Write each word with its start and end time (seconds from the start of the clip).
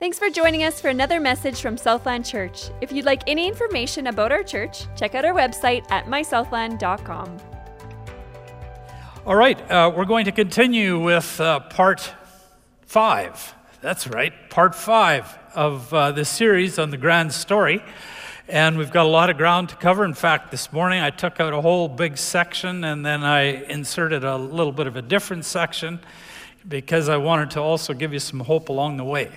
Thanks 0.00 0.16
for 0.16 0.30
joining 0.30 0.62
us 0.62 0.80
for 0.80 0.86
another 0.86 1.18
message 1.18 1.60
from 1.60 1.76
Southland 1.76 2.24
Church. 2.24 2.70
If 2.80 2.92
you'd 2.92 3.04
like 3.04 3.24
any 3.26 3.48
information 3.48 4.06
about 4.06 4.30
our 4.30 4.44
church, 4.44 4.86
check 4.94 5.16
out 5.16 5.24
our 5.24 5.34
website 5.34 5.90
at 5.90 6.04
mysouthland.com. 6.04 7.36
All 9.26 9.34
right, 9.34 9.58
uh, 9.68 9.92
we're 9.92 10.04
going 10.04 10.26
to 10.26 10.30
continue 10.30 11.00
with 11.00 11.40
uh, 11.40 11.58
part 11.58 12.14
five. 12.82 13.56
That's 13.80 14.06
right, 14.06 14.32
part 14.50 14.76
five 14.76 15.36
of 15.56 15.92
uh, 15.92 16.12
this 16.12 16.28
series 16.28 16.78
on 16.78 16.90
the 16.90 16.96
grand 16.96 17.32
story. 17.32 17.82
And 18.46 18.78
we've 18.78 18.92
got 18.92 19.04
a 19.04 19.08
lot 19.08 19.30
of 19.30 19.36
ground 19.36 19.70
to 19.70 19.74
cover. 19.74 20.04
In 20.04 20.14
fact, 20.14 20.52
this 20.52 20.72
morning 20.72 21.00
I 21.00 21.10
took 21.10 21.40
out 21.40 21.52
a 21.52 21.60
whole 21.60 21.88
big 21.88 22.18
section 22.18 22.84
and 22.84 23.04
then 23.04 23.24
I 23.24 23.64
inserted 23.64 24.22
a 24.22 24.36
little 24.36 24.72
bit 24.72 24.86
of 24.86 24.94
a 24.94 25.02
different 25.02 25.44
section 25.44 25.98
because 26.68 27.08
I 27.08 27.16
wanted 27.16 27.50
to 27.52 27.60
also 27.60 27.94
give 27.94 28.12
you 28.12 28.20
some 28.20 28.38
hope 28.38 28.68
along 28.68 28.98
the 28.98 29.04
way. 29.04 29.32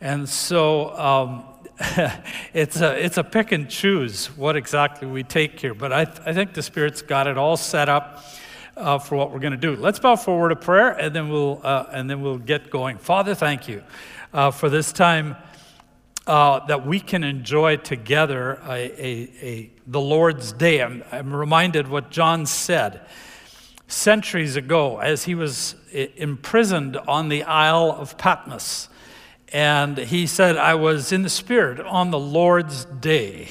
And 0.00 0.26
so 0.26 0.96
um, 0.96 1.44
it's, 2.54 2.80
a, 2.80 3.04
it's 3.04 3.18
a 3.18 3.24
pick 3.24 3.52
and 3.52 3.68
choose 3.68 4.26
what 4.36 4.56
exactly 4.56 5.06
we 5.06 5.22
take 5.22 5.60
here. 5.60 5.74
But 5.74 5.92
I, 5.92 6.04
th- 6.04 6.20
I 6.24 6.32
think 6.32 6.54
the 6.54 6.62
Spirit's 6.62 7.02
got 7.02 7.26
it 7.26 7.36
all 7.36 7.56
set 7.56 7.88
up 7.88 8.24
uh, 8.76 8.98
for 8.98 9.16
what 9.16 9.30
we're 9.30 9.40
going 9.40 9.52
to 9.52 9.58
do. 9.58 9.76
Let's 9.76 9.98
bow 9.98 10.16
forward 10.16 10.52
a 10.52 10.56
prayer 10.56 10.90
and 10.90 11.14
then 11.14 11.28
we'll, 11.28 11.60
uh, 11.62 11.86
and 11.92 12.08
then 12.08 12.22
we'll 12.22 12.38
get 12.38 12.70
going. 12.70 12.96
Father, 12.98 13.34
thank 13.34 13.68
you 13.68 13.82
uh, 14.32 14.50
for 14.50 14.68
this 14.68 14.92
time. 14.92 15.36
Uh, 16.26 16.64
that 16.66 16.86
we 16.86 17.00
can 17.00 17.24
enjoy 17.24 17.76
together 17.76 18.60
a, 18.66 18.72
a, 18.72 19.32
a, 19.42 19.70
the 19.86 20.00
Lord's 20.00 20.52
Day. 20.52 20.80
I'm, 20.80 21.02
I'm 21.10 21.34
reminded 21.34 21.88
what 21.88 22.10
John 22.10 22.46
said 22.46 23.00
centuries 23.88 24.54
ago 24.54 24.98
as 24.98 25.24
he 25.24 25.34
was 25.34 25.74
imprisoned 25.92 26.96
on 26.96 27.30
the 27.30 27.42
Isle 27.42 27.90
of 27.90 28.16
Patmos. 28.16 28.89
And 29.52 29.98
he 29.98 30.26
said, 30.26 30.56
I 30.56 30.74
was 30.74 31.12
in 31.12 31.22
the 31.22 31.28
Spirit 31.28 31.80
on 31.80 32.10
the 32.10 32.18
Lord's 32.18 32.84
day. 32.84 33.48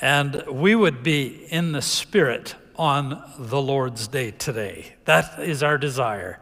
And 0.00 0.44
we 0.50 0.74
would 0.74 1.02
be 1.02 1.46
in 1.48 1.72
the 1.72 1.82
Spirit 1.82 2.54
on 2.76 3.22
the 3.38 3.60
Lord's 3.60 4.08
day 4.08 4.32
today. 4.32 4.94
That 5.04 5.38
is 5.40 5.62
our 5.62 5.78
desire 5.78 6.40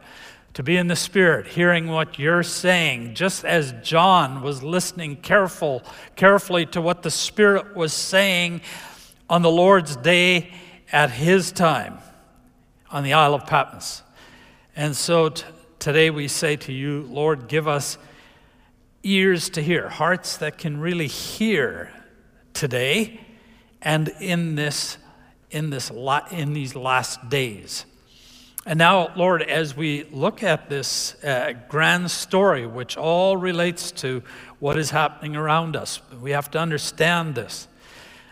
to 0.55 0.63
be 0.63 0.77
in 0.77 0.87
the 0.87 0.95
Spirit, 0.95 1.47
hearing 1.47 1.87
what 1.87 2.17
you're 2.17 2.41
saying, 2.41 3.13
just 3.13 3.43
as 3.43 3.73
John 3.83 4.41
was 4.41 4.63
listening 4.63 5.17
careful, 5.17 5.83
carefully 6.15 6.65
to 6.67 6.81
what 6.81 7.03
the 7.03 7.11
Spirit 7.11 7.75
was 7.75 7.91
saying 7.91 8.61
on 9.29 9.41
the 9.41 9.51
Lord's 9.51 9.97
day 9.97 10.53
at 10.93 11.11
his 11.11 11.51
time 11.51 11.97
on 12.89 13.03
the 13.03 13.11
Isle 13.11 13.33
of 13.33 13.45
Patmos. 13.45 14.01
And 14.77 14.95
so 14.95 15.27
t- 15.27 15.43
today 15.77 16.09
we 16.09 16.29
say 16.29 16.55
to 16.55 16.71
you, 16.71 17.05
Lord, 17.09 17.49
give 17.49 17.67
us 17.67 17.97
ears 19.05 19.49
to 19.51 19.61
hear, 19.61 19.87
hearts 19.87 20.37
that 20.37 20.57
can 20.57 20.79
really 20.79 21.07
hear 21.07 21.91
today 22.53 23.21
and 23.81 24.09
in 24.19 24.55
this 24.55 24.97
in 25.51 25.69
this 25.69 25.91
in 26.31 26.53
these 26.53 26.75
last 26.75 27.29
days. 27.29 27.85
And 28.65 28.79
now, 28.79 29.13
Lord, 29.15 29.43
as 29.43 29.77
we 29.77 30.05
look 30.05 30.41
at 30.41 30.69
this 30.69 31.23
uh, 31.23 31.53
grand 31.69 32.09
story, 32.09 32.65
which 32.65 32.97
all 32.97 33.37
relates 33.37 33.91
to 33.91 34.23
what 34.59 34.77
is 34.77 34.89
happening 34.89 35.35
around 35.35 35.75
us, 35.75 36.01
we 36.19 36.31
have 36.31 36.49
to 36.51 36.59
understand 36.59 37.35
this. 37.35 37.67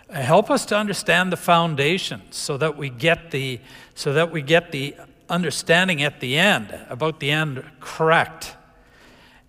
Uh, 0.09 0.15
help 0.15 0.49
us 0.49 0.65
to 0.65 0.75
understand 0.75 1.31
the 1.31 1.37
foundation, 1.37 2.21
so 2.31 2.57
that 2.57 2.75
we 2.75 2.89
get 2.89 3.29
the 3.29 3.59
so 3.93 4.11
that 4.13 4.31
we 4.31 4.41
get 4.41 4.71
the 4.71 4.95
understanding 5.29 6.01
at 6.01 6.19
the 6.19 6.37
end 6.37 6.77
about 6.89 7.19
the 7.19 7.29
end 7.29 7.63
correct. 7.79 8.55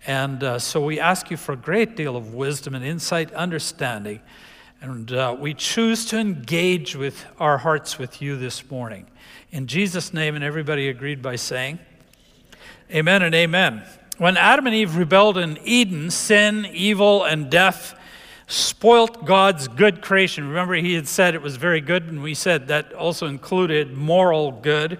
And 0.07 0.43
uh, 0.43 0.59
so 0.59 0.85
we 0.85 0.99
ask 0.99 1.31
you 1.31 1.37
for 1.37 1.53
a 1.53 1.57
great 1.57 1.95
deal 1.95 2.15
of 2.15 2.35
wisdom 2.35 2.75
and 2.75 2.85
insight, 2.85 3.33
understanding. 3.33 4.21
And 4.79 5.11
uh, 5.11 5.35
we 5.39 5.55
choose 5.55 6.05
to 6.07 6.19
engage 6.19 6.95
with 6.95 7.25
our 7.39 7.57
hearts 7.57 7.97
with 7.97 8.21
you 8.21 8.37
this 8.37 8.69
morning. 8.69 9.07
In 9.51 9.65
Jesus' 9.65 10.13
name, 10.13 10.35
and 10.35 10.43
everybody 10.43 10.89
agreed 10.89 11.23
by 11.23 11.37
saying, 11.37 11.79
Amen 12.91 13.23
and 13.23 13.33
amen. 13.33 13.83
When 14.19 14.37
Adam 14.37 14.67
and 14.67 14.75
Eve 14.75 14.95
rebelled 14.95 15.39
in 15.39 15.57
Eden, 15.63 16.11
sin, 16.11 16.67
evil, 16.71 17.23
and 17.23 17.49
death 17.49 17.97
spoilt 18.45 19.25
God's 19.25 19.67
good 19.67 20.03
creation. 20.03 20.47
Remember, 20.47 20.75
he 20.75 20.93
had 20.93 21.07
said 21.07 21.33
it 21.33 21.41
was 21.41 21.55
very 21.55 21.81
good, 21.81 22.03
and 22.03 22.21
we 22.21 22.35
said 22.35 22.67
that 22.67 22.93
also 22.93 23.25
included 23.25 23.93
moral 23.93 24.51
good. 24.51 24.99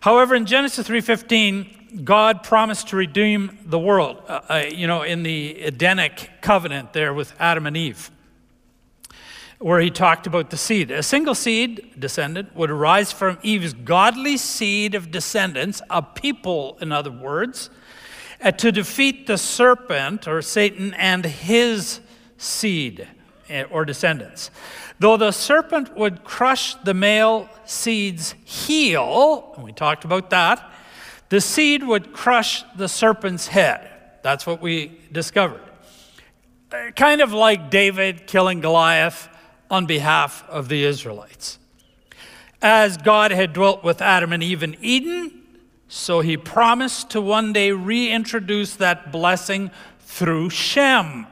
However, 0.00 0.34
in 0.34 0.44
Genesis 0.44 0.86
3:15, 0.86 1.77
God 2.04 2.42
promised 2.42 2.88
to 2.88 2.96
redeem 2.96 3.58
the 3.64 3.78
world, 3.78 4.22
uh, 4.28 4.40
uh, 4.48 4.64
you 4.70 4.86
know, 4.86 5.02
in 5.02 5.22
the 5.22 5.60
Edenic 5.62 6.30
covenant 6.40 6.92
there 6.92 7.14
with 7.14 7.34
Adam 7.38 7.66
and 7.66 7.76
Eve, 7.76 8.10
where 9.58 9.80
he 9.80 9.90
talked 9.90 10.26
about 10.26 10.50
the 10.50 10.56
seed. 10.56 10.90
A 10.90 11.02
single 11.02 11.34
seed 11.34 11.94
descendant 11.98 12.54
would 12.54 12.70
arise 12.70 13.12
from 13.12 13.38
Eve's 13.42 13.72
godly 13.72 14.36
seed 14.36 14.94
of 14.94 15.10
descendants, 15.10 15.80
a 15.90 16.02
people, 16.02 16.76
in 16.80 16.92
other 16.92 17.10
words, 17.10 17.70
uh, 18.42 18.50
to 18.52 18.70
defeat 18.70 19.26
the 19.26 19.38
serpent 19.38 20.28
or 20.28 20.42
Satan 20.42 20.94
and 20.94 21.24
his 21.24 22.00
seed 22.36 23.08
uh, 23.50 23.62
or 23.70 23.84
descendants. 23.84 24.50
Though 25.00 25.16
the 25.16 25.32
serpent 25.32 25.96
would 25.96 26.24
crush 26.24 26.74
the 26.74 26.94
male 26.94 27.48
seed's 27.64 28.34
heel, 28.44 29.52
and 29.56 29.64
we 29.64 29.72
talked 29.72 30.04
about 30.04 30.30
that, 30.30 30.72
the 31.28 31.40
seed 31.40 31.82
would 31.82 32.12
crush 32.12 32.64
the 32.76 32.88
serpent's 32.88 33.48
head. 33.48 33.90
That's 34.22 34.46
what 34.46 34.60
we 34.60 35.00
discovered. 35.12 35.62
Kind 36.96 37.20
of 37.20 37.32
like 37.32 37.70
David 37.70 38.26
killing 38.26 38.60
Goliath 38.60 39.28
on 39.70 39.86
behalf 39.86 40.44
of 40.48 40.68
the 40.68 40.84
Israelites. 40.84 41.58
As 42.60 42.96
God 42.96 43.30
had 43.30 43.52
dwelt 43.52 43.84
with 43.84 44.02
Adam 44.02 44.32
and 44.32 44.42
Eve 44.42 44.62
in 44.62 44.76
Eden, 44.80 45.42
so 45.86 46.20
he 46.20 46.36
promised 46.36 47.10
to 47.10 47.20
one 47.20 47.52
day 47.52 47.72
reintroduce 47.72 48.76
that 48.76 49.12
blessing 49.12 49.70
through 50.00 50.50
Shem, 50.50 51.26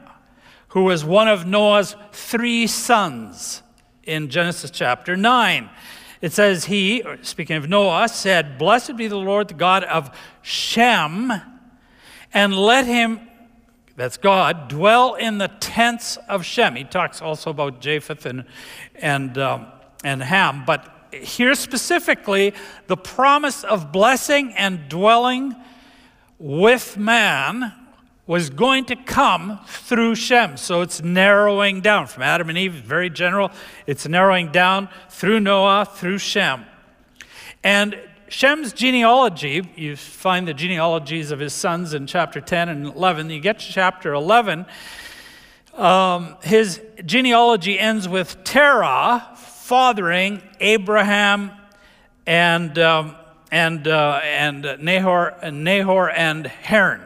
who 0.68 0.84
was 0.84 1.04
one 1.04 1.28
of 1.28 1.46
Noah's 1.46 1.96
three 2.12 2.66
sons 2.66 3.62
in 4.04 4.30
Genesis 4.30 4.70
chapter 4.70 5.16
9. 5.16 5.68
It 6.26 6.32
says, 6.32 6.64
He, 6.64 7.04
speaking 7.22 7.54
of 7.54 7.68
Noah, 7.68 8.08
said, 8.08 8.58
Blessed 8.58 8.96
be 8.96 9.06
the 9.06 9.16
Lord, 9.16 9.46
the 9.46 9.54
God 9.54 9.84
of 9.84 10.10
Shem, 10.42 11.32
and 12.34 12.52
let 12.52 12.84
him, 12.84 13.20
that's 13.94 14.16
God, 14.16 14.66
dwell 14.66 15.14
in 15.14 15.38
the 15.38 15.46
tents 15.46 16.16
of 16.28 16.44
Shem. 16.44 16.74
He 16.74 16.82
talks 16.82 17.22
also 17.22 17.50
about 17.50 17.80
Japheth 17.80 18.26
and, 18.26 18.44
and, 18.96 19.38
um, 19.38 19.66
and 20.02 20.20
Ham, 20.20 20.64
but 20.66 20.92
here 21.12 21.54
specifically, 21.54 22.54
the 22.88 22.96
promise 22.96 23.62
of 23.62 23.92
blessing 23.92 24.52
and 24.54 24.88
dwelling 24.88 25.54
with 26.40 26.96
man 26.96 27.72
was 28.26 28.50
going 28.50 28.84
to 28.86 28.96
come 28.96 29.60
through 29.66 30.16
Shem. 30.16 30.56
So 30.56 30.80
it's 30.80 31.00
narrowing 31.00 31.80
down 31.80 32.06
from 32.06 32.24
Adam 32.24 32.48
and 32.48 32.58
Eve, 32.58 32.72
very 32.72 33.08
general. 33.08 33.50
It's 33.86 34.06
narrowing 34.08 34.50
down 34.50 34.88
through 35.08 35.40
Noah, 35.40 35.84
through 35.84 36.18
Shem. 36.18 36.64
And 37.62 37.98
Shem's 38.28 38.72
genealogy, 38.72 39.68
you 39.76 39.94
find 39.94 40.48
the 40.48 40.54
genealogies 40.54 41.30
of 41.30 41.38
his 41.38 41.52
sons 41.52 41.94
in 41.94 42.08
chapter 42.08 42.40
10 42.40 42.68
and 42.68 42.86
11. 42.86 43.30
You 43.30 43.40
get 43.40 43.60
to 43.60 43.72
chapter 43.72 44.12
11, 44.12 44.66
um, 45.74 46.36
his 46.42 46.80
genealogy 47.04 47.78
ends 47.78 48.08
with 48.08 48.42
Terah 48.42 49.28
fathering 49.36 50.42
Abraham 50.58 51.52
and, 52.26 52.76
um, 52.78 53.14
and, 53.52 53.86
uh, 53.86 54.20
and 54.24 54.62
Nahor, 54.80 55.36
Nahor 55.52 56.10
and 56.10 56.46
Haran. 56.46 57.02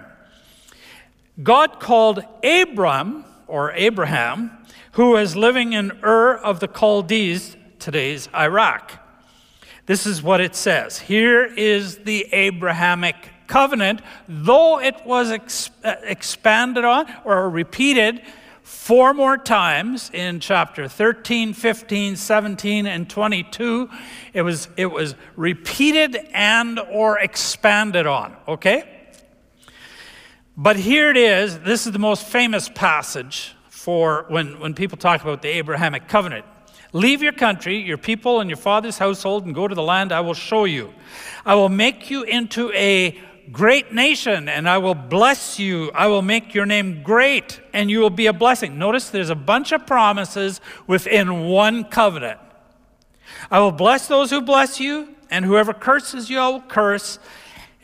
God 1.42 1.80
called 1.80 2.24
Abram, 2.42 3.24
or 3.46 3.72
Abraham, 3.72 4.50
who 4.92 5.10
was 5.12 5.36
living 5.36 5.72
in 5.72 5.92
Ur 6.02 6.34
of 6.34 6.60
the 6.60 6.68
Chaldees, 6.68 7.56
today's 7.78 8.28
Iraq. 8.34 8.92
This 9.86 10.06
is 10.06 10.22
what 10.22 10.40
it 10.40 10.54
says. 10.54 10.98
Here 10.98 11.44
is 11.44 11.98
the 11.98 12.26
Abrahamic 12.32 13.16
covenant, 13.46 14.02
though 14.28 14.80
it 14.80 14.94
was 15.06 15.70
uh, 15.82 15.94
expanded 16.02 16.84
on 16.84 17.06
or 17.24 17.48
repeated 17.48 18.22
four 18.62 19.14
more 19.14 19.36
times 19.36 20.10
in 20.12 20.40
chapter 20.40 20.86
13, 20.88 21.54
15, 21.54 22.16
17, 22.16 22.86
and 22.86 23.08
22. 23.08 23.88
It 24.32 24.42
was, 24.42 24.68
it 24.76 24.86
was 24.86 25.14
repeated 25.36 26.16
and 26.32 26.78
or 26.78 27.18
expanded 27.18 28.06
on, 28.06 28.36
okay? 28.46 28.99
But 30.62 30.76
here 30.76 31.08
it 31.08 31.16
is. 31.16 31.58
This 31.60 31.86
is 31.86 31.92
the 31.92 31.98
most 31.98 32.26
famous 32.26 32.68
passage 32.68 33.54
for 33.70 34.26
when, 34.28 34.60
when 34.60 34.74
people 34.74 34.98
talk 34.98 35.22
about 35.22 35.40
the 35.40 35.48
Abrahamic 35.48 36.06
covenant. 36.06 36.44
Leave 36.92 37.22
your 37.22 37.32
country, 37.32 37.78
your 37.78 37.96
people, 37.96 38.40
and 38.40 38.50
your 38.50 38.58
father's 38.58 38.98
household 38.98 39.46
and 39.46 39.54
go 39.54 39.66
to 39.66 39.74
the 39.74 39.82
land 39.82 40.12
I 40.12 40.20
will 40.20 40.34
show 40.34 40.66
you. 40.66 40.92
I 41.46 41.54
will 41.54 41.70
make 41.70 42.10
you 42.10 42.24
into 42.24 42.70
a 42.72 43.18
great 43.50 43.94
nation, 43.94 44.50
and 44.50 44.68
I 44.68 44.76
will 44.76 44.94
bless 44.94 45.58
you. 45.58 45.92
I 45.94 46.08
will 46.08 46.20
make 46.20 46.52
your 46.52 46.66
name 46.66 47.02
great, 47.02 47.58
and 47.72 47.90
you 47.90 48.00
will 48.00 48.10
be 48.10 48.26
a 48.26 48.34
blessing. 48.34 48.78
Notice 48.78 49.08
there's 49.08 49.30
a 49.30 49.34
bunch 49.34 49.72
of 49.72 49.86
promises 49.86 50.60
within 50.86 51.44
one 51.44 51.84
covenant. 51.84 52.38
I 53.50 53.60
will 53.60 53.72
bless 53.72 54.08
those 54.08 54.28
who 54.28 54.42
bless 54.42 54.78
you, 54.78 55.16
and 55.30 55.46
whoever 55.46 55.72
curses 55.72 56.28
you, 56.28 56.38
I 56.38 56.48
will 56.50 56.60
curse, 56.60 57.18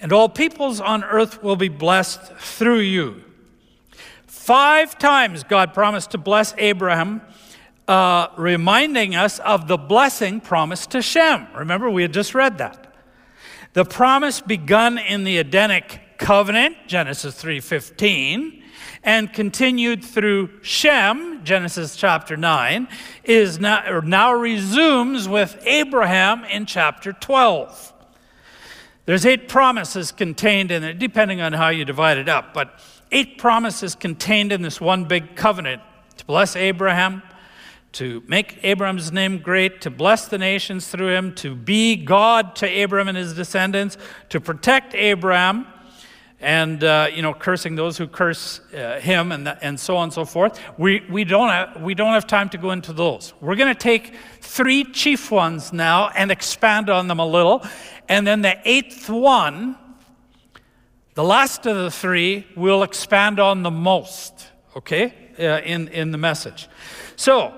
and 0.07 0.13
all 0.13 0.29
peoples 0.29 0.81
on 0.81 1.03
earth 1.03 1.43
will 1.43 1.57
be 1.57 1.69
blessed 1.69 2.21
through 2.37 2.79
you. 2.79 3.25
Five 4.29 4.97
times 5.01 5.43
God 5.43 5.75
promised 5.75 6.13
to 6.13 6.19
bless 6.19 6.55
Abraham, 6.59 7.23
uh, 7.89 8.29
reminding 8.37 9.17
us 9.17 9.41
of 9.41 9.67
the 9.67 9.77
blessing 9.77 10.41
promised 10.41 10.93
to 10.93 11.03
Shem. 11.03 11.49
Remember, 11.57 11.91
we 11.91 12.03
had 12.03 12.13
just 12.13 12.37
read 12.37 12.59
that. 12.59 12.95
The 13.73 13.85
promise 13.85 14.41
begun 14.41 14.97
in 14.97 15.25
the 15.25 15.39
Edenic 15.39 16.19
covenant, 16.19 16.77
Genesis 16.87 17.35
3:15, 17.35 18.63
and 19.03 19.33
continued 19.33 20.05
through 20.05 20.51
Shem, 20.63 21.41
Genesis 21.43 21.97
chapter 21.97 22.37
9, 22.37 22.87
is 23.25 23.59
now, 23.59 24.03
now 24.05 24.33
resumes 24.33 25.29
with 25.29 25.61
Abraham 25.67 26.45
in 26.45 26.65
chapter 26.65 27.13
12. 27.13 27.95
There's 29.07 29.25
eight 29.25 29.49
promises 29.49 30.11
contained 30.11 30.73
in 30.73 30.83
it, 30.83 30.99
depending 30.99 31.41
on 31.41 31.53
how 31.53 31.69
you 31.69 31.85
divide 31.85 32.19
it 32.19 32.29
up, 32.29 32.53
but 32.53 32.81
eight 33.13 33.39
promises 33.39 33.95
contained 33.95 34.51
in 34.53 34.63
this 34.63 34.81
one 34.81 35.05
big 35.05 35.37
covenant 35.37 35.81
to 36.17 36.25
bless 36.25 36.57
Abraham, 36.57 37.23
to 37.93 38.23
make 38.27 38.59
Abraham's 38.65 39.13
name 39.13 39.39
great, 39.39 39.81
to 39.83 39.91
bless 39.91 40.27
the 40.27 40.39
nations 40.39 40.89
through 40.89 41.15
him, 41.15 41.35
to 41.37 41.55
be 41.55 41.95
God 41.95 42.57
to 42.57 42.67
Abraham 42.67 43.09
and 43.09 43.17
his 43.17 43.33
descendants, 43.33 43.97
to 44.31 44.41
protect 44.41 44.95
Abraham, 44.95 45.69
and 46.41 46.85
uh, 46.85 47.09
you 47.15 47.23
know, 47.23 47.33
cursing 47.33 47.77
those 47.77 47.97
who 47.97 48.07
curse 48.07 48.61
uh, 48.75 49.01
him, 49.01 49.33
and, 49.33 49.49
and 49.63 49.81
so 49.81 49.97
on 49.97 50.05
and 50.05 50.13
so 50.13 50.25
forth. 50.25 50.61
We, 50.77 51.03
we, 51.09 51.25
don't 51.25 51.49
have, 51.49 51.81
we 51.81 51.95
don't 51.95 52.13
have 52.13 52.27
time 52.27 52.49
to 52.51 52.59
go 52.59 52.73
into 52.73 52.93
those. 52.93 53.33
We're 53.41 53.57
going 53.57 53.73
to 53.73 53.81
take 53.81 54.15
three 54.43 54.85
chief 54.85 55.31
ones 55.31 55.73
now 55.73 56.09
and 56.09 56.31
expand 56.31 56.91
on 56.91 57.09
them 57.09 57.21
a 57.21 57.27
little, 57.27 57.65
and 58.09 58.27
then 58.27 58.43
the 58.43 58.59
eighth 58.65 59.09
one, 59.09 59.77
the 61.15 61.25
last 61.25 61.67
of 61.67 61.77
the 61.77 61.91
three, 61.91 62.47
we'll 62.57 62.83
expand 62.83 63.41
on 63.41 63.63
the 63.63 63.71
most. 63.71 64.49
Okay, 64.77 65.15
uh, 65.39 65.61
in 65.65 65.89
in 65.89 66.11
the 66.11 66.19
message. 66.19 66.69
So 67.17 67.55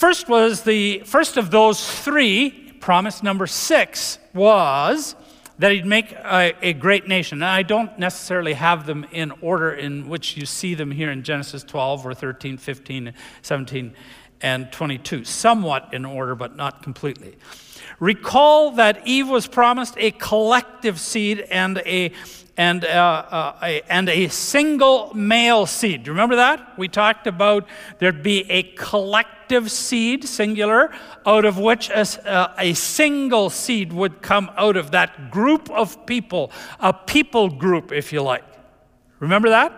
First 0.00 0.30
was 0.30 0.62
the 0.62 1.00
first 1.00 1.36
of 1.36 1.50
those 1.50 1.86
three, 1.86 2.72
promise 2.80 3.22
number 3.22 3.46
six, 3.46 4.18
was 4.32 5.14
that 5.58 5.72
he'd 5.72 5.84
make 5.84 6.12
a, 6.12 6.54
a, 6.62 6.72
great 6.72 7.06
nation. 7.06 7.42
And 7.42 7.44
I 7.44 7.62
don't 7.62 7.98
necessarily 7.98 8.54
have 8.54 8.86
them 8.86 9.04
in 9.12 9.30
order 9.42 9.72
in 9.72 10.08
which 10.08 10.38
you 10.38 10.46
see 10.46 10.72
them 10.72 10.90
here 10.90 11.10
in 11.10 11.22
Genesis 11.22 11.62
12 11.64 12.06
or 12.06 12.14
13, 12.14 12.56
15, 12.56 13.12
17, 13.42 13.94
and 14.40 14.72
22. 14.72 15.24
Somewhat 15.24 15.92
in 15.92 16.06
order, 16.06 16.34
but 16.34 16.56
not 16.56 16.82
completely. 16.82 17.36
Recall 18.00 18.72
that 18.72 19.06
Eve 19.06 19.28
was 19.28 19.46
promised 19.46 19.94
a 19.98 20.10
collective 20.10 20.98
seed 20.98 21.40
and 21.50 21.78
a 21.78 22.12
and, 22.56 22.84
uh, 22.84 22.88
uh, 22.88 23.58
a, 23.62 23.82
and 23.90 24.10
a 24.10 24.28
single 24.28 25.14
male 25.14 25.64
seed. 25.64 26.02
Do 26.02 26.08
you 26.08 26.12
remember 26.12 26.36
that? 26.36 26.78
We 26.78 26.88
talked 26.88 27.26
about 27.26 27.66
there'd 27.98 28.22
be 28.22 28.50
a 28.50 28.64
collective 28.74 29.70
seed, 29.70 30.28
singular, 30.28 30.92
out 31.24 31.46
of 31.46 31.56
which 31.56 31.88
a, 31.88 32.04
uh, 32.28 32.54
a 32.58 32.74
single 32.74 33.48
seed 33.48 33.94
would 33.94 34.20
come 34.20 34.50
out 34.58 34.76
of 34.76 34.90
that 34.90 35.30
group 35.30 35.70
of 35.70 36.04
people, 36.04 36.52
a 36.80 36.92
people 36.92 37.48
group, 37.48 37.92
if 37.92 38.12
you 38.12 38.20
like. 38.20 38.44
Remember 39.20 39.48
that? 39.48 39.72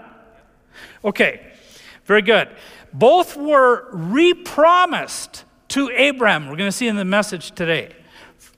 Okay, 1.05 1.53
very 2.05 2.23
good. 2.23 2.49
Both 2.93 3.37
were 3.37 3.93
repromised 3.93 5.45
to 5.69 5.89
Abraham. 5.91 6.49
We're 6.49 6.57
going 6.57 6.69
to 6.69 6.77
see 6.77 6.89
in 6.89 6.97
the 6.97 7.05
message 7.05 7.53
today. 7.53 7.91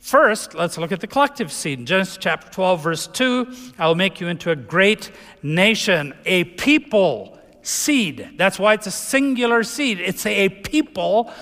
First, 0.05 0.53
let's 0.55 0.77
look 0.77 0.93
at 0.93 1.01
the 1.01 1.07
collective 1.07 1.51
seed. 1.51 1.87
Genesis 1.87 2.19
chapter 2.21 2.51
12, 2.51 2.83
verse 2.83 3.07
2, 3.07 3.51
I 3.79 3.89
will 3.89 3.95
make 3.95 4.21
you 4.21 4.29
into 4.29 4.51
a 4.51 4.55
great 4.55 5.11
nation, 5.43 6.13
a 6.27 6.45
people 6.45 7.39
seed. 7.63 8.33
That's 8.37 8.59
why 8.59 8.75
it's 8.75 8.87
a 8.87 8.91
singular 8.91 9.63
seed. 9.63 10.01
It's 10.01 10.27
a 10.27 10.51
people, 10.51 11.33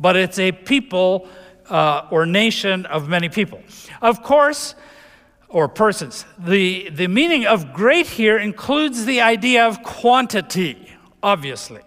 but 0.00 0.16
it's 0.16 0.40
a 0.40 0.50
people 0.50 1.28
uh, 1.68 2.08
or 2.10 2.26
nation 2.26 2.84
of 2.86 3.08
many 3.08 3.28
people. 3.28 3.62
Of 4.02 4.24
course, 4.24 4.74
or 5.48 5.68
persons. 5.68 6.24
The, 6.36 6.90
the 6.90 7.06
meaning 7.06 7.46
of 7.46 7.72
great 7.72 8.08
here 8.08 8.38
includes 8.38 9.04
the 9.04 9.20
idea 9.20 9.68
of 9.68 9.84
quantity, 9.84 10.90
obviously. 11.22 11.82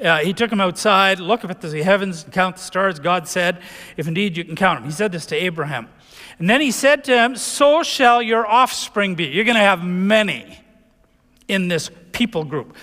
Uh, 0.00 0.18
he 0.18 0.32
took 0.32 0.50
him 0.50 0.60
outside, 0.60 1.20
look 1.20 1.44
up 1.44 1.50
at 1.50 1.60
the 1.60 1.82
heavens, 1.82 2.24
and 2.24 2.32
count 2.32 2.56
the 2.56 2.62
stars. 2.62 2.98
God 2.98 3.28
said, 3.28 3.60
If 3.96 4.08
indeed 4.08 4.36
you 4.36 4.44
can 4.44 4.56
count 4.56 4.80
them. 4.80 4.88
He 4.88 4.94
said 4.94 5.12
this 5.12 5.26
to 5.26 5.36
Abraham. 5.36 5.88
And 6.38 6.48
then 6.48 6.60
he 6.60 6.70
said 6.70 7.04
to 7.04 7.16
him, 7.16 7.36
So 7.36 7.82
shall 7.82 8.22
your 8.22 8.46
offspring 8.46 9.14
be. 9.14 9.26
You're 9.26 9.44
going 9.44 9.56
to 9.56 9.60
have 9.60 9.84
many 9.84 10.58
in 11.48 11.68
this 11.68 11.90
people 12.12 12.44
group. 12.44 12.74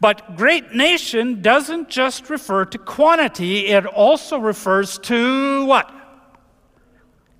But 0.00 0.36
great 0.36 0.74
nation 0.74 1.40
doesn't 1.40 1.88
just 1.88 2.28
refer 2.28 2.64
to 2.66 2.78
quantity, 2.78 3.66
it 3.68 3.86
also 3.86 4.38
refers 4.38 4.98
to 5.00 5.64
what? 5.66 5.90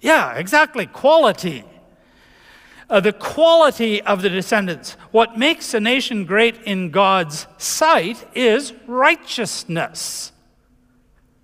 Yeah, 0.00 0.34
exactly, 0.34 0.86
quality 0.86 1.64
uh, 2.88 3.00
the 3.00 3.12
quality 3.12 4.00
of 4.02 4.22
the 4.22 4.28
descendants. 4.28 4.96
What 5.10 5.38
makes 5.38 5.74
a 5.74 5.80
nation 5.80 6.24
great 6.24 6.62
in 6.62 6.90
God's 6.90 7.46
sight 7.58 8.24
is 8.34 8.72
righteousness. 8.86 10.32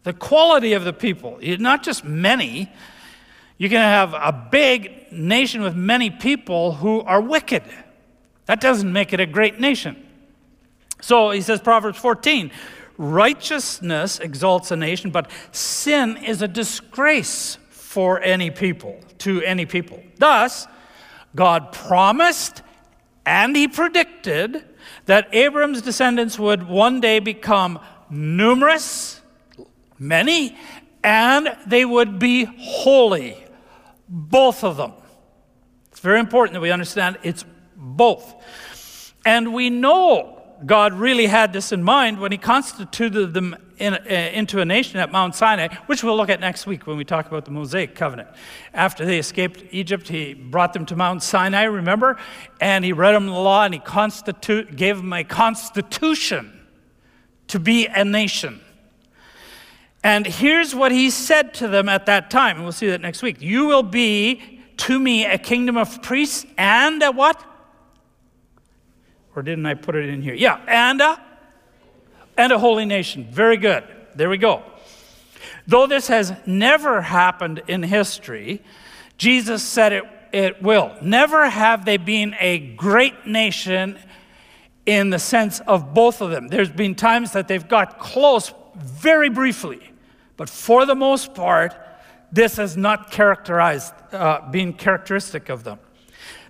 The 0.05 0.13
quality 0.13 0.73
of 0.73 0.85
the 0.85 0.93
people, 0.93 1.39
not 1.41 1.83
just 1.83 2.05
many. 2.05 2.71
You 3.59 3.69
can 3.69 3.79
have 3.79 4.15
a 4.15 4.49
big 4.51 5.13
nation 5.13 5.63
with 5.63 5.77
many 5.77 6.11
people 6.11 6.73
who 6.75 7.01
are 7.01 7.21
wicked. 7.21 7.63
That 8.47 8.61
doesn't 8.61 8.93
make 8.93 9.13
it 9.13 9.21
a 9.21 9.27
great 9.27 9.61
nation. 9.61 10.09
So 11.01 11.31
he 11.31 11.41
says, 11.41 11.61
Proverbs 11.61 11.99
14 11.99 12.51
righteousness 12.99 14.21
exalts 14.21 14.71
a 14.71 14.77
nation, 14.77 15.11
but 15.11 15.31
sin 15.51 16.17
is 16.19 16.43
a 16.43 16.49
disgrace 16.49 17.59
for 17.71 18.21
any 18.21 18.51
people, 18.51 19.01
to 19.19 19.43
any 19.43 19.67
people. 19.67 20.03
Thus, 20.19 20.67
God 21.35 21.73
promised 21.73 22.63
and 23.25 23.55
he 23.55 23.69
predicted 23.69 24.65
that 25.07 25.33
Abram's 25.33 25.83
descendants 25.83 26.39
would 26.39 26.69
one 26.69 27.01
day 27.01 27.19
become 27.19 27.79
numerous, 28.11 29.21
many, 29.99 30.57
and 31.03 31.57
they 31.67 31.85
would 31.85 32.19
be 32.19 32.45
holy. 32.45 33.37
Both 34.09 34.65
of 34.65 34.77
them. 34.77 34.93
It's 35.91 36.01
very 36.01 36.21
important 36.21 36.55
that 36.55 36.61
we 36.61 36.71
understand 36.71 37.19
it's 37.23 37.45
both. 37.77 38.35
And 39.25 39.55
we 39.55 39.71
know 39.71 40.42
God 40.65 40.93
really 40.95 41.27
had 41.27 41.53
this 41.53 41.73
in 41.73 41.83
mind 41.83 42.21
when 42.21 42.33
he 42.33 42.39
constituted 42.39 43.35
them 43.35 43.57
in, 43.79 43.95
uh, 43.95 43.99
into 43.99 44.61
a 44.61 44.65
nation 44.65 45.01
at 45.01 45.11
Mount 45.11 45.35
Sinai, 45.35 45.69
which 45.87 46.05
we'll 46.05 46.17
look 46.17 46.29
at 46.29 46.41
next 46.41 46.67
week 46.67 46.87
when 46.87 46.97
we 46.97 47.05
talk 47.05 47.27
about 47.27 47.45
the 47.45 47.51
Mosaic 47.51 47.95
covenant. 47.95 48.29
After 48.73 49.05
they 49.05 49.19
escaped 49.19 49.65
Egypt, 49.73 50.09
he 50.09 50.35
brought 50.35 50.73
them 50.73 50.87
to 50.87 50.97
Mount 50.97 51.23
Sinai, 51.23 51.65
remember? 51.65 52.17
And 52.61 52.85
he 52.85 52.93
read 52.93 53.13
them 53.13 53.27
the 53.27 53.33
law 53.33 53.65
and 53.65 53.75
he 53.75 53.81
constitu- 53.81 54.77
gave 54.77 54.99
them 54.99 55.13
a 55.13 55.25
constitution 55.25 56.61
to 57.49 57.59
be 57.59 57.87
a 57.87 58.05
nation. 58.05 58.61
And 60.05 60.27
here's 60.27 60.75
what 60.75 60.93
he 60.93 61.11
said 61.11 61.55
to 61.55 61.69
them 61.69 61.89
at 61.89 62.07
that 62.07 62.31
time, 62.31 62.57
and 62.57 62.65
we'll 62.65 62.73
see 62.73 62.89
that 62.89 63.01
next 63.01 63.23
week. 63.23 63.41
You 63.41 63.67
will 63.67 63.85
be 63.85 64.61
to 64.79 64.99
me 64.99 65.25
a 65.25 65.39
kingdom 65.39 65.77
of 65.77 66.03
priests 66.03 66.45
and 66.59 67.03
a 67.03 67.13
what? 67.13 67.45
Or 69.35 69.43
didn't 69.43 69.67
I 69.67 69.75
put 69.75 69.97
it 69.97 70.09
in 70.09 70.23
here? 70.23 70.35
Yeah, 70.35 70.61
and 70.67 71.01
a 71.01 71.21
and 72.37 72.53
a 72.53 72.59
holy 72.59 72.85
nation. 72.85 73.29
Very 73.31 73.57
good. 73.57 73.85
There 74.15 74.29
we 74.29 74.39
go. 74.39 74.63
Though 75.67 75.87
this 75.87 76.09
has 76.09 76.33
never 76.47 77.01
happened 77.01 77.63
in 77.69 77.83
history, 77.83 78.63
Jesus 79.17 79.63
said 79.63 79.93
it, 79.93 80.05
it 80.33 80.63
will. 80.63 80.93
Never 81.03 81.49
have 81.49 81.85
they 81.85 81.97
been 81.97 82.35
a 82.41 82.59
great 82.59 83.27
nation 83.27 83.99
in 84.87 85.11
the 85.11 85.19
sense 85.19 85.61
of 85.61 85.95
both 85.95 86.21
of 86.21 86.31
them. 86.31 86.49
There's 86.49 86.71
been 86.71 86.95
times 86.95 87.33
that 87.33 87.49
they've 87.49 87.69
got 87.69 87.99
close 87.99 88.53
very 88.75 89.29
briefly, 89.29 89.81
but 90.37 90.49
for 90.49 90.87
the 90.87 90.95
most 90.95 91.35
part, 91.35 91.75
this 92.33 92.57
has 92.57 92.77
not 92.77 93.11
characterized, 93.11 93.93
uh, 94.13 94.51
been 94.51 94.73
characteristic 94.73 95.49
of 95.51 95.65
them. 95.65 95.79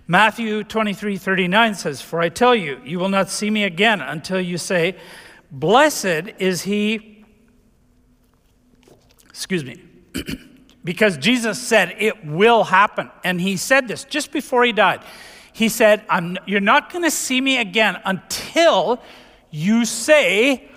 Matthew 0.07 0.63
23 0.63 1.17
39 1.17 1.75
says, 1.75 2.01
For 2.01 2.19
I 2.19 2.29
tell 2.29 2.53
you, 2.53 2.81
you 2.83 2.99
will 2.99 3.09
not 3.09 3.29
see 3.29 3.49
me 3.49 3.63
again 3.63 4.01
until 4.01 4.41
you 4.41 4.57
say, 4.57 4.97
Blessed 5.51 6.33
is 6.39 6.63
he, 6.63 7.23
excuse 9.29 9.63
me, 9.63 9.81
because 10.83 11.17
Jesus 11.17 11.61
said 11.61 11.95
it 11.99 12.25
will 12.25 12.65
happen. 12.65 13.11
And 13.23 13.39
he 13.39 13.55
said 13.55 13.87
this 13.87 14.03
just 14.03 14.31
before 14.31 14.65
he 14.65 14.73
died. 14.73 15.03
He 15.53 15.69
said, 15.69 16.03
You're 16.45 16.59
not 16.59 16.91
going 16.91 17.03
to 17.03 17.11
see 17.11 17.39
me 17.39 17.57
again 17.57 18.01
until 18.03 18.99
you 19.51 19.85
say, 19.85 20.69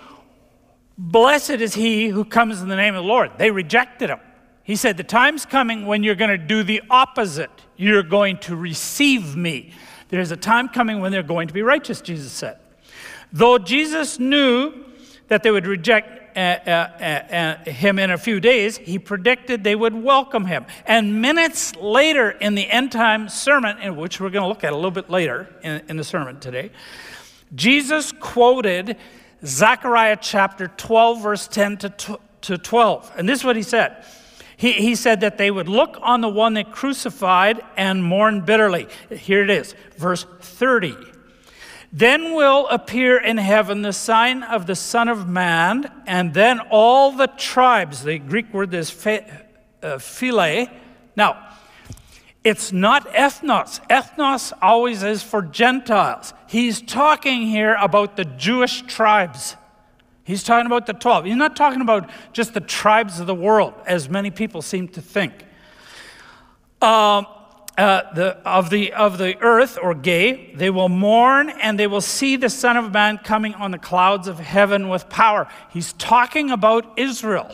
Blessed 0.97 1.49
is 1.49 1.73
he 1.73 2.07
who 2.07 2.23
comes 2.23 2.61
in 2.61 2.69
the 2.69 2.75
name 2.75 2.95
of 2.95 3.03
the 3.03 3.07
Lord. 3.07 3.31
They 3.37 3.51
rejected 3.51 4.09
him. 4.09 4.19
He 4.63 4.75
said, 4.75 4.95
The 4.95 5.03
time's 5.03 5.45
coming 5.45 5.85
when 5.85 6.03
you're 6.03 6.15
going 6.15 6.29
to 6.29 6.37
do 6.37 6.63
the 6.63 6.81
opposite. 6.89 7.63
You're 7.77 8.03
going 8.03 8.37
to 8.39 8.55
receive 8.55 9.35
me. 9.35 9.71
There's 10.09 10.31
a 10.31 10.37
time 10.37 10.69
coming 10.69 10.99
when 10.99 11.11
they're 11.11 11.23
going 11.23 11.47
to 11.47 11.53
be 11.53 11.61
righteous, 11.61 12.01
Jesus 12.01 12.31
said. 12.31 12.57
Though 13.31 13.57
Jesus 13.57 14.19
knew 14.19 14.73
that 15.27 15.43
they 15.43 15.51
would 15.51 15.67
reject 15.67 16.37
uh, 16.37 16.39
uh, 16.39 16.69
uh, 16.69 17.69
him 17.69 17.99
in 17.99 18.11
a 18.11 18.17
few 18.17 18.39
days, 18.39 18.77
he 18.77 18.99
predicted 18.99 19.63
they 19.63 19.75
would 19.75 19.95
welcome 19.95 20.45
him. 20.45 20.65
And 20.85 21.21
minutes 21.21 21.75
later 21.75 22.29
in 22.29 22.55
the 22.55 22.69
end 22.69 22.91
time 22.91 23.27
sermon, 23.27 23.77
in 23.79 23.95
which 23.95 24.19
we're 24.19 24.29
going 24.29 24.43
to 24.43 24.47
look 24.47 24.63
at 24.63 24.71
a 24.71 24.75
little 24.75 24.91
bit 24.91 25.09
later 25.09 25.47
in, 25.63 25.81
in 25.89 25.97
the 25.97 26.03
sermon 26.03 26.39
today, 26.39 26.71
Jesus 27.55 28.11
quoted 28.11 28.97
Zechariah 29.45 30.17
chapter 30.21 30.67
12, 30.67 31.21
verse 31.21 31.47
10 31.47 31.77
to, 31.77 32.19
to 32.41 32.57
12. 32.57 33.11
And 33.17 33.27
this 33.27 33.39
is 33.39 33.45
what 33.45 33.55
he 33.55 33.63
said. 33.63 34.05
He, 34.57 34.71
he 34.73 34.95
said 34.95 35.21
that 35.21 35.37
they 35.37 35.51
would 35.51 35.69
look 35.69 35.97
on 36.01 36.21
the 36.21 36.29
one 36.29 36.55
that 36.55 36.71
crucified 36.71 37.63
and 37.77 38.03
mourn 38.03 38.41
bitterly. 38.41 38.87
Here 39.09 39.43
it 39.43 39.51
is, 39.51 39.75
verse 39.97 40.25
30. 40.41 40.95
Then 41.93 42.33
will 42.33 42.67
appear 42.67 43.17
in 43.17 43.37
heaven 43.37 43.83
the 43.83 43.93
sign 43.93 44.41
of 44.43 44.65
the 44.65 44.75
Son 44.75 45.07
of 45.07 45.29
Man, 45.29 45.89
and 46.05 46.33
then 46.33 46.59
all 46.71 47.11
the 47.11 47.27
tribes, 47.27 48.03
the 48.03 48.17
Greek 48.17 48.51
word 48.51 48.73
is 48.73 48.91
uh, 49.81 49.99
phyle. 49.99 50.67
Now, 51.15 51.47
it's 52.43 52.71
not 52.71 53.07
ethnos. 53.09 53.79
Ethnos 53.89 54.53
always 54.61 55.03
is 55.03 55.21
for 55.21 55.41
Gentiles. 55.41 56.33
He's 56.47 56.81
talking 56.81 57.43
here 57.43 57.75
about 57.75 58.17
the 58.17 58.25
Jewish 58.25 58.81
tribes. 58.81 59.55
He's 60.27 60.43
talking 60.43 60.65
about 60.65 60.87
the 60.87 60.93
12. 60.93 61.23
He's 61.23 61.37
not 61.37 61.55
talking 61.55 61.79
about 61.79 62.09
just 62.33 62.53
the 62.53 62.59
tribes 62.59 63.21
of 63.21 63.27
the 63.27 63.33
world, 63.33 63.73
as 63.85 64.09
many 64.09 64.29
people 64.29 64.61
seem 64.61 64.89
to 64.89 65.01
think. 65.01 65.31
Um, 66.81 67.27
uh, 67.77 68.13
the, 68.13 68.37
of, 68.45 68.69
the, 68.69 68.91
of 68.91 69.19
the 69.19 69.41
earth, 69.41 69.79
or 69.81 69.95
gay, 69.95 70.53
they 70.53 70.69
will 70.69 70.89
mourn 70.89 71.49
and 71.49 71.79
they 71.79 71.87
will 71.87 72.01
see 72.01 72.35
the 72.35 72.49
Son 72.49 72.75
of 72.75 72.91
Man 72.91 73.19
coming 73.19 73.53
on 73.53 73.71
the 73.71 73.77
clouds 73.77 74.27
of 74.27 74.37
heaven 74.37 74.89
with 74.89 75.07
power. 75.07 75.47
He's 75.69 75.93
talking 75.93 76.51
about 76.51 76.99
Israel 76.99 77.49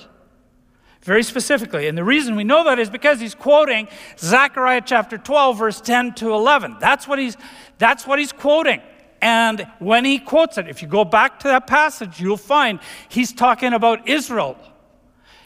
very 1.03 1.22
specifically. 1.22 1.88
And 1.88 1.96
the 1.96 2.03
reason 2.03 2.36
we 2.36 2.44
know 2.44 2.63
that 2.63 2.80
is 2.80 2.89
because 2.89 3.20
he's 3.20 3.36
quoting 3.36 3.88
Zechariah 4.18 4.82
chapter 4.84 5.20
12, 5.20 5.60
verse 5.60 5.80
10 5.80 6.15
to 6.15 6.34
11. 6.34 6.77
That's 6.80 7.08
what 7.08 7.20
he's, 7.20 7.38
that's 7.77 8.08
what 8.08 8.18
he's 8.18 8.32
quoting. 8.32 8.82
And 9.24 9.65
when 9.80 10.03
he 10.03 10.20
quotes 10.20 10.58
it, 10.58 10.68
if 10.68 10.82
you 10.82 10.89
go 10.89 11.06
back 11.06 11.39
to 11.39 11.48
that 11.48 11.65
passage, 11.65 12.20
you'll 12.20 12.36
find 12.36 12.82
he's 13.08 13.32
talking 13.32 13.72
about 13.72 14.10
Israel. 14.10 14.58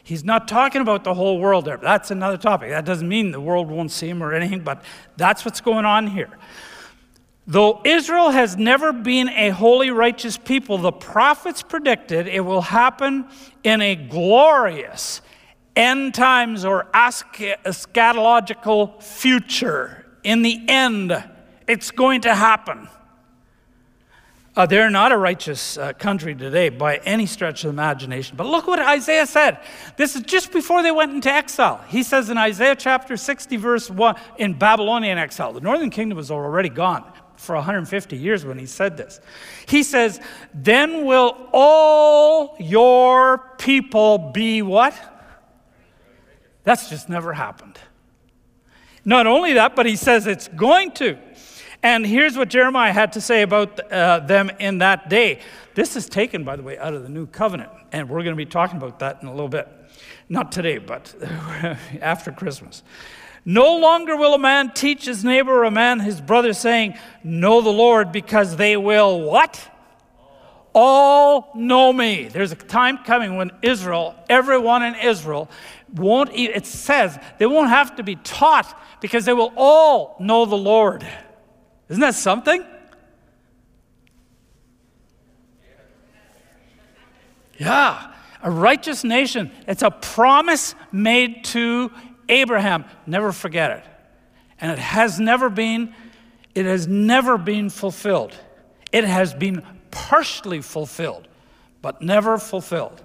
He's 0.04 0.24
not 0.24 0.48
talking 0.48 0.82
about 0.82 1.04
the 1.04 1.14
whole 1.14 1.38
world 1.38 1.66
there. 1.66 1.78
That's 1.78 2.10
another 2.10 2.38
topic. 2.38 2.72
That 2.72 2.86
doesn't 2.86 3.08
mean 3.08 3.30
the 3.30 3.40
world 3.40 3.70
won't 3.70 3.92
see 3.92 4.10
him 4.10 4.24
or 4.24 4.34
anything, 4.34 4.62
but 4.62 4.82
that's 5.16 5.46
what's 5.46 5.62
going 5.62 5.86
on 5.86 6.08
here. 6.08 6.40
Though 7.46 7.84
Israel 7.86 8.32
has 8.32 8.58
never 8.58 8.92
been 8.92 9.30
a 9.30 9.50
holy, 9.50 9.92
righteous 9.92 10.38
people, 10.38 10.80
the 10.80 10.92
prophets 10.92 11.62
predicted 11.62 12.28
it 12.28 12.40
will 12.40 12.62
happen 12.62 13.28
in 13.64 13.80
a 13.82 13.96
glorious 13.96 15.22
end 15.76 16.16
times 16.16 16.66
or 16.66 16.88
eschatological 16.96 19.04
future. 19.04 20.04
In 20.24 20.42
the 20.42 20.66
end, 20.68 21.24
it's 21.68 21.92
going 21.92 22.22
to 22.22 22.34
happen. 22.34 22.90
Uh, 24.58 24.66
they're 24.66 24.90
not 24.90 25.12
a 25.12 25.18
righteous 25.18 25.78
uh, 25.78 25.94
country 25.94 26.34
today 26.34 26.70
by 26.70 26.98
any 27.06 27.28
stretch 27.28 27.64
of 27.64 27.70
imagination. 27.70 28.36
But 28.36 28.48
look 28.48 28.66
what 28.66 28.80
Isaiah 28.80 29.28
said. 29.28 29.60
This 29.98 30.16
is 30.16 30.24
just 30.24 30.52
before 30.52 30.82
they 30.82 30.92
went 30.92 31.12
into 31.12 31.32
exile. 31.32 31.80
He 31.90 32.02
says 32.02 32.32
in 32.32 32.40
Isaiah 32.40 32.76
chapter 32.76 33.18
60, 33.18 33.56
verse 33.58 33.88
1, 33.88 34.16
in 34.40 34.56
Babylonian 34.56 35.20
exile, 35.20 35.54
the 35.54 35.62
northern 35.62 35.92
kingdom 35.92 36.18
was 36.18 36.32
already 36.32 36.70
gone 36.70 37.04
for 37.36 37.54
150 37.54 38.18
years 38.18 38.46
when 38.46 38.58
he 38.58 38.66
said 38.66 38.98
this. 38.98 39.22
He 39.68 39.84
says, 39.84 40.20
Then 40.56 41.06
will 41.06 41.38
all 41.54 42.56
your 42.60 43.38
people 43.60 44.18
be 44.18 44.64
what? 44.64 44.96
That's 46.64 46.90
just 46.90 47.10
never 47.10 47.32
happened. 47.32 47.78
Not 49.06 49.28
only 49.28 49.54
that, 49.54 49.76
but 49.76 49.86
he 49.86 49.96
says 49.96 50.26
it's 50.26 50.48
going 50.48 50.94
to. 50.94 51.20
And 51.84 52.06
here's 52.06 52.36
what 52.36 52.50
Jeremiah 52.50 52.92
had 52.92 53.14
to 53.14 53.22
say 53.22 53.44
about 53.44 53.80
uh, 53.92 54.20
them 54.20 54.52
in 54.60 54.80
that 54.80 55.10
day. 55.10 55.40
This 55.76 55.96
is 55.96 56.08
taken, 56.08 56.44
by 56.44 56.56
the 56.56 56.64
way, 56.64 56.78
out 56.78 56.94
of 56.94 57.04
the 57.04 57.10
new 57.10 57.28
covenant. 57.28 57.70
And 57.92 58.10
we're 58.10 58.24
going 58.24 58.36
to 58.36 58.36
be 58.36 58.46
talking 58.46 58.78
about 58.78 59.00
that 59.00 59.22
in 59.22 59.28
a 59.28 59.32
little 59.32 59.48
bit. 59.48 59.68
Not 60.28 60.52
today, 60.52 60.80
but 60.80 61.14
after 62.02 62.32
Christmas. 62.32 62.84
No 63.46 63.78
longer 63.78 64.18
will 64.18 64.34
a 64.34 64.40
man 64.40 64.72
teach 64.74 65.06
his 65.06 65.24
neighbor 65.24 65.54
or 65.54 65.64
a 65.64 65.72
man 65.72 66.02
his 66.02 66.20
brother, 66.20 66.52
saying, 66.52 66.96
Know 67.24 67.62
the 67.62 67.70
Lord, 67.70 68.12
because 68.12 68.58
they 68.58 68.76
will 68.76 69.22
what? 69.22 69.72
All 70.74 71.52
know 71.56 71.94
me. 71.94 72.28
There's 72.28 72.52
a 72.52 72.56
time 72.56 72.98
coming 73.00 73.38
when 73.38 73.52
Israel, 73.62 74.16
everyone 74.28 74.84
in 74.84 74.96
Israel, 74.96 75.50
won't, 75.94 76.30
it 76.34 76.66
says, 76.66 77.18
they 77.38 77.46
won't 77.46 77.70
have 77.70 77.96
to 77.96 78.04
be 78.04 78.16
taught 78.18 78.78
because 79.00 79.26
they 79.26 79.34
will 79.34 79.54
all 79.56 80.18
know 80.20 80.46
the 80.46 80.58
Lord. 80.58 81.08
Isn't 81.90 82.02
that 82.02 82.16
something? 82.16 82.66
Yeah, 87.58 88.14
a 88.44 88.52
righteous 88.52 89.04
nation. 89.04 89.52
It's 89.68 89.82
a 89.82 89.90
promise 89.90 90.76
made 90.92 91.44
to 91.46 91.92
Abraham. 92.30 92.86
Never 93.06 93.32
forget 93.32 93.72
it. 93.72 93.84
And 94.60 94.72
it 94.72 94.80
has 94.80 95.20
never 95.20 95.50
been 95.50 95.94
it 96.56 96.66
has 96.66 96.88
never 96.88 97.38
been 97.38 97.70
fulfilled. 97.70 98.34
It 98.92 99.04
has 99.04 99.32
been 99.32 99.64
partially 99.92 100.62
fulfilled, 100.62 101.28
but 101.84 102.02
never 102.02 102.40
fulfilled. 102.40 103.04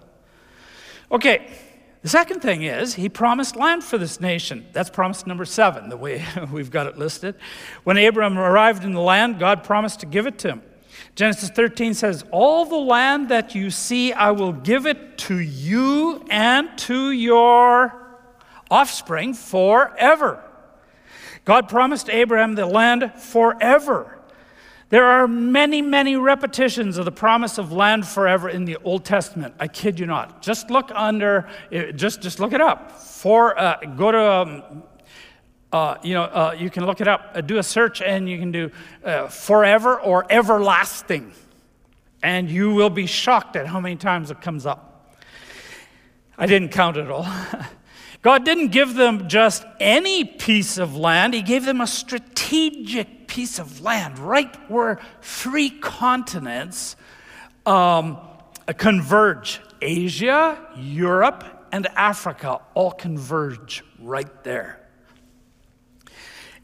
Okay, 1.10 1.52
the 2.02 2.08
second 2.08 2.40
thing 2.40 2.62
is, 2.62 2.94
he 2.94 3.08
promised 3.08 3.54
land 3.54 3.84
for 3.84 3.96
this 3.96 4.20
nation. 4.20 4.66
That's 4.72 4.90
promise 4.90 5.24
number 5.24 5.44
seven, 5.44 5.88
the 5.88 5.96
way 5.96 6.24
we've 6.52 6.70
got 6.70 6.88
it 6.88 6.98
listed. 6.98 7.36
When 7.84 7.96
Abram 7.96 8.36
arrived 8.36 8.84
in 8.84 8.92
the 8.92 9.00
land, 9.00 9.38
God 9.38 9.62
promised 9.62 10.00
to 10.00 10.06
give 10.06 10.26
it 10.26 10.38
to 10.40 10.48
him. 10.48 10.62
Genesis 11.14 11.50
13 11.50 11.94
says, 11.94 12.24
All 12.30 12.64
the 12.64 12.76
land 12.76 13.28
that 13.28 13.54
you 13.54 13.70
see, 13.70 14.12
I 14.12 14.32
will 14.32 14.52
give 14.52 14.86
it 14.86 15.18
to 15.18 15.38
you 15.38 16.24
and 16.28 16.76
to 16.78 17.12
your 17.12 17.94
offspring 18.70 19.34
forever. 19.34 20.42
God 21.44 21.68
promised 21.68 22.08
Abraham 22.08 22.54
the 22.54 22.66
land 22.66 23.12
forever. 23.16 24.18
There 24.92 25.06
are 25.06 25.26
many, 25.26 25.80
many 25.80 26.16
repetitions 26.16 26.98
of 26.98 27.06
the 27.06 27.12
promise 27.12 27.56
of 27.56 27.72
land 27.72 28.06
forever 28.06 28.50
in 28.50 28.66
the 28.66 28.76
Old 28.84 29.06
Testament. 29.06 29.54
I 29.58 29.66
kid 29.66 29.98
you 29.98 30.04
not. 30.04 30.42
Just 30.42 30.68
look 30.68 30.90
under, 30.94 31.48
eh, 31.72 31.92
just, 31.92 32.20
just 32.20 32.38
look 32.38 32.52
it 32.52 32.60
up. 32.60 32.92
For, 33.00 33.58
uh, 33.58 33.78
go 33.96 34.12
to, 34.12 34.30
um, 34.30 34.82
uh, 35.72 35.94
you 36.02 36.12
know, 36.12 36.24
uh, 36.24 36.54
you 36.58 36.68
can 36.68 36.84
look 36.84 37.00
it 37.00 37.08
up, 37.08 37.30
uh, 37.34 37.40
do 37.40 37.56
a 37.56 37.62
search, 37.62 38.02
and 38.02 38.28
you 38.28 38.38
can 38.38 38.52
do 38.52 38.70
uh, 39.02 39.28
forever 39.28 39.98
or 39.98 40.26
everlasting. 40.28 41.32
And 42.22 42.50
you 42.50 42.74
will 42.74 42.90
be 42.90 43.06
shocked 43.06 43.56
at 43.56 43.66
how 43.66 43.80
many 43.80 43.96
times 43.96 44.30
it 44.30 44.42
comes 44.42 44.66
up. 44.66 45.16
I 46.36 46.44
didn't 46.44 46.68
count 46.68 46.98
it 46.98 47.10
all. 47.10 47.26
God 48.20 48.44
didn't 48.44 48.68
give 48.68 48.92
them 48.92 49.26
just 49.26 49.64
any 49.80 50.26
piece 50.26 50.76
of 50.76 50.94
land, 50.94 51.32
He 51.32 51.40
gave 51.40 51.64
them 51.64 51.80
a 51.80 51.86
strategic 51.86 53.21
piece 53.32 53.58
of 53.58 53.80
land 53.80 54.18
right 54.18 54.54
where 54.70 55.00
three 55.22 55.70
continents 55.70 56.96
um, 57.64 58.18
converge 58.76 59.58
Asia, 59.80 60.58
Europe, 60.76 61.42
and 61.72 61.86
Africa 61.96 62.60
all 62.74 62.90
converge 62.90 63.82
right 63.98 64.44
there. 64.44 64.86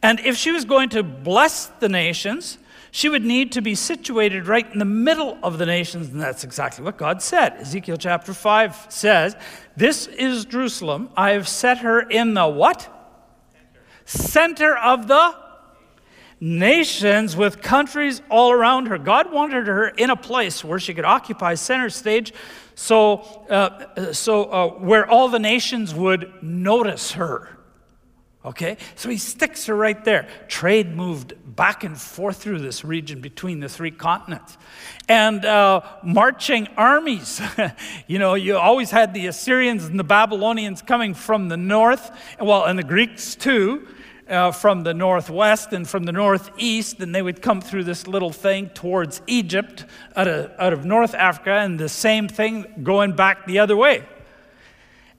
And 0.03 0.21
if 0.21 0.37
she 0.37 0.53
was 0.53 0.67
going 0.67 0.91
to 0.91 1.03
bless 1.03 1.69
the 1.81 1.89
nations, 1.89 2.59
she 2.91 3.09
would 3.09 3.25
need 3.25 3.53
to 3.53 3.63
be 3.63 3.75
situated 3.75 4.47
right 4.47 4.71
in 4.71 4.79
the 4.79 4.85
middle 4.85 5.39
of 5.43 5.57
the 5.57 5.65
nations, 5.65 6.11
and 6.11 6.21
that's 6.21 6.45
exactly 6.45 6.85
what 6.85 6.99
God 6.99 7.23
said. 7.23 7.55
Ezekiel 7.55 7.97
chapter 7.97 8.35
5 8.35 8.89
says, 8.91 9.35
This 9.75 10.07
is 10.07 10.45
Jerusalem. 10.45 11.09
I 11.17 11.31
have 11.31 11.49
set 11.49 11.79
her 11.79 11.99
in 11.99 12.35
the 12.35 12.47
what? 12.47 12.83
Center, 14.05 14.75
Center 14.75 14.77
of 14.77 15.09
the 15.09 15.48
nations 16.41 17.37
with 17.37 17.61
countries 17.61 18.23
all 18.31 18.53
around 18.53 18.87
her. 18.87 18.99
God 18.99 19.33
wanted 19.33 19.67
her 19.67 19.89
in 19.89 20.11
a 20.11 20.17
place 20.17 20.63
where 20.63 20.79
she 20.79 20.95
could 20.95 21.05
occupy 21.05 21.55
center 21.55 21.91
stage 21.91 22.33
so, 22.75 23.17
uh, 23.51 24.13
so 24.13 24.45
uh, 24.45 24.69
where 24.75 25.09
all 25.09 25.29
the 25.29 25.41
nations 25.41 25.93
would 25.95 26.33
notice 26.43 27.13
her. 27.13 27.59
Okay? 28.45 28.77
So 28.95 29.11
he 29.11 29.19
sticks 29.19 29.67
her 29.67 29.75
right 29.75 30.03
there. 30.05 30.29
Trade 30.47 30.95
moved 30.95 31.35
back 31.45 31.83
and 31.83 32.01
forth 32.01 32.37
through 32.37 32.61
this 32.61 32.85
region 32.85 33.21
between 33.21 33.59
the 33.59 33.69
three 33.69 33.91
continents. 33.91 34.57
And 35.09 35.45
uh, 35.45 35.81
marching 36.05 36.69
armies. 36.77 37.43
you 38.07 38.21
know, 38.21 38.35
you 38.35 38.57
always 38.57 38.93
had 38.93 39.13
the 39.13 39.27
Assyrians 39.27 39.85
and 39.87 39.99
the 39.99 40.05
Babylonians 40.05 40.81
coming 40.81 41.15
from 41.15 41.49
the 41.49 41.57
north, 41.57 42.13
well, 42.41 42.65
and 42.65 42.79
the 42.79 42.85
Greeks 42.85 43.35
too. 43.35 43.89
Uh, 44.29 44.53
from 44.53 44.83
the 44.83 44.93
northwest 44.93 45.73
and 45.73 45.89
from 45.89 46.05
the 46.05 46.13
northeast, 46.13 47.01
and 47.01 47.15
they 47.15 47.23
would 47.23 47.41
come 47.41 47.63
through 47.63 47.83
this 47.83 48.07
little 48.07 48.31
thing 48.31 48.69
towards 48.69 49.23
Egypt 49.27 49.87
out 50.15 50.29
of, 50.29 50.53
out 50.59 50.75
of 50.75 50.85
North 50.85 51.15
Africa, 51.15 51.53
and 51.53 51.81
the 51.81 51.89
same 51.89 52.29
thing 52.29 52.67
going 52.83 53.17
back 53.17 53.47
the 53.47 53.59
other 53.59 53.75
way. 53.75 54.05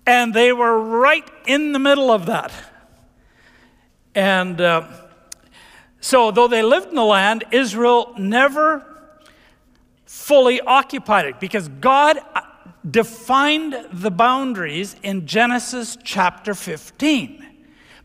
And 0.05 0.31
they 0.31 0.53
were 0.53 0.79
right 0.79 1.27
in 1.47 1.71
the 1.71 1.79
middle 1.79 2.11
of 2.11 2.27
that. 2.27 2.51
And 4.13 4.61
uh, 4.61 4.87
so, 6.01 6.29
though 6.29 6.47
they 6.47 6.61
lived 6.61 6.89
in 6.89 6.95
the 6.95 7.03
land, 7.03 7.45
Israel 7.51 8.13
never 8.17 8.85
fully 10.05 10.61
occupied 10.61 11.25
it 11.25 11.39
because 11.39 11.67
God 11.67 12.19
uh, 12.35 12.41
defined 12.89 13.75
the 13.91 14.11
boundaries 14.11 14.95
in 15.03 15.25
Genesis 15.25 15.97
chapter 16.03 16.53
15. 16.53 17.48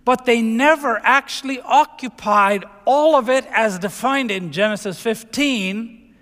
But 0.04 0.26
they 0.26 0.42
never 0.42 1.00
actually 1.02 1.60
occupied 1.60 2.64
all 2.84 3.16
of 3.16 3.30
it 3.30 3.46
as 3.50 3.78
defined 3.78 4.30
in 4.30 4.52
Genesis 4.52 5.00
15, 5.00 6.14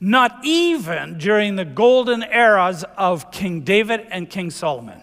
not 0.00 0.38
even 0.44 1.18
during 1.18 1.56
the 1.56 1.64
golden 1.64 2.22
eras 2.22 2.84
of 2.96 3.30
King 3.30 3.62
David 3.62 4.06
and 4.10 4.28
King 4.28 4.50
Solomon. 4.50 5.02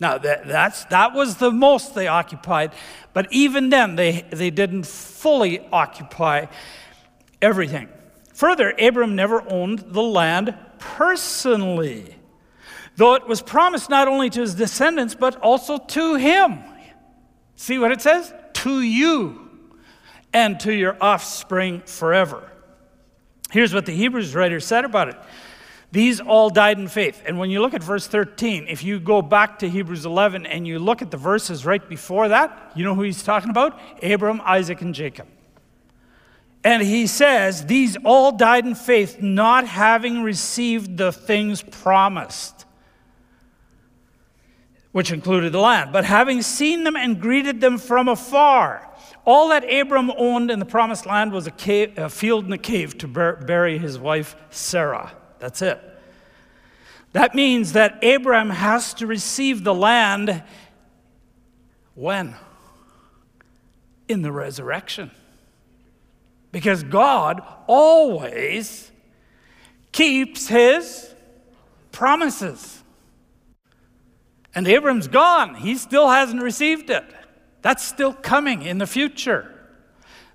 Now, 0.00 0.16
that, 0.18 0.46
that's, 0.46 0.84
that 0.86 1.12
was 1.12 1.36
the 1.36 1.50
most 1.50 1.94
they 1.94 2.06
occupied, 2.06 2.72
but 3.12 3.26
even 3.32 3.68
then, 3.68 3.96
they, 3.96 4.24
they 4.30 4.50
didn't 4.50 4.86
fully 4.86 5.58
occupy 5.72 6.46
everything. 7.42 7.88
Further, 8.34 8.72
Abram 8.78 9.16
never 9.16 9.42
owned 9.50 9.80
the 9.80 10.02
land 10.02 10.54
personally, 10.78 12.14
though 12.94 13.14
it 13.14 13.26
was 13.26 13.42
promised 13.42 13.90
not 13.90 14.06
only 14.06 14.30
to 14.30 14.40
his 14.40 14.54
descendants, 14.54 15.16
but 15.16 15.34
also 15.40 15.78
to 15.78 16.14
him. 16.14 16.62
See 17.58 17.76
what 17.76 17.90
it 17.90 18.00
says? 18.00 18.32
To 18.54 18.80
you 18.80 19.50
and 20.32 20.60
to 20.60 20.72
your 20.72 20.96
offspring 21.00 21.80
forever. 21.80 22.48
Here's 23.50 23.74
what 23.74 23.84
the 23.84 23.92
Hebrews 23.92 24.34
writer 24.34 24.60
said 24.60 24.84
about 24.84 25.08
it 25.08 25.16
these 25.90 26.20
all 26.20 26.50
died 26.50 26.78
in 26.78 26.86
faith. 26.86 27.22
And 27.26 27.38
when 27.38 27.50
you 27.50 27.60
look 27.60 27.72
at 27.72 27.82
verse 27.82 28.06
13, 28.06 28.66
if 28.68 28.84
you 28.84 29.00
go 29.00 29.22
back 29.22 29.58
to 29.60 29.68
Hebrews 29.68 30.04
11 30.04 30.44
and 30.44 30.66
you 30.66 30.78
look 30.78 31.00
at 31.00 31.10
the 31.10 31.16
verses 31.16 31.64
right 31.64 31.86
before 31.88 32.28
that, 32.28 32.72
you 32.76 32.84
know 32.84 32.94
who 32.94 33.02
he's 33.02 33.22
talking 33.22 33.48
about? 33.50 33.80
Abram, 34.02 34.40
Isaac, 34.44 34.82
and 34.82 34.94
Jacob. 34.94 35.26
And 36.62 36.82
he 36.82 37.06
says, 37.06 37.64
These 37.64 37.96
all 38.04 38.32
died 38.32 38.66
in 38.66 38.74
faith, 38.74 39.22
not 39.22 39.66
having 39.66 40.22
received 40.22 40.98
the 40.98 41.10
things 41.10 41.62
promised, 41.62 42.66
which 44.98 45.12
included 45.12 45.52
the 45.52 45.60
land, 45.60 45.92
but 45.92 46.04
having 46.04 46.42
seen 46.42 46.82
them 46.82 46.96
and 46.96 47.20
greeted 47.20 47.60
them 47.60 47.78
from 47.78 48.08
afar. 48.08 48.84
All 49.24 49.50
that 49.50 49.62
Abram 49.72 50.10
owned 50.18 50.50
in 50.50 50.58
the 50.58 50.64
promised 50.64 51.06
land 51.06 51.30
was 51.30 51.46
a, 51.46 51.52
cave, 51.52 51.96
a 51.96 52.10
field 52.10 52.46
and 52.46 52.52
a 52.52 52.58
cave 52.58 52.98
to 52.98 53.06
bur- 53.06 53.36
bury 53.36 53.78
his 53.78 53.96
wife 53.96 54.34
Sarah. 54.50 55.12
That's 55.38 55.62
it. 55.62 55.80
That 57.12 57.36
means 57.36 57.74
that 57.74 58.02
Abram 58.02 58.50
has 58.50 58.92
to 58.94 59.06
receive 59.06 59.62
the 59.62 59.72
land 59.72 60.42
when? 61.94 62.34
In 64.08 64.22
the 64.22 64.32
resurrection. 64.32 65.12
Because 66.50 66.82
God 66.82 67.40
always 67.68 68.90
keeps 69.92 70.48
his 70.48 71.14
promises. 71.92 72.77
And 74.58 74.66
Abram's 74.66 75.06
gone. 75.06 75.54
He 75.54 75.76
still 75.76 76.08
hasn't 76.08 76.42
received 76.42 76.90
it. 76.90 77.04
That's 77.62 77.84
still 77.84 78.12
coming 78.12 78.62
in 78.62 78.78
the 78.78 78.88
future. 78.88 79.54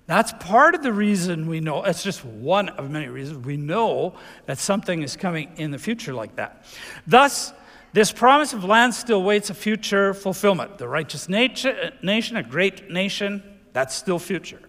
That's 0.06 0.32
part 0.40 0.74
of 0.74 0.82
the 0.82 0.94
reason 0.94 1.46
we 1.46 1.60
know, 1.60 1.84
it's 1.84 2.02
just 2.02 2.24
one 2.24 2.70
of 2.70 2.90
many 2.90 3.08
reasons 3.08 3.44
we 3.44 3.58
know 3.58 4.14
that 4.46 4.56
something 4.56 5.02
is 5.02 5.14
coming 5.14 5.52
in 5.58 5.72
the 5.72 5.78
future 5.78 6.14
like 6.14 6.36
that. 6.36 6.64
Thus, 7.06 7.52
this 7.92 8.12
promise 8.12 8.54
of 8.54 8.64
land 8.64 8.94
still 8.94 9.22
waits 9.22 9.50
a 9.50 9.54
future 9.54 10.14
fulfillment. 10.14 10.78
The 10.78 10.88
righteous 10.88 11.28
nation, 11.28 11.76
a 12.02 12.42
great 12.42 12.90
nation, 12.90 13.42
that's 13.74 13.94
still 13.94 14.18
future. 14.18 14.62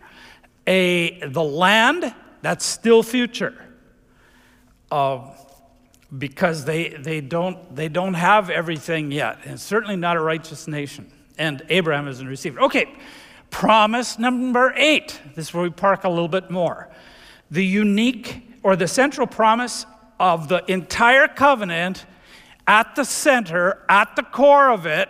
A, 0.67 1.25
the 1.29 1.41
land, 1.41 2.13
that's 2.41 2.65
still 2.65 3.03
future. 3.03 3.55
Uh, 4.91 5.29
because 6.17 6.65
they, 6.65 6.89
they, 6.89 7.21
don't, 7.21 7.75
they 7.75 7.89
don't 7.89 8.13
have 8.13 8.49
everything 8.49 9.11
yet. 9.11 9.39
And 9.45 9.59
certainly 9.59 9.95
not 9.95 10.17
a 10.17 10.21
righteous 10.21 10.67
nation. 10.67 11.11
And 11.37 11.61
Abraham 11.69 12.07
isn't 12.07 12.27
received. 12.27 12.57
Okay, 12.57 12.95
Promise 13.55 14.19
number 14.19 14.73
eight. 14.75 15.21
This 15.33 15.47
is 15.47 15.53
where 15.53 15.63
we 15.63 15.69
park 15.69 16.03
a 16.03 16.09
little 16.09 16.27
bit 16.27 16.51
more. 16.51 16.89
The 17.49 17.65
unique 17.65 18.59
or 18.63 18.75
the 18.75 18.85
central 18.85 19.27
promise 19.27 19.85
of 20.19 20.49
the 20.49 20.69
entire 20.69 21.29
covenant 21.29 22.05
at 22.67 22.95
the 22.97 23.05
center, 23.05 23.85
at 23.87 24.15
the 24.17 24.23
core 24.23 24.69
of 24.69 24.85
it, 24.85 25.07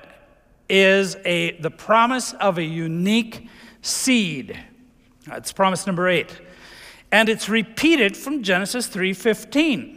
is 0.69 1.15
a, 1.25 1.59
the 1.59 1.71
promise 1.71 2.33
of 2.33 2.59
a 2.59 2.63
unique 2.63 3.47
seed. 3.81 4.59
That's 5.25 5.51
promise 5.51 5.87
number 5.87 6.07
eight. 6.07 6.39
And 7.11 7.29
it's 7.29 7.49
repeated 7.49 8.15
from 8.15 8.43
Genesis 8.43 8.87
3:15 8.87 9.94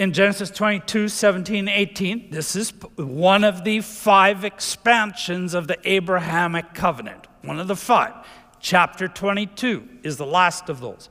in 0.00 0.14
Genesis 0.14 0.48
22, 0.48 1.08
17, 1.08 1.68
18, 1.68 2.30
this 2.30 2.56
is 2.56 2.70
one 2.96 3.44
of 3.44 3.64
the 3.64 3.82
five 3.82 4.46
expansions 4.46 5.52
of 5.52 5.66
the 5.68 5.76
Abrahamic 5.84 6.72
covenant. 6.72 7.26
One 7.42 7.60
of 7.60 7.68
the 7.68 7.76
five. 7.76 8.14
Chapter 8.60 9.08
22 9.08 9.86
is 10.02 10.16
the 10.16 10.24
last 10.24 10.70
of 10.70 10.80
those. 10.80 11.10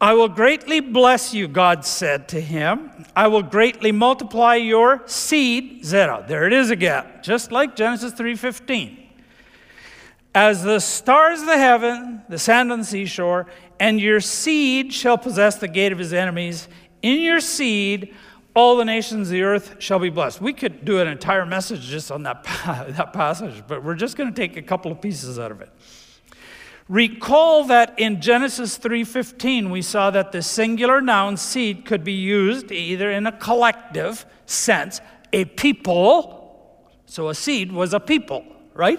I 0.00 0.14
will 0.14 0.28
greatly 0.28 0.80
bless 0.80 1.32
you, 1.32 1.46
God 1.46 1.84
said 1.84 2.26
to 2.30 2.40
him. 2.40 2.90
I 3.14 3.28
will 3.28 3.44
greatly 3.44 3.92
multiply 3.92 4.56
your 4.56 5.02
seed, 5.06 5.84
Zera. 5.84 6.26
There 6.26 6.48
it 6.48 6.52
is 6.52 6.70
again, 6.70 7.06
just 7.22 7.52
like 7.52 7.76
Genesis 7.76 8.12
3:15. 8.14 8.96
As 10.34 10.64
the 10.64 10.80
stars 10.80 11.40
of 11.42 11.46
the 11.46 11.58
heaven, 11.58 12.22
the 12.28 12.38
sand 12.38 12.72
on 12.72 12.80
the 12.80 12.84
seashore, 12.84 13.46
and 13.78 14.00
your 14.00 14.20
seed 14.20 14.92
shall 14.92 15.16
possess 15.16 15.56
the 15.56 15.68
gate 15.68 15.92
of 15.92 15.98
his 15.98 16.12
enemies. 16.12 16.68
In 17.02 17.20
your 17.20 17.40
seed, 17.40 18.14
all 18.54 18.76
the 18.76 18.84
nations 18.84 19.28
of 19.28 19.32
the 19.32 19.42
earth 19.42 19.76
shall 19.78 19.98
be 19.98 20.10
blessed. 20.10 20.40
We 20.40 20.52
could 20.52 20.84
do 20.84 20.98
an 20.98 21.08
entire 21.08 21.46
message 21.46 21.82
just 21.82 22.10
on 22.10 22.24
that, 22.24 22.44
that 22.64 23.12
passage, 23.12 23.62
but 23.66 23.84
we're 23.84 23.94
just 23.94 24.16
going 24.16 24.32
to 24.32 24.34
take 24.34 24.56
a 24.56 24.62
couple 24.62 24.90
of 24.90 25.00
pieces 25.00 25.38
out 25.38 25.50
of 25.50 25.60
it. 25.60 25.70
Recall 26.88 27.64
that 27.66 27.96
in 28.00 28.20
Genesis 28.20 28.76
3:15 28.76 29.70
we 29.70 29.80
saw 29.80 30.10
that 30.10 30.32
the 30.32 30.42
singular 30.42 31.00
noun 31.00 31.36
seed 31.36 31.84
could 31.84 32.02
be 32.02 32.12
used 32.12 32.72
either 32.72 33.12
in 33.12 33.28
a 33.28 33.32
collective 33.32 34.26
sense, 34.44 35.00
a 35.32 35.44
people, 35.44 36.90
so 37.06 37.28
a 37.28 37.34
seed 37.34 37.70
was 37.70 37.94
a 37.94 38.00
people, 38.00 38.44
right? 38.74 38.98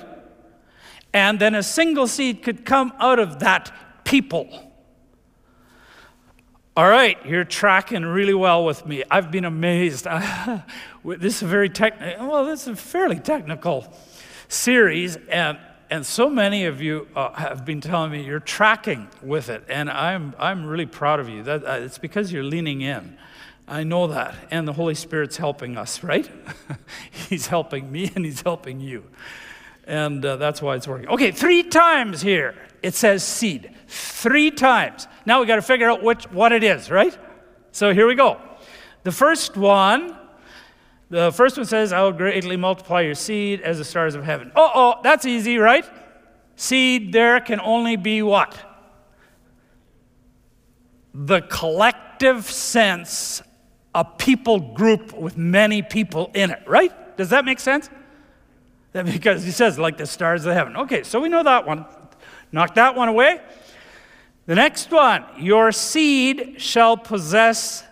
And 1.13 1.37
then 1.37 1.53
a 1.53 1.63
single 1.63 2.07
seed 2.07 2.41
could 2.41 2.63
come 2.63 2.93
out 2.97 3.19
of 3.19 3.39
that 3.39 3.73
people. 4.05 4.70
All 6.77 6.87
right, 6.87 7.17
you're 7.25 7.43
tracking 7.43 8.05
really 8.05 8.33
well 8.33 8.63
with 8.63 8.85
me. 8.85 9.03
I've 9.11 9.29
been 9.29 9.43
amazed. 9.43 10.05
this 11.05 11.35
is 11.35 11.41
a 11.41 11.45
very 11.45 11.67
technical, 11.67 12.29
well, 12.29 12.45
this 12.45 12.61
is 12.61 12.67
a 12.69 12.75
fairly 12.77 13.19
technical 13.19 13.93
series, 14.47 15.17
and, 15.27 15.57
and 15.89 16.05
so 16.05 16.29
many 16.29 16.63
of 16.63 16.79
you 16.81 17.09
uh, 17.13 17.33
have 17.33 17.65
been 17.65 17.81
telling 17.81 18.13
me 18.13 18.23
you're 18.23 18.39
tracking 18.39 19.09
with 19.21 19.49
it, 19.49 19.65
and 19.67 19.89
I'm, 19.89 20.33
I'm 20.39 20.65
really 20.65 20.85
proud 20.85 21.19
of 21.19 21.27
you. 21.27 21.43
That, 21.43 21.65
uh, 21.65 21.71
it's 21.81 21.97
because 21.97 22.31
you're 22.31 22.41
leaning 22.41 22.79
in. 22.79 23.17
I 23.67 23.83
know 23.83 24.07
that, 24.07 24.33
and 24.49 24.65
the 24.65 24.73
Holy 24.73 24.95
Spirit's 24.95 25.35
helping 25.35 25.75
us, 25.75 26.03
right? 26.03 26.31
he's 27.11 27.47
helping 27.47 27.91
me, 27.91 28.13
and 28.15 28.23
He's 28.23 28.43
helping 28.43 28.79
you. 28.79 29.03
And 29.85 30.23
uh, 30.23 30.37
that's 30.37 30.61
why 30.61 30.75
it's 30.75 30.87
working. 30.87 31.09
Okay, 31.09 31.31
three 31.31 31.63
times 31.63 32.21
here 32.21 32.55
it 32.81 32.95
says 32.95 33.23
seed. 33.23 33.73
Three 33.87 34.51
times. 34.51 35.07
Now 35.25 35.39
we 35.39 35.45
got 35.45 35.57
to 35.57 35.61
figure 35.61 35.89
out 35.89 36.03
which, 36.03 36.23
what 36.31 36.51
it 36.51 36.63
is, 36.63 36.89
right? 36.89 37.17
So 37.71 37.93
here 37.93 38.07
we 38.07 38.15
go. 38.15 38.39
The 39.03 39.11
first 39.11 39.57
one, 39.57 40.17
the 41.09 41.31
first 41.31 41.57
one 41.57 41.65
says, 41.65 41.93
I 41.93 42.01
will 42.01 42.11
greatly 42.11 42.57
multiply 42.57 43.01
your 43.01 43.15
seed 43.15 43.61
as 43.61 43.77
the 43.77 43.85
stars 43.85 44.15
of 44.15 44.23
heaven. 44.23 44.51
Oh, 44.55 44.71
oh, 44.73 45.01
that's 45.03 45.25
easy, 45.25 45.57
right? 45.57 45.85
Seed 46.55 47.11
there 47.11 47.39
can 47.39 47.59
only 47.59 47.95
be 47.95 48.21
what? 48.21 48.57
The 51.13 51.41
collective 51.41 52.45
sense, 52.45 53.41
a 53.93 54.05
people 54.05 54.59
group 54.59 55.13
with 55.13 55.37
many 55.37 55.81
people 55.81 56.31
in 56.33 56.51
it, 56.51 56.63
right? 56.65 57.17
Does 57.17 57.29
that 57.29 57.45
make 57.45 57.59
sense? 57.59 57.89
Because 59.05 59.43
he 59.43 59.51
says, 59.51 59.79
like 59.79 59.97
the 59.97 60.05
stars 60.05 60.45
of 60.45 60.53
heaven. 60.53 60.75
Okay, 60.75 61.03
so 61.03 61.19
we 61.21 61.29
know 61.29 61.43
that 61.43 61.65
one. 61.65 61.85
Knock 62.51 62.75
that 62.75 62.95
one 62.95 63.07
away. 63.07 63.39
The 64.45 64.55
next 64.55 64.91
one, 64.91 65.23
your 65.37 65.71
seed 65.71 66.55
shall 66.57 66.97
possess 66.97 67.85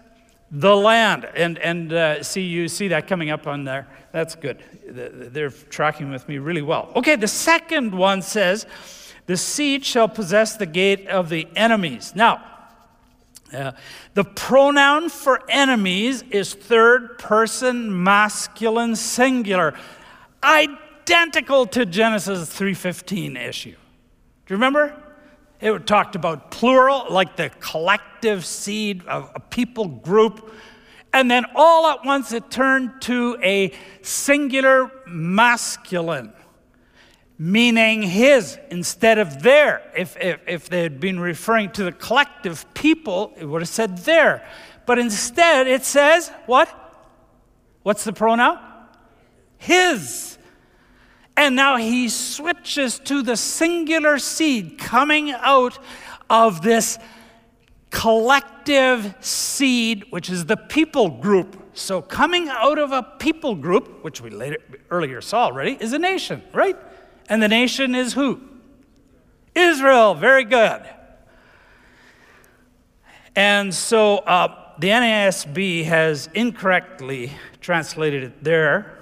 the 0.52 0.76
land. 0.76 1.26
And, 1.36 1.58
and 1.60 1.94
uh, 1.94 2.24
see, 2.24 2.42
you 2.42 2.68
see 2.68 2.90
that 2.90 3.08
coming 3.08 3.30
up 3.30 3.48
on 3.48 3.64
there. 3.64 3.88
That's 4.12 4.36
good. 4.36 4.62
They're 4.86 5.52
tracking 5.52 6.10
with 6.10 6.28
me 6.28 6.40
really 6.40 6.64
well. 6.64 6.92
Okay, 6.96 7.16
the 7.16 7.28
second 7.28 7.94
one 7.94 8.22
says, 8.22 8.66
the 9.28 9.38
seed 9.38 9.86
shall 9.86 10.10
possess 10.10 10.58
the 10.58 10.66
gate 10.66 11.08
of 11.08 11.30
the 11.30 11.48
enemies. 11.56 12.14
Now, 12.16 12.44
uh, 13.54 13.72
the 14.16 14.24
pronoun 14.24 15.10
for 15.10 15.42
enemies 15.50 16.24
is 16.32 16.54
third 16.54 17.20
person 17.20 18.04
masculine 18.04 18.96
singular, 18.96 19.76
identical 21.10 21.66
to 21.66 21.88
Genesis 21.88 22.50
3:15 22.50 23.36
issue. 23.36 23.72
Do 23.72 24.54
you 24.54 24.56
remember? 24.56 24.96
It 25.60 25.88
talked 25.88 26.16
about 26.16 26.52
plural, 26.52 27.08
like 27.10 27.36
the 27.36 27.50
collective 27.60 28.46
seed 28.46 29.04
of 29.08 29.32
a 29.34 29.40
people 29.40 29.88
group. 29.88 30.54
And 31.12 31.30
then 31.30 31.46
all 31.56 31.88
at 31.88 32.06
once 32.06 32.32
it 32.32 32.52
turned 32.52 33.02
to 33.02 33.40
a 33.42 33.74
singular 34.04 34.92
masculine, 35.08 36.32
meaning 37.40 38.04
his 38.04 38.60
instead 38.70 39.18
of 39.18 39.42
their. 39.42 39.82
If, 39.98 40.16
if, 40.18 40.40
if 40.48 40.70
they 40.70 40.84
had 40.84 41.00
been 41.00 41.20
referring 41.20 41.72
to 41.72 41.84
the 41.84 41.92
collective 41.92 42.72
people, 42.76 43.34
it 43.36 43.46
would 43.46 43.64
have 43.64 43.70
said 43.70 43.98
their. 43.98 44.48
But 44.86 45.00
instead 45.00 45.66
it 45.66 45.84
says, 45.84 46.32
what? 46.46 46.70
What's 47.82 48.04
the 48.04 48.14
pronoun? 48.14 48.60
His. 49.58 50.29
And 51.40 51.56
now 51.56 51.78
he 51.78 52.10
switches 52.10 53.00
to 53.06 53.22
the 53.24 53.38
singular 53.38 54.20
seed 54.20 54.78
coming 54.78 55.32
out 55.32 55.80
of 56.30 56.62
this 56.62 57.00
collective 57.92 59.16
seed, 59.22 60.04
which 60.10 60.30
is 60.30 60.48
the 60.48 60.58
people 60.58 61.08
group. 61.08 61.56
So, 61.74 62.02
coming 62.02 62.50
out 62.50 62.78
of 62.78 62.92
a 62.92 63.04
people 63.04 63.56
group, 63.56 64.04
which 64.04 64.20
we 64.20 64.32
later, 64.32 64.58
earlier 64.92 65.22
saw 65.22 65.46
already, 65.46 65.78
is 65.80 65.94
a 65.94 65.98
nation, 65.98 66.44
right? 66.52 66.76
And 67.30 67.42
the 67.42 67.48
nation 67.48 67.96
is 67.96 68.12
who? 68.12 68.42
Israel. 69.56 70.16
Very 70.16 70.44
good. 70.44 70.82
And 73.34 73.74
so 73.74 74.18
uh, 74.18 74.74
the 74.78 74.90
NASB 74.90 75.86
has 75.86 76.28
incorrectly 76.34 77.32
translated 77.62 78.24
it 78.24 78.44
there 78.44 78.99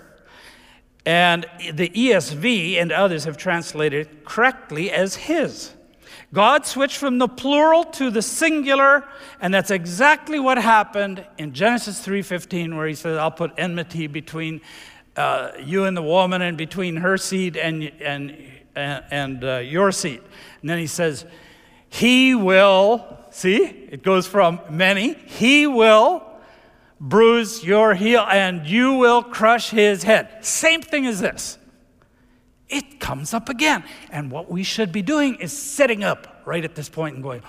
and 1.08 1.46
the 1.72 1.88
ESV 1.88 2.82
and 2.82 2.92
others 2.92 3.24
have 3.24 3.38
translated 3.38 4.08
it 4.08 4.26
correctly 4.26 4.92
as 4.92 5.16
his. 5.16 5.72
God 6.34 6.66
switched 6.66 6.98
from 6.98 7.18
the 7.18 7.30
plural 7.30 7.86
to 7.86 8.12
the 8.12 8.22
singular, 8.22 9.06
and 9.40 9.54
that's 9.54 9.72
exactly 9.72 10.38
what 10.38 10.58
happened 10.58 11.26
in 11.38 11.54
Genesis 11.54 12.06
3:15, 12.06 12.76
where 12.76 12.88
he 12.88 12.94
says, 12.94 13.18
"I'll 13.18 13.32
put 13.32 13.54
enmity 13.58 14.08
between 14.08 14.60
uh, 15.16 15.52
you 15.64 15.86
and 15.86 15.96
the 15.96 16.02
woman, 16.02 16.42
and 16.42 16.58
between 16.58 16.98
her 16.98 17.18
seed 17.18 17.56
and 17.56 17.90
and 18.02 18.36
and 18.76 19.44
uh, 19.46 19.58
your 19.60 19.94
seed." 19.94 20.20
And 20.60 20.70
then 20.70 20.78
he 20.78 20.88
says, 20.88 21.26
"He 21.88 22.36
will." 22.36 23.06
See, 23.30 23.64
it 23.64 24.04
goes 24.04 24.28
from 24.28 24.60
many. 24.70 25.14
He 25.14 25.68
will 25.68 26.27
bruise 27.00 27.64
your 27.64 27.94
heel, 27.94 28.26
and 28.30 28.66
you 28.66 28.94
will 28.94 29.24
crush 29.24 29.70
his 29.70 30.04
head. 30.04 30.44
Same 30.46 30.82
thing 30.82 31.06
as 31.06 31.20
this. 31.20 31.58
It 32.70 33.00
comes 33.00 33.34
up 33.34 33.50
again. 33.50 33.84
And 34.12 34.30
what 34.32 34.52
we 34.52 34.64
should 34.64 34.92
be 34.92 35.02
doing 35.02 35.36
is 35.36 35.58
sitting 35.58 36.04
up 36.04 36.42
right 36.46 36.64
at 36.64 36.76
this 36.76 36.90
point 36.90 37.16
and 37.16 37.24
going, 37.24 37.42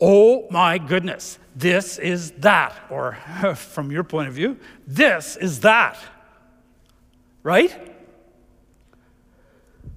Oh 0.00 0.46
my 0.50 0.78
goodness, 0.78 1.38
this 1.56 1.98
is 1.98 2.30
that. 2.38 2.74
Or 2.90 3.14
from 3.56 3.90
your 3.90 4.04
point 4.04 4.28
of 4.28 4.34
view, 4.34 4.58
this 4.86 5.36
is 5.36 5.60
that. 5.60 5.98
Right? 7.42 7.94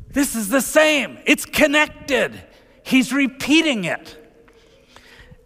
This 0.10 0.36
is 0.36 0.50
the 0.50 0.62
same, 0.62 1.20
it's 1.26 1.46
connected. 1.46 2.42
He's 2.84 3.14
repeating 3.14 3.86
it. 3.86 4.18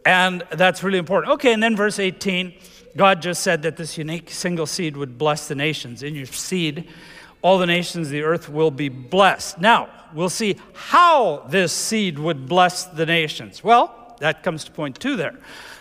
And 0.06 0.44
that's 0.52 0.84
really 0.84 0.98
important. 0.98 1.34
Okay, 1.34 1.52
and 1.52 1.62
then 1.62 1.76
verse 1.76 2.00
18. 2.00 2.54
God 2.98 3.22
just 3.22 3.44
said 3.44 3.62
that 3.64 3.78
this 3.78 3.98
unique 3.98 4.30
single 4.30 4.66
seed 4.66 4.96
would 4.96 5.18
bless 5.18 5.48
the 5.48 5.56
nations. 5.56 6.02
In 6.02 6.16
your 6.16 6.26
seed, 6.26 6.88
all 7.42 7.58
the 7.58 7.66
nations 7.66 8.08
of 8.08 8.12
the 8.12 8.24
earth 8.24 8.50
will 8.50 8.72
be 8.72 8.90
blessed. 8.90 9.60
Now, 9.60 9.90
we'll 10.14 10.30
see 10.30 10.58
how 10.74 11.46
this 11.50 11.74
seed 11.74 12.18
would 12.18 12.48
bless 12.48 12.86
the 12.86 13.06
nations. 13.06 13.64
Well, 13.64 14.16
that 14.20 14.44
comes 14.44 14.64
to 14.64 14.72
point 14.72 15.00
two 15.00 15.16
there. 15.16 15.38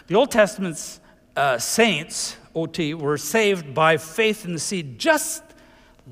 The 0.08 0.16
Old 0.16 0.30
Testament's 0.30 1.00
uh, 1.36 1.58
saints, 1.58 2.36
OT, 2.54 2.94
were 2.94 3.16
saved 3.16 3.74
by 3.74 3.96
faith 3.96 4.44
in 4.44 4.52
the 4.52 4.58
seed, 4.58 4.98
just 4.98 5.42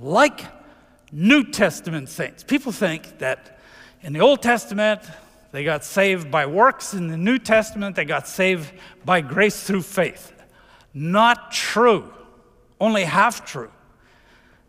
like 0.00 0.44
New 1.10 1.44
Testament 1.44 2.08
saints. 2.08 2.42
People 2.42 2.72
think 2.72 3.18
that 3.18 3.58
in 4.02 4.12
the 4.12 4.20
Old 4.20 4.40
Testament, 4.40 5.00
they 5.50 5.64
got 5.64 5.84
saved 5.84 6.30
by 6.30 6.46
works. 6.46 6.94
In 6.94 7.08
the 7.08 7.16
New 7.18 7.38
Testament, 7.38 7.96
they 7.96 8.04
got 8.04 8.26
saved 8.26 8.72
by 9.04 9.20
grace 9.20 9.62
through 9.64 9.82
faith. 9.82 10.32
Not 10.94 11.52
true, 11.52 12.12
only 12.80 13.04
half 13.04 13.44
true. 13.44 13.70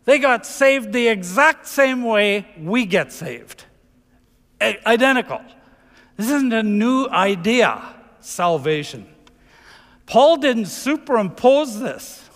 They 0.04 0.18
got 0.18 0.46
saved 0.46 0.92
the 0.92 1.08
exact 1.08 1.66
same 1.66 2.02
way 2.02 2.46
we 2.58 2.86
get 2.86 3.12
saved. 3.12 3.64
A- 4.60 4.78
identical. 4.88 5.40
This 6.16 6.30
isn't 6.30 6.52
a 6.52 6.62
new 6.62 7.06
idea, 7.08 7.82
salvation. 8.20 9.08
Paul 10.06 10.36
didn't 10.36 10.66
superimpose 10.66 11.80
this. 11.80 12.28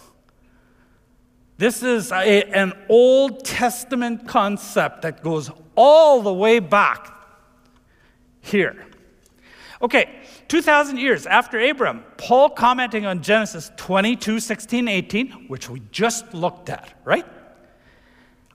This 1.59 1.83
is 1.83 2.13
a, 2.13 2.45
an 2.45 2.73
Old 2.89 3.45
Testament 3.45 4.27
concept 4.27 5.03
that 5.03 5.23
goes 5.23 5.51
all 5.75 6.23
the 6.23 6.33
way 6.33 6.61
back 6.61 7.15
here. 8.41 8.88
Okay, 9.81 10.11
2,000 10.49 10.97
years 10.97 11.27
after 11.27 11.59
Abraham, 11.59 12.05
Paul 12.17 12.51
commenting 12.51 13.07
on 13.07 13.23
Genesis 13.23 13.71
22, 13.77 14.41
16, 14.41 14.89
18, 14.89 15.31
which 15.47 15.71
we 15.71 15.83
just 15.93 16.35
looked 16.35 16.69
at, 16.69 16.93
right? 17.05 17.25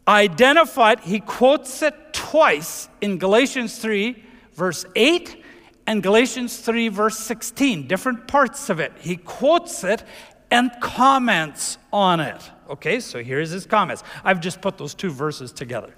Identified, 0.05 0.99
he 0.99 1.21
quotes 1.21 1.81
it 1.81 1.95
twice 2.11 2.89
in 2.99 3.17
Galatians 3.17 3.77
3, 3.77 4.21
verse 4.53 4.85
8, 4.95 5.43
and 5.87 6.03
Galatians 6.03 6.57
3, 6.59 6.89
verse 6.89 7.17
16, 7.19 7.87
different 7.87 8.27
parts 8.27 8.69
of 8.69 8.81
it. 8.81 8.91
He 8.99 9.15
quotes 9.15 9.85
it 9.85 10.03
and 10.51 10.71
comments 10.81 11.77
on 11.91 12.19
it. 12.19 12.51
Okay, 12.69 12.99
so 12.99 13.23
here's 13.23 13.49
his 13.49 13.65
comments. 13.65 14.03
I've 14.25 14.41
just 14.41 14.61
put 14.61 14.77
those 14.77 14.93
two 14.93 15.09
verses 15.09 15.51
together. 15.53 15.93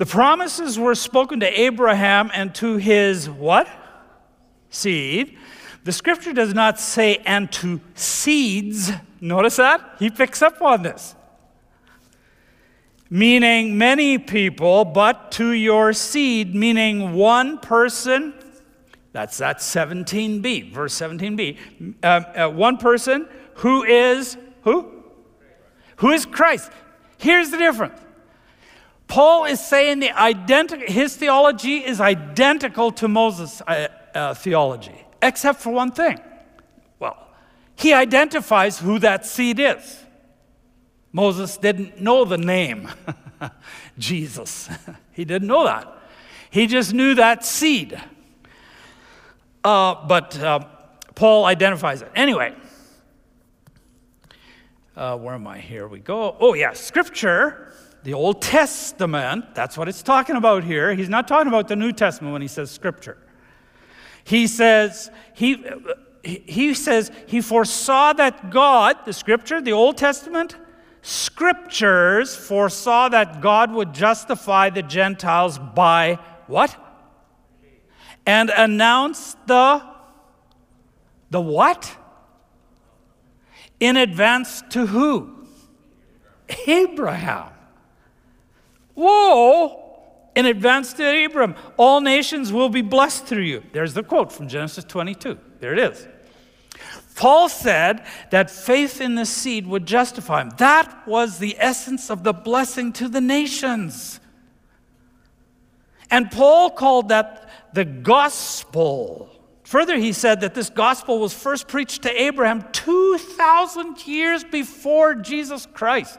The 0.00 0.06
promises 0.06 0.78
were 0.78 0.94
spoken 0.94 1.40
to 1.40 1.60
Abraham 1.60 2.30
and 2.32 2.54
to 2.54 2.78
his 2.78 3.28
what? 3.28 3.68
Seed. 4.70 5.36
The 5.84 5.92
scripture 5.92 6.32
does 6.32 6.54
not 6.54 6.80
say 6.80 7.18
and 7.26 7.52
to 7.52 7.82
seeds. 7.94 8.92
Notice 9.20 9.56
that? 9.56 9.96
He 9.98 10.08
picks 10.08 10.40
up 10.40 10.62
on 10.62 10.84
this. 10.84 11.14
Meaning 13.10 13.76
many 13.76 14.16
people, 14.16 14.86
but 14.86 15.32
to 15.32 15.50
your 15.50 15.92
seed, 15.92 16.54
meaning 16.54 17.12
one 17.12 17.58
person. 17.58 18.32
That's 19.12 19.36
that 19.36 19.58
17b, 19.58 20.72
verse 20.72 20.98
17b. 20.98 21.58
Uh, 22.02 22.06
uh, 22.06 22.48
one 22.48 22.78
person 22.78 23.28
who 23.56 23.84
is 23.84 24.38
who? 24.62 25.04
Who 25.96 26.08
is 26.08 26.24
Christ. 26.24 26.72
Here's 27.18 27.50
the 27.50 27.58
difference 27.58 28.00
Paul 29.10 29.44
is 29.44 29.58
saying 29.60 29.98
the 29.98 30.10
identi- 30.10 30.88
his 30.88 31.16
theology 31.16 31.78
is 31.78 32.00
identical 32.00 32.92
to 32.92 33.08
Moses' 33.08 33.60
uh, 33.66 33.88
uh, 34.14 34.34
theology, 34.34 35.04
except 35.20 35.60
for 35.60 35.70
one 35.70 35.90
thing. 35.90 36.20
Well, 37.00 37.18
he 37.74 37.92
identifies 37.92 38.78
who 38.78 39.00
that 39.00 39.26
seed 39.26 39.58
is. 39.58 40.04
Moses 41.12 41.56
didn't 41.56 42.00
know 42.00 42.24
the 42.24 42.38
name 42.38 42.88
Jesus. 43.98 44.68
he 45.12 45.24
didn't 45.24 45.48
know 45.48 45.64
that. 45.64 45.92
He 46.48 46.68
just 46.68 46.94
knew 46.94 47.16
that 47.16 47.44
seed. 47.44 48.00
Uh, 49.64 50.06
but 50.06 50.38
uh, 50.38 50.60
Paul 51.16 51.46
identifies 51.46 52.02
it. 52.02 52.12
Anyway, 52.14 52.54
uh, 54.96 55.16
where 55.16 55.34
am 55.34 55.48
I? 55.48 55.58
Here 55.58 55.88
we 55.88 55.98
go. 55.98 56.36
Oh, 56.38 56.54
yeah, 56.54 56.74
scripture 56.74 57.70
the 58.02 58.14
Old 58.14 58.40
Testament, 58.40 59.54
that's 59.54 59.76
what 59.76 59.88
it's 59.88 60.02
talking 60.02 60.36
about 60.36 60.64
here. 60.64 60.94
He's 60.94 61.08
not 61.08 61.28
talking 61.28 61.48
about 61.48 61.68
the 61.68 61.76
New 61.76 61.92
Testament 61.92 62.32
when 62.32 62.42
he 62.42 62.48
says 62.48 62.70
scripture. 62.70 63.18
He 64.24 64.46
says, 64.46 65.10
he, 65.34 65.64
he 66.22 66.74
says, 66.74 67.10
he 67.26 67.40
foresaw 67.40 68.12
that 68.14 68.50
God, 68.50 68.96
the 69.04 69.12
scripture, 69.12 69.60
the 69.60 69.72
Old 69.72 69.96
Testament, 69.96 70.56
scriptures 71.02 72.34
foresaw 72.36 73.08
that 73.08 73.40
God 73.40 73.72
would 73.72 73.92
justify 73.92 74.70
the 74.70 74.82
Gentiles 74.82 75.58
by 75.58 76.18
what? 76.46 76.76
And 78.26 78.50
announce 78.50 79.36
the 79.46 79.82
the 81.30 81.40
what? 81.40 81.96
In 83.78 83.96
advance 83.96 84.62
to 84.70 84.86
who? 84.86 85.46
Abraham. 86.66 87.52
Whoa! 89.00 89.80
In 90.36 90.44
advance 90.44 90.92
to 90.92 91.02
Abraham, 91.02 91.56
all 91.78 92.02
nations 92.02 92.52
will 92.52 92.68
be 92.68 92.82
blessed 92.82 93.24
through 93.24 93.44
you. 93.44 93.62
There's 93.72 93.94
the 93.94 94.02
quote 94.02 94.30
from 94.30 94.46
Genesis 94.46 94.84
22. 94.84 95.38
There 95.58 95.72
it 95.72 95.78
is. 95.78 96.06
Paul 97.16 97.48
said 97.48 98.04
that 98.30 98.50
faith 98.50 99.00
in 99.00 99.14
the 99.14 99.24
seed 99.24 99.66
would 99.66 99.86
justify 99.86 100.42
him. 100.42 100.50
That 100.58 101.06
was 101.08 101.38
the 101.38 101.56
essence 101.58 102.10
of 102.10 102.24
the 102.24 102.34
blessing 102.34 102.92
to 102.94 103.08
the 103.08 103.22
nations. 103.22 104.20
And 106.10 106.30
Paul 106.30 106.68
called 106.68 107.08
that 107.08 107.48
the 107.72 107.86
gospel. 107.86 109.30
Further, 109.64 109.96
he 109.96 110.12
said 110.12 110.42
that 110.42 110.54
this 110.54 110.68
gospel 110.68 111.20
was 111.20 111.32
first 111.32 111.68
preached 111.68 112.02
to 112.02 112.22
Abraham 112.22 112.70
2,000 112.72 114.06
years 114.06 114.44
before 114.44 115.14
Jesus 115.14 115.66
Christ 115.72 116.18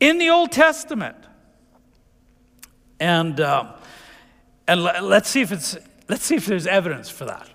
in 0.00 0.18
the 0.18 0.30
Old 0.30 0.52
Testament. 0.52 1.16
And, 3.00 3.40
uh, 3.40 3.72
and 4.66 4.82
let's, 4.82 5.28
see 5.28 5.40
if 5.40 5.52
it's, 5.52 5.76
let's 6.08 6.24
see 6.24 6.36
if 6.36 6.46
there's 6.46 6.66
evidence 6.66 7.08
for 7.08 7.24
that. 7.26 7.48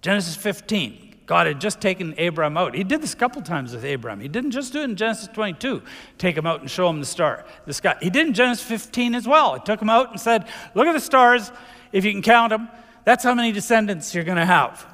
Genesis 0.00 0.36
15. 0.36 1.12
God 1.24 1.46
had 1.46 1.60
just 1.60 1.80
taken 1.80 2.14
Abraham 2.18 2.56
out. 2.56 2.74
He 2.74 2.84
did 2.84 3.00
this 3.00 3.14
a 3.14 3.16
couple 3.16 3.40
times 3.42 3.72
with 3.72 3.84
Abraham. 3.84 4.20
He 4.20 4.28
didn't 4.28 4.50
just 4.50 4.72
do 4.72 4.80
it 4.80 4.84
in 4.84 4.96
Genesis 4.96 5.28
22, 5.28 5.80
take 6.18 6.36
him 6.36 6.46
out 6.46 6.60
and 6.60 6.70
show 6.70 6.90
him 6.90 7.00
the 7.00 7.06
star, 7.06 7.44
the 7.64 7.72
sky. 7.72 7.96
He 8.02 8.10
did 8.10 8.26
in 8.26 8.34
Genesis 8.34 8.66
15 8.66 9.14
as 9.14 9.26
well. 9.26 9.54
He 9.54 9.60
took 9.60 9.80
him 9.80 9.88
out 9.88 10.10
and 10.10 10.20
said, 10.20 10.48
Look 10.74 10.86
at 10.86 10.92
the 10.92 11.00
stars. 11.00 11.52
If 11.92 12.04
you 12.04 12.12
can 12.12 12.22
count 12.22 12.50
them, 12.50 12.68
that's 13.04 13.22
how 13.22 13.34
many 13.34 13.52
descendants 13.52 14.14
you're 14.14 14.24
going 14.24 14.36
to 14.36 14.44
have. 14.44 14.86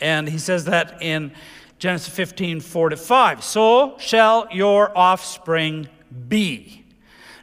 And 0.00 0.28
he 0.28 0.38
says 0.38 0.66
that 0.66 1.02
in 1.02 1.32
Genesis 1.78 2.12
15, 2.14 2.60
4 2.60 2.90
to 2.90 2.96
5. 2.96 3.42
So 3.42 3.96
shall 3.98 4.48
your 4.52 4.96
offspring 4.96 5.88
be. 6.28 6.84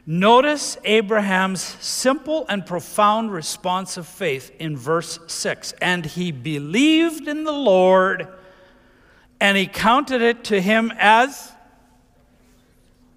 Notice 0.08 0.78
Abraham's 0.84 1.62
simple 1.62 2.46
and 2.48 2.64
profound 2.64 3.32
response 3.32 3.96
of 3.96 4.06
faith 4.06 4.52
in 4.60 4.76
verse 4.76 5.18
6. 5.26 5.72
And 5.82 6.06
he 6.06 6.30
believed 6.30 7.26
in 7.26 7.42
the 7.42 7.52
Lord, 7.52 8.28
and 9.40 9.56
he 9.56 9.66
counted 9.66 10.22
it 10.22 10.44
to 10.44 10.60
him 10.60 10.92
as. 10.96 11.50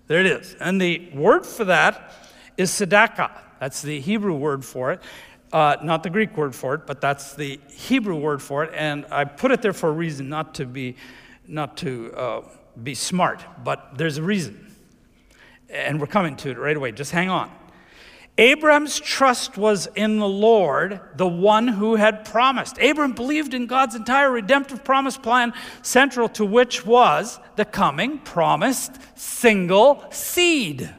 There 0.07 0.19
it 0.19 0.25
is. 0.25 0.55
And 0.59 0.81
the 0.81 1.09
word 1.13 1.45
for 1.45 1.65
that 1.65 2.12
is 2.57 2.71
tzedakah. 2.71 3.38
That's 3.59 3.83
the 3.83 3.99
Hebrew 3.99 4.35
word 4.35 4.65
for 4.65 4.91
it. 4.91 5.01
Uh, 5.53 5.77
not 5.83 6.01
the 6.01 6.09
Greek 6.09 6.35
word 6.35 6.55
for 6.55 6.73
it, 6.73 6.88
but 6.88 7.01
that's 7.01 7.35
the 7.35 7.59
Hebrew 7.69 8.15
word 8.15 8.41
for 8.41 8.63
it. 8.63 8.71
And 8.73 9.05
I 9.12 9.25
put 9.25 9.51
it 9.51 9.62
there 9.62 9.73
for 9.73 9.89
a 9.89 9.93
reason, 9.93 10.27
not 10.27 10.55
to 10.55 10.65
be, 10.65 10.95
not 11.47 11.77
to 11.77 12.12
uh, 12.13 12.41
be 12.81 12.95
smart, 12.95 13.45
but 13.63 13.95
there's 13.95 14.17
a 14.17 14.23
reason 14.23 14.68
and 15.69 15.99
we're 15.99 16.08
coming 16.08 16.36
to 16.38 16.49
it 16.49 16.58
right 16.58 16.75
away. 16.75 16.91
Just 16.91 17.12
hang 17.12 17.29
on. 17.29 17.51
Abram's 18.38 18.99
trust 18.99 19.58
was 19.58 19.88
in 19.95 20.17
the 20.17 20.27
Lord, 20.27 21.01
the 21.15 21.27
one 21.27 21.67
who 21.67 21.95
had 21.95 22.23
promised. 22.23 22.77
Abram 22.77 23.12
believed 23.12 23.53
in 23.53 23.65
God's 23.65 23.95
entire 23.95 24.32
redemptive 24.32 24.84
promise 24.84 25.17
plan, 25.17 25.53
central 25.82 26.29
to 26.29 26.45
which 26.45 26.86
was 26.86 27.38
the 27.58 27.65
coming 27.65 28.19
promised 28.19 28.93
single 29.15 30.05
seed 30.10 30.89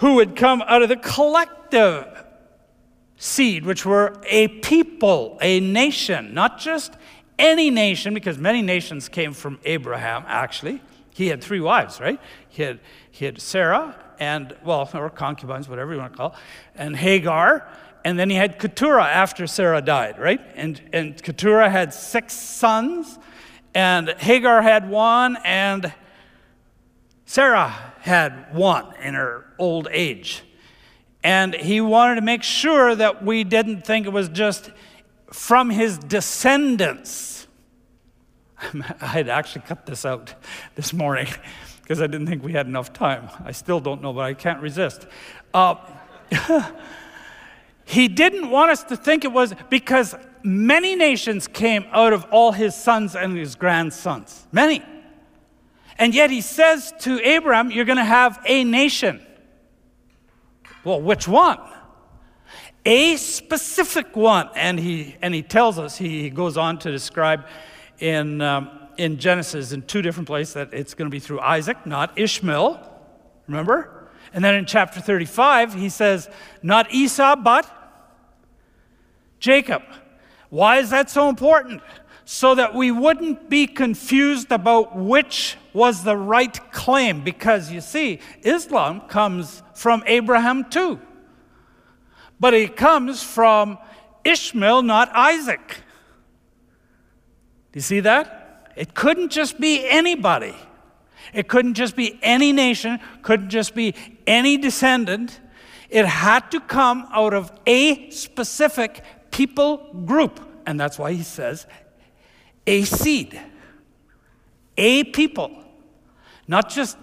who 0.00 0.14
would 0.14 0.34
come 0.34 0.62
out 0.62 0.82
of 0.82 0.88
the 0.88 0.96
collective 0.96 2.06
seed, 3.16 3.66
which 3.66 3.84
were 3.84 4.18
a 4.26 4.48
people, 4.48 5.38
a 5.42 5.60
nation, 5.60 6.32
not 6.32 6.58
just 6.58 6.94
any 7.38 7.70
nation, 7.70 8.14
because 8.14 8.38
many 8.38 8.62
nations 8.62 9.10
came 9.10 9.34
from 9.34 9.58
Abraham, 9.64 10.24
actually. 10.26 10.80
He 11.20 11.26
had 11.26 11.44
three 11.44 11.60
wives, 11.60 12.00
right? 12.00 12.18
He 12.48 12.62
had, 12.62 12.80
he 13.10 13.26
had 13.26 13.42
Sarah 13.42 13.94
and, 14.18 14.56
well, 14.64 14.88
or 14.94 15.10
concubines, 15.10 15.68
whatever 15.68 15.92
you 15.92 15.98
want 15.98 16.14
to 16.14 16.16
call, 16.16 16.34
and 16.74 16.96
Hagar, 16.96 17.68
and 18.06 18.18
then 18.18 18.30
he 18.30 18.36
had 18.36 18.58
Keturah 18.58 19.04
after 19.04 19.46
Sarah 19.46 19.82
died, 19.82 20.18
right? 20.18 20.40
And, 20.54 20.80
and 20.94 21.22
Keturah 21.22 21.68
had 21.68 21.92
six 21.92 22.32
sons, 22.32 23.18
and 23.74 24.08
Hagar 24.16 24.62
had 24.62 24.88
one, 24.88 25.36
and 25.44 25.92
Sarah 27.26 27.68
had 28.00 28.54
one 28.54 28.86
in 29.02 29.12
her 29.12 29.44
old 29.58 29.88
age. 29.90 30.42
And 31.22 31.52
he 31.52 31.82
wanted 31.82 32.14
to 32.14 32.22
make 32.22 32.42
sure 32.42 32.94
that 32.94 33.22
we 33.22 33.44
didn't 33.44 33.82
think 33.82 34.06
it 34.06 34.12
was 34.14 34.30
just 34.30 34.70
from 35.30 35.68
his 35.68 35.98
descendants 35.98 37.39
I 39.00 39.06
had 39.06 39.28
actually 39.28 39.62
cut 39.62 39.86
this 39.86 40.04
out 40.04 40.34
this 40.74 40.92
morning 40.92 41.28
because 41.82 42.00
I 42.00 42.06
didn't 42.06 42.26
think 42.26 42.42
we 42.42 42.52
had 42.52 42.66
enough 42.66 42.92
time. 42.92 43.28
I 43.44 43.52
still 43.52 43.80
don't 43.80 44.02
know, 44.02 44.12
but 44.12 44.22
I 44.22 44.34
can't 44.34 44.60
resist. 44.60 45.06
Uh, 45.52 45.76
he 47.84 48.08
didn't 48.08 48.50
want 48.50 48.70
us 48.70 48.84
to 48.84 48.96
think 48.96 49.24
it 49.24 49.32
was 49.32 49.54
because 49.68 50.14
many 50.42 50.94
nations 50.94 51.48
came 51.48 51.84
out 51.90 52.12
of 52.12 52.24
all 52.30 52.52
his 52.52 52.74
sons 52.74 53.16
and 53.16 53.36
his 53.36 53.54
grandsons. 53.54 54.46
Many. 54.52 54.82
And 55.98 56.14
yet 56.14 56.30
he 56.30 56.40
says 56.40 56.94
to 57.00 57.20
Abraham, 57.20 57.70
You're 57.70 57.84
going 57.84 57.98
to 57.98 58.04
have 58.04 58.40
a 58.46 58.64
nation. 58.64 59.24
Well, 60.82 61.00
which 61.00 61.28
one? 61.28 61.58
A 62.86 63.16
specific 63.16 64.16
one. 64.16 64.48
And 64.54 64.80
he, 64.80 65.16
and 65.20 65.34
he 65.34 65.42
tells 65.42 65.78
us, 65.78 65.98
he 65.98 66.30
goes 66.30 66.56
on 66.56 66.78
to 66.80 66.90
describe 66.90 67.44
in, 68.00 68.40
um, 68.40 68.70
in 68.96 69.18
Genesis 69.18 69.72
in 69.72 69.82
two 69.82 70.02
different 70.02 70.26
places 70.26 70.54
that 70.54 70.74
it's 70.74 70.94
going 70.94 71.06
to 71.06 71.14
be 71.14 71.20
through 71.20 71.40
Isaac, 71.40 71.86
not 71.86 72.18
Ishmael. 72.18 72.80
Remember? 73.46 74.08
And 74.32 74.44
then 74.44 74.54
in 74.54 74.66
chapter 74.66 75.00
35, 75.00 75.74
he 75.74 75.88
says, 75.88 76.28
not 76.62 76.92
Esau, 76.92 77.36
but 77.36 77.66
Jacob. 79.38 79.82
Why 80.50 80.78
is 80.78 80.90
that 80.90 81.10
so 81.10 81.28
important? 81.28 81.82
So 82.24 82.54
that 82.54 82.74
we 82.74 82.92
wouldn't 82.92 83.48
be 83.48 83.66
confused 83.66 84.52
about 84.52 84.96
which 84.96 85.56
was 85.72 86.04
the 86.04 86.16
right 86.16 86.72
claim. 86.72 87.22
Because 87.24 87.72
you 87.72 87.80
see, 87.80 88.20
Islam 88.42 89.00
comes 89.02 89.62
from 89.74 90.04
Abraham 90.06 90.68
too. 90.70 91.00
But 92.38 92.54
it 92.54 92.76
comes 92.76 93.22
from 93.22 93.78
Ishmael, 94.24 94.82
not 94.82 95.10
Isaac. 95.14 95.78
Do 97.72 97.76
you 97.76 97.82
see 97.82 98.00
that? 98.00 98.72
It 98.76 98.94
couldn't 98.94 99.30
just 99.30 99.60
be 99.60 99.88
anybody. 99.88 100.54
It 101.32 101.48
couldn't 101.48 101.74
just 101.74 101.96
be 101.96 102.18
any 102.22 102.52
nation, 102.52 102.98
couldn't 103.22 103.50
just 103.50 103.74
be 103.74 103.94
any 104.26 104.56
descendant. 104.56 105.40
It 105.88 106.06
had 106.06 106.50
to 106.52 106.60
come 106.60 107.06
out 107.12 107.34
of 107.34 107.52
a 107.66 108.10
specific 108.10 109.04
people 109.30 109.78
group. 110.06 110.40
And 110.66 110.78
that's 110.78 110.98
why 110.98 111.12
he 111.12 111.22
says 111.22 111.66
a 112.66 112.82
seed, 112.82 113.40
a 114.76 115.04
people, 115.04 115.50
not 116.46 116.68
just 116.68 116.96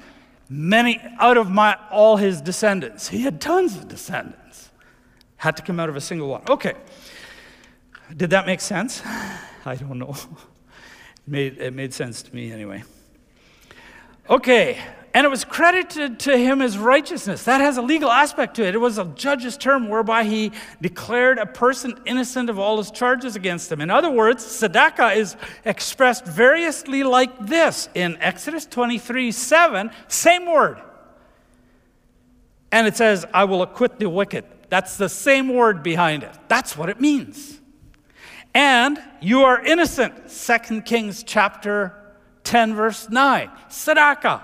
many 0.49 1.01
out 1.19 1.37
of 1.37 1.49
my 1.49 1.77
all 1.91 2.17
his 2.17 2.41
descendants. 2.41 3.07
He 3.07 3.21
had 3.21 3.41
tons 3.41 3.75
of 3.75 3.87
descendants. 3.87 4.69
Had 5.37 5.57
to 5.57 5.63
come 5.63 5.79
out 5.79 5.89
of 5.89 5.95
a 5.95 6.01
single 6.01 6.29
one. 6.29 6.41
Okay. 6.49 6.73
Did 8.15 8.29
that 8.31 8.45
make 8.45 8.61
sense? 8.61 9.01
I 9.65 9.75
don't 9.75 9.99
know. 9.99 10.15
made, 11.27 11.57
it 11.57 11.73
made 11.73 11.93
sense 11.93 12.21
to 12.23 12.33
me 12.33 12.51
anyway. 12.51 12.83
Okay, 14.29 14.77
and 15.13 15.25
it 15.25 15.29
was 15.29 15.43
credited 15.45 16.19
to 16.21 16.37
him 16.37 16.61
as 16.61 16.77
righteousness. 16.77 17.43
That 17.45 17.61
has 17.61 17.77
a 17.77 17.81
legal 17.81 18.11
aspect 18.11 18.55
to 18.57 18.65
it. 18.65 18.75
It 18.75 18.79
was 18.79 18.97
a 18.97 19.05
judge's 19.05 19.57
term 19.57 19.89
whereby 19.89 20.25
he 20.25 20.51
declared 20.81 21.39
a 21.39 21.45
person 21.45 21.99
innocent 22.05 22.49
of 22.49 22.59
all 22.59 22.77
his 22.77 22.91
charges 22.91 23.35
against 23.35 23.71
him. 23.71 23.81
In 23.81 23.89
other 23.89 24.11
words, 24.11 24.43
tzedakah 24.45 25.15
is 25.15 25.35
expressed 25.65 26.25
variously 26.25 27.03
like 27.03 27.47
this 27.47 27.89
in 27.95 28.17
Exodus 28.17 28.65
23 28.65 29.31
7, 29.31 29.89
same 30.07 30.45
word. 30.45 30.81
And 32.71 32.85
it 32.85 32.95
says, 32.95 33.25
I 33.33 33.45
will 33.45 33.63
acquit 33.63 33.97
the 33.97 34.09
wicked. 34.09 34.45
That's 34.69 34.97
the 34.97 35.09
same 35.09 35.47
word 35.49 35.81
behind 35.81 36.23
it. 36.23 36.35
That's 36.47 36.77
what 36.77 36.89
it 36.89 36.99
means 36.99 37.56
and 38.57 38.99
you 39.21 39.43
are 39.43 39.63
innocent. 39.63 40.15
2 40.29 40.81
Kings 40.81 41.21
chapter 41.21 41.93
10, 42.43 42.73
verse 42.73 43.07
9. 43.07 43.51
Tzedakah. 43.69 44.41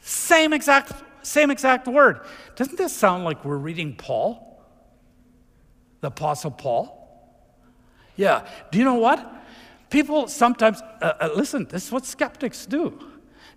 Same 0.00 0.52
exact, 0.52 0.92
same 1.22 1.52
exact 1.52 1.86
word. 1.86 2.22
Doesn't 2.56 2.76
this 2.76 2.92
sound 2.92 3.22
like 3.22 3.44
we're 3.44 3.56
reading 3.56 3.94
Paul? 3.94 4.60
The 6.00 6.08
Apostle 6.08 6.50
Paul? 6.50 6.92
Yeah. 8.16 8.44
Do 8.72 8.78
you 8.78 8.84
know 8.84 8.94
what? 8.94 9.24
People 9.90 10.26
sometimes, 10.26 10.82
uh, 11.00 11.12
uh, 11.20 11.28
listen, 11.36 11.68
this 11.70 11.86
is 11.86 11.92
what 11.92 12.04
skeptics 12.04 12.66
do. 12.66 12.98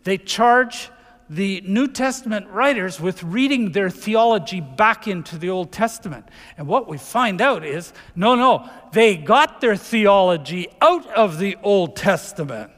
They 0.04 0.20
charge 0.20 0.92
the 1.30 1.62
New 1.62 1.88
Testament 1.88 2.48
writers 2.48 3.00
with 3.00 3.22
reading 3.22 3.72
their 3.72 3.90
theology 3.90 4.62
back 4.62 5.08
into 5.08 5.38
the 5.38 5.50
Old 5.50 5.72
Testament. 5.72 6.28
And 6.58 6.68
what 6.68 6.88
we 6.88 6.98
find 6.98 7.40
out 7.40 7.64
is 7.64 7.94
no, 8.16 8.34
no, 8.34 8.68
they 8.92 9.16
got 9.16 9.62
their 9.62 9.76
theology 9.76 10.68
out 10.82 11.08
of 11.14 11.38
the 11.38 11.56
Old 11.62 11.96
Testament. 11.96 12.72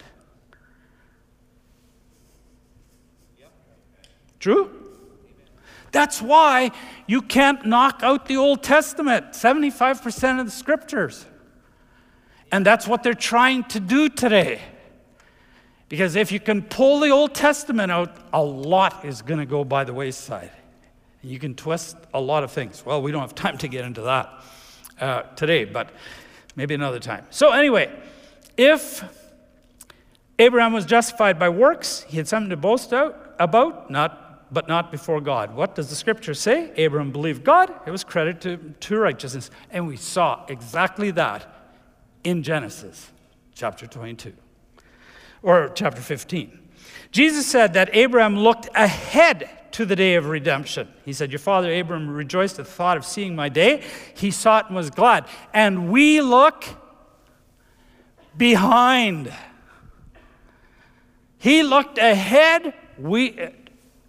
True? 4.39 4.71
That's 5.91 6.21
why 6.21 6.71
you 7.05 7.21
can't 7.21 7.65
knock 7.65 8.01
out 8.01 8.25
the 8.25 8.37
Old 8.37 8.63
Testament, 8.63 9.31
75% 9.31 10.39
of 10.39 10.45
the 10.45 10.51
scriptures. 10.51 11.25
And 12.51 12.65
that's 12.65 12.87
what 12.87 13.03
they're 13.03 13.13
trying 13.13 13.63
to 13.65 13.79
do 13.79 14.09
today. 14.09 14.61
Because 15.91 16.15
if 16.15 16.31
you 16.31 16.39
can 16.39 16.61
pull 16.61 17.01
the 17.01 17.09
Old 17.09 17.35
Testament 17.35 17.91
out, 17.91 18.15
a 18.31 18.41
lot 18.41 19.03
is 19.03 19.21
going 19.21 19.41
to 19.41 19.45
go 19.45 19.65
by 19.65 19.83
the 19.83 19.93
wayside. 19.93 20.49
You 21.21 21.37
can 21.37 21.53
twist 21.53 21.97
a 22.13 22.21
lot 22.21 22.45
of 22.45 22.51
things. 22.53 22.85
Well, 22.85 23.01
we 23.01 23.11
don't 23.11 23.19
have 23.19 23.35
time 23.35 23.57
to 23.57 23.67
get 23.67 23.83
into 23.83 24.03
that 24.03 24.41
uh, 25.01 25.21
today, 25.35 25.65
but 25.65 25.89
maybe 26.55 26.75
another 26.75 26.99
time. 26.99 27.25
So, 27.29 27.51
anyway, 27.51 27.91
if 28.55 29.03
Abraham 30.39 30.71
was 30.71 30.85
justified 30.85 31.37
by 31.37 31.49
works, 31.49 32.05
he 32.07 32.15
had 32.15 32.27
something 32.29 32.51
to 32.51 32.55
boast 32.55 32.93
out, 32.93 33.35
about, 33.37 33.91
not, 33.91 34.53
but 34.53 34.69
not 34.69 34.91
before 34.91 35.19
God. 35.19 35.53
What 35.53 35.75
does 35.75 35.89
the 35.89 35.95
scripture 35.95 36.33
say? 36.33 36.71
Abraham 36.77 37.11
believed 37.11 37.43
God, 37.43 37.69
it 37.85 37.91
was 37.91 38.05
credited 38.05 38.41
to, 38.79 38.87
to 38.87 38.97
righteousness. 38.97 39.51
And 39.69 39.89
we 39.89 39.97
saw 39.97 40.45
exactly 40.47 41.11
that 41.11 41.53
in 42.23 42.43
Genesis 42.43 43.11
chapter 43.53 43.87
22 43.87 44.31
or 45.43 45.71
chapter 45.73 46.01
15. 46.01 46.59
Jesus 47.11 47.45
said 47.45 47.73
that 47.73 47.89
Abraham 47.93 48.37
looked 48.37 48.69
ahead 48.73 49.49
to 49.71 49.85
the 49.85 49.95
day 49.95 50.15
of 50.15 50.27
redemption. 50.27 50.87
He 51.05 51.13
said, 51.13 51.31
Your 51.31 51.39
father 51.39 51.69
Abraham 51.69 52.09
rejoiced 52.09 52.59
at 52.59 52.65
the 52.65 52.71
thought 52.71 52.97
of 52.97 53.05
seeing 53.05 53.35
my 53.35 53.49
day. 53.49 53.83
He 54.15 54.31
saw 54.31 54.59
it 54.59 54.65
and 54.67 54.75
was 54.75 54.89
glad. 54.89 55.25
And 55.53 55.91
we 55.91 56.21
look 56.21 56.65
behind. 58.35 59.33
He 61.37 61.63
looked 61.63 61.97
ahead. 61.97 62.73
We, 62.97 63.49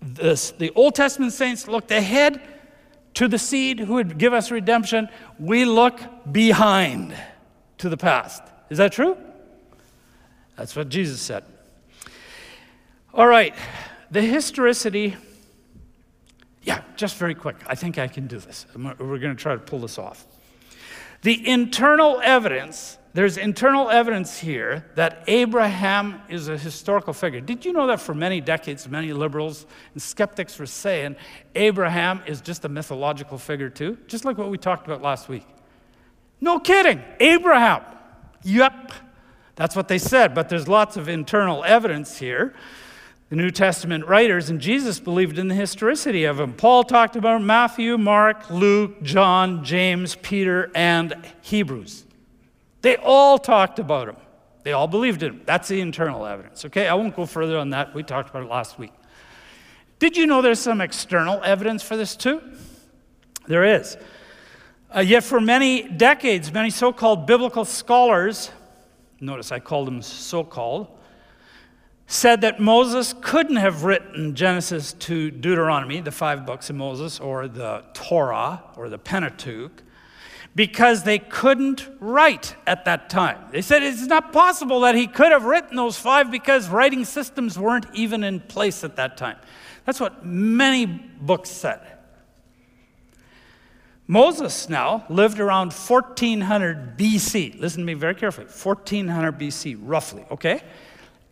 this, 0.01 0.51
the 0.53 0.71
Old 0.75 0.95
Testament 0.95 1.33
saints 1.33 1.68
looked 1.68 1.90
ahead 1.90 2.40
to 3.14 3.29
the 3.29 3.38
seed 3.38 3.81
who 3.81 3.95
would 3.95 4.18
give 4.18 4.33
us 4.33 4.51
redemption. 4.51 5.09
We 5.38 5.64
look 5.64 6.01
behind 6.31 7.14
to 7.79 7.88
the 7.88 7.97
past. 7.97 8.42
Is 8.71 8.79
that 8.79 8.92
true? 8.92 9.16
That's 10.62 10.77
what 10.77 10.90
Jesus 10.90 11.20
said. 11.20 11.42
All 13.12 13.27
right, 13.27 13.53
the 14.12 14.22
historicity. 14.22 15.16
Yeah, 16.62 16.83
just 16.94 17.16
very 17.16 17.35
quick. 17.35 17.57
I 17.66 17.75
think 17.75 17.98
I 17.98 18.07
can 18.07 18.29
do 18.29 18.38
this. 18.38 18.66
We're 18.77 18.94
going 18.94 19.22
to 19.22 19.35
try 19.35 19.55
to 19.55 19.59
pull 19.61 19.81
this 19.81 19.98
off. 19.98 20.25
The 21.22 21.48
internal 21.48 22.20
evidence, 22.22 22.96
there's 23.12 23.38
internal 23.38 23.90
evidence 23.90 24.38
here 24.38 24.87
that 24.94 25.25
Abraham 25.27 26.22
is 26.29 26.46
a 26.46 26.57
historical 26.57 27.12
figure. 27.12 27.40
Did 27.40 27.64
you 27.64 27.72
know 27.72 27.88
that 27.88 28.01
for 28.01 28.14
many 28.14 28.40
decades, 28.40 28.88
many 28.88 29.12
liberals 29.12 29.66
and 29.94 30.01
skeptics 30.01 30.61
were 30.61 30.66
saying 30.66 31.16
Abraham 31.57 32.22
is 32.25 32.40
just 32.40 32.64
a 32.64 32.68
mythological 32.68 33.37
figure, 33.37 33.68
too? 33.68 33.98
Just 34.07 34.25
like 34.25 34.38
what 34.38 34.48
we 34.48 34.59
talked 34.59 34.87
about 34.87 35.03
last 35.03 35.29
week. 35.29 35.44
No 36.40 36.61
kidding. 36.61 37.03
Abraham. 37.18 37.83
Yep. 38.44 38.92
That's 39.57 39.77
what 39.77 39.88
they 39.88 39.99
said, 39.99 40.35
but 40.35 40.49
there's 40.49 40.69
lots 40.69 40.97
of 40.97 41.09
internal 41.09 41.62
evidence 41.65 42.19
here. 42.19 42.55
The 43.29 43.37
New 43.37 43.51
Testament 43.51 44.07
writers 44.07 44.51
and 44.51 44.61
Jesus 44.61 45.01
believed 45.01 45.38
in 45.38 45.49
the 45.49 45.55
historicity 45.55 46.25
of 46.25 46.38
him. 46.38 46.53
Paul 46.53 46.85
talked 46.85 47.17
about 47.17 47.43
Matthew, 47.43 47.97
Mark, 47.97 48.51
Luke, 48.51 49.03
John, 49.03 49.65
James, 49.65 50.17
Peter, 50.17 50.71
and 50.75 51.15
Hebrews. 51.41 52.05
They 52.83 52.97
all 52.97 53.38
talked 53.38 53.79
about 53.79 54.09
him. 54.09 54.17
They 54.65 54.73
all 54.73 54.87
believed 54.87 55.23
in 55.23 55.33
him. 55.33 55.43
That's 55.47 55.69
the 55.69 55.81
internal 55.81 56.27
evidence. 56.27 56.65
Okay, 56.67 56.87
I 56.87 56.95
won't 56.95 57.17
go 57.17 57.27
further 57.27 57.57
on 57.57 57.71
that. 57.71 57.95
We 57.95 58.03
talked 58.03 58.31
about 58.31 58.43
it 58.43 58.51
last 58.51 58.79
week. 58.79 58.93
Did 59.99 60.17
you 60.17 60.27
know 60.27 60.43
there's 60.43 60.61
some 60.61 60.81
external 60.81 61.41
evidence 61.43 61.83
for 61.83 61.97
this 61.97 62.17
too? 62.17 62.43
There 63.47 63.65
is. 63.65 63.97
Uh, 64.95 65.01
yet, 65.01 65.25
for 65.25 65.41
many 65.41 65.88
decades, 65.88 66.53
many 66.53 66.71
so 66.71 66.93
called 66.93 67.27
biblical 67.27 67.65
scholars, 67.65 68.51
notice 69.22 69.52
I 69.52 69.61
called 69.61 69.87
them 69.87 70.02
so 70.02 70.44
called, 70.44 70.88
said 72.06 72.42
that 72.42 72.61
Moses 72.61 73.14
couldn't 73.20 73.56
have 73.56 73.85
written 73.85 74.35
Genesis 74.35 74.92
to 74.94 75.30
Deuteronomy, 75.30 76.00
the 76.00 76.11
five 76.11 76.44
books 76.44 76.68
of 76.68 76.76
Moses, 76.76 77.20
or 77.20 77.48
the 77.48 77.85
Torah, 77.94 78.62
or 78.76 78.88
the 78.88 78.98
Pentateuch, 78.98 79.82
because 80.54 81.04
they 81.04 81.18
couldn't 81.18 81.88
write 82.00 82.54
at 82.66 82.85
that 82.85 83.08
time. 83.08 83.38
They 83.50 83.62
said 83.62 83.82
it's 83.82 84.06
not 84.06 84.32
possible 84.32 84.80
that 84.80 84.94
he 84.94 85.06
could 85.06 85.32
have 85.32 85.44
written 85.44 85.76
those 85.76 85.96
five 85.96 86.30
because 86.30 86.68
writing 86.68 87.04
systems 87.06 87.58
weren't 87.58 87.87
even 87.94 88.22
in 88.22 88.40
place 88.40 88.85
at 88.85 88.96
that 88.96 89.16
time. 89.16 89.38
That's 89.87 90.00
what 90.00 90.26
many 90.26 90.85
books 90.85 91.48
said. 91.48 91.80
Moses 94.07 94.69
now 94.69 95.05
lived 95.09 95.38
around 95.38 95.73
1400 95.73 96.99
BC. 96.99 97.59
Listen 97.61 97.81
to 97.81 97.87
me 97.87 97.95
very 97.95 98.15
carefully 98.15 98.47
1400 98.47 99.38
BC, 99.38 99.79
roughly, 99.81 100.25
okay? 100.31 100.61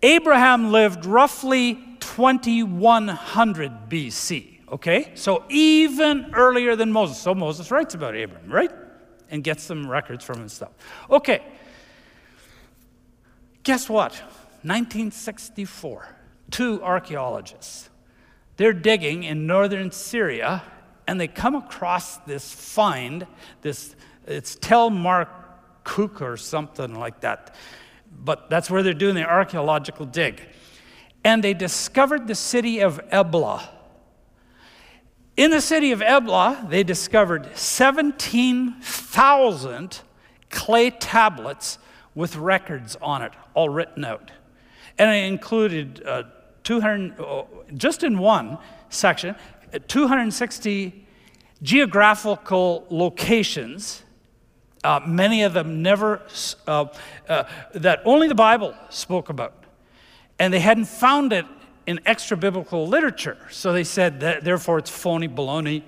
Abraham 0.02 0.70
lived 0.70 1.04
roughly 1.04 1.74
2100 2.00 3.72
BC, 3.88 4.60
okay? 4.70 5.12
So 5.14 5.44
even 5.48 6.30
earlier 6.32 6.76
than 6.76 6.92
Moses. 6.92 7.18
So 7.18 7.34
Moses 7.34 7.70
writes 7.70 7.94
about 7.94 8.14
Abraham, 8.14 8.50
right? 8.50 8.70
And 9.30 9.44
gets 9.44 9.62
some 9.62 9.88
records 9.88 10.24
from 10.24 10.40
and 10.40 10.50
stuff. 10.50 10.72
Okay. 11.10 11.42
Guess 13.62 13.88
what? 13.88 14.12
1964, 14.62 16.08
two 16.50 16.82
archaeologists. 16.82 17.90
They're 18.56 18.72
digging 18.72 19.22
in 19.24 19.46
northern 19.46 19.90
Syria 19.90 20.62
and 21.10 21.20
they 21.20 21.26
come 21.26 21.56
across 21.56 22.18
this 22.18 22.52
find, 22.52 23.26
this, 23.62 23.96
it's 24.28 24.54
Tel 24.54 24.90
Mar 24.90 25.28
Cook 25.82 26.22
or 26.22 26.36
something 26.36 26.94
like 26.94 27.22
that. 27.22 27.56
But 28.16 28.48
that's 28.48 28.70
where 28.70 28.84
they're 28.84 28.94
doing 28.94 29.16
the 29.16 29.28
archaeological 29.28 30.06
dig. 30.06 30.40
And 31.24 31.42
they 31.42 31.52
discovered 31.52 32.28
the 32.28 32.36
city 32.36 32.78
of 32.78 33.00
Ebla. 33.10 33.68
In 35.36 35.50
the 35.50 35.60
city 35.60 35.90
of 35.90 36.00
Ebla, 36.00 36.68
they 36.70 36.84
discovered 36.84 37.56
17,000 37.56 40.00
clay 40.48 40.90
tablets 40.90 41.78
with 42.14 42.36
records 42.36 42.96
on 43.02 43.22
it, 43.22 43.32
all 43.54 43.68
written 43.68 44.04
out. 44.04 44.30
And 44.96 45.10
it 45.10 45.24
included 45.24 46.04
uh, 46.06 46.22
200, 46.62 47.16
just 47.74 48.04
in 48.04 48.16
one 48.16 48.58
section, 48.90 49.34
260 49.88 51.06
geographical 51.62 52.86
locations, 52.90 54.02
uh, 54.82 55.00
many 55.06 55.42
of 55.42 55.52
them 55.52 55.82
never, 55.82 56.22
uh, 56.66 56.86
uh, 57.28 57.44
that 57.74 58.00
only 58.04 58.28
the 58.28 58.34
Bible 58.34 58.74
spoke 58.88 59.28
about. 59.28 59.64
And 60.38 60.52
they 60.54 60.60
hadn't 60.60 60.86
found 60.86 61.32
it 61.32 61.44
in 61.86 62.00
extra 62.06 62.36
biblical 62.36 62.86
literature. 62.86 63.36
So 63.50 63.72
they 63.72 63.84
said 63.84 64.20
that 64.20 64.44
therefore 64.44 64.78
it's 64.78 64.90
phony 64.90 65.28
baloney. 65.28 65.82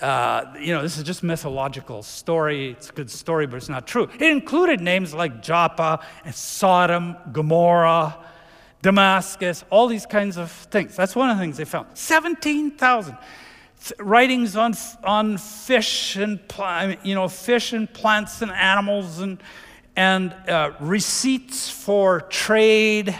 Uh, 0.00 0.54
you 0.60 0.72
know, 0.74 0.82
this 0.82 0.96
is 0.98 1.04
just 1.04 1.22
mythological 1.22 2.02
story. 2.02 2.70
It's 2.70 2.90
a 2.90 2.92
good 2.92 3.10
story, 3.10 3.46
but 3.46 3.56
it's 3.56 3.68
not 3.68 3.86
true. 3.86 4.08
It 4.14 4.30
included 4.30 4.80
names 4.80 5.14
like 5.14 5.42
Joppa 5.42 6.04
and 6.24 6.34
Sodom, 6.34 7.16
Gomorrah, 7.32 8.16
Damascus, 8.82 9.64
all 9.70 9.88
these 9.88 10.06
kinds 10.06 10.36
of 10.36 10.50
things. 10.50 10.94
That's 10.94 11.16
one 11.16 11.30
of 11.30 11.36
the 11.36 11.42
things 11.42 11.56
they 11.56 11.64
found. 11.64 11.88
17,000 11.94 13.16
writings 13.98 14.56
on, 14.56 14.74
on 15.04 15.38
fish 15.38 16.16
and 16.16 16.40
you 17.02 17.14
know 17.14 17.28
fish 17.28 17.72
and 17.72 17.92
plants 17.92 18.42
and 18.42 18.50
animals 18.50 19.20
and 19.20 19.42
and 19.96 20.32
uh, 20.48 20.72
receipts 20.78 21.68
for 21.68 22.20
trade 22.22 23.18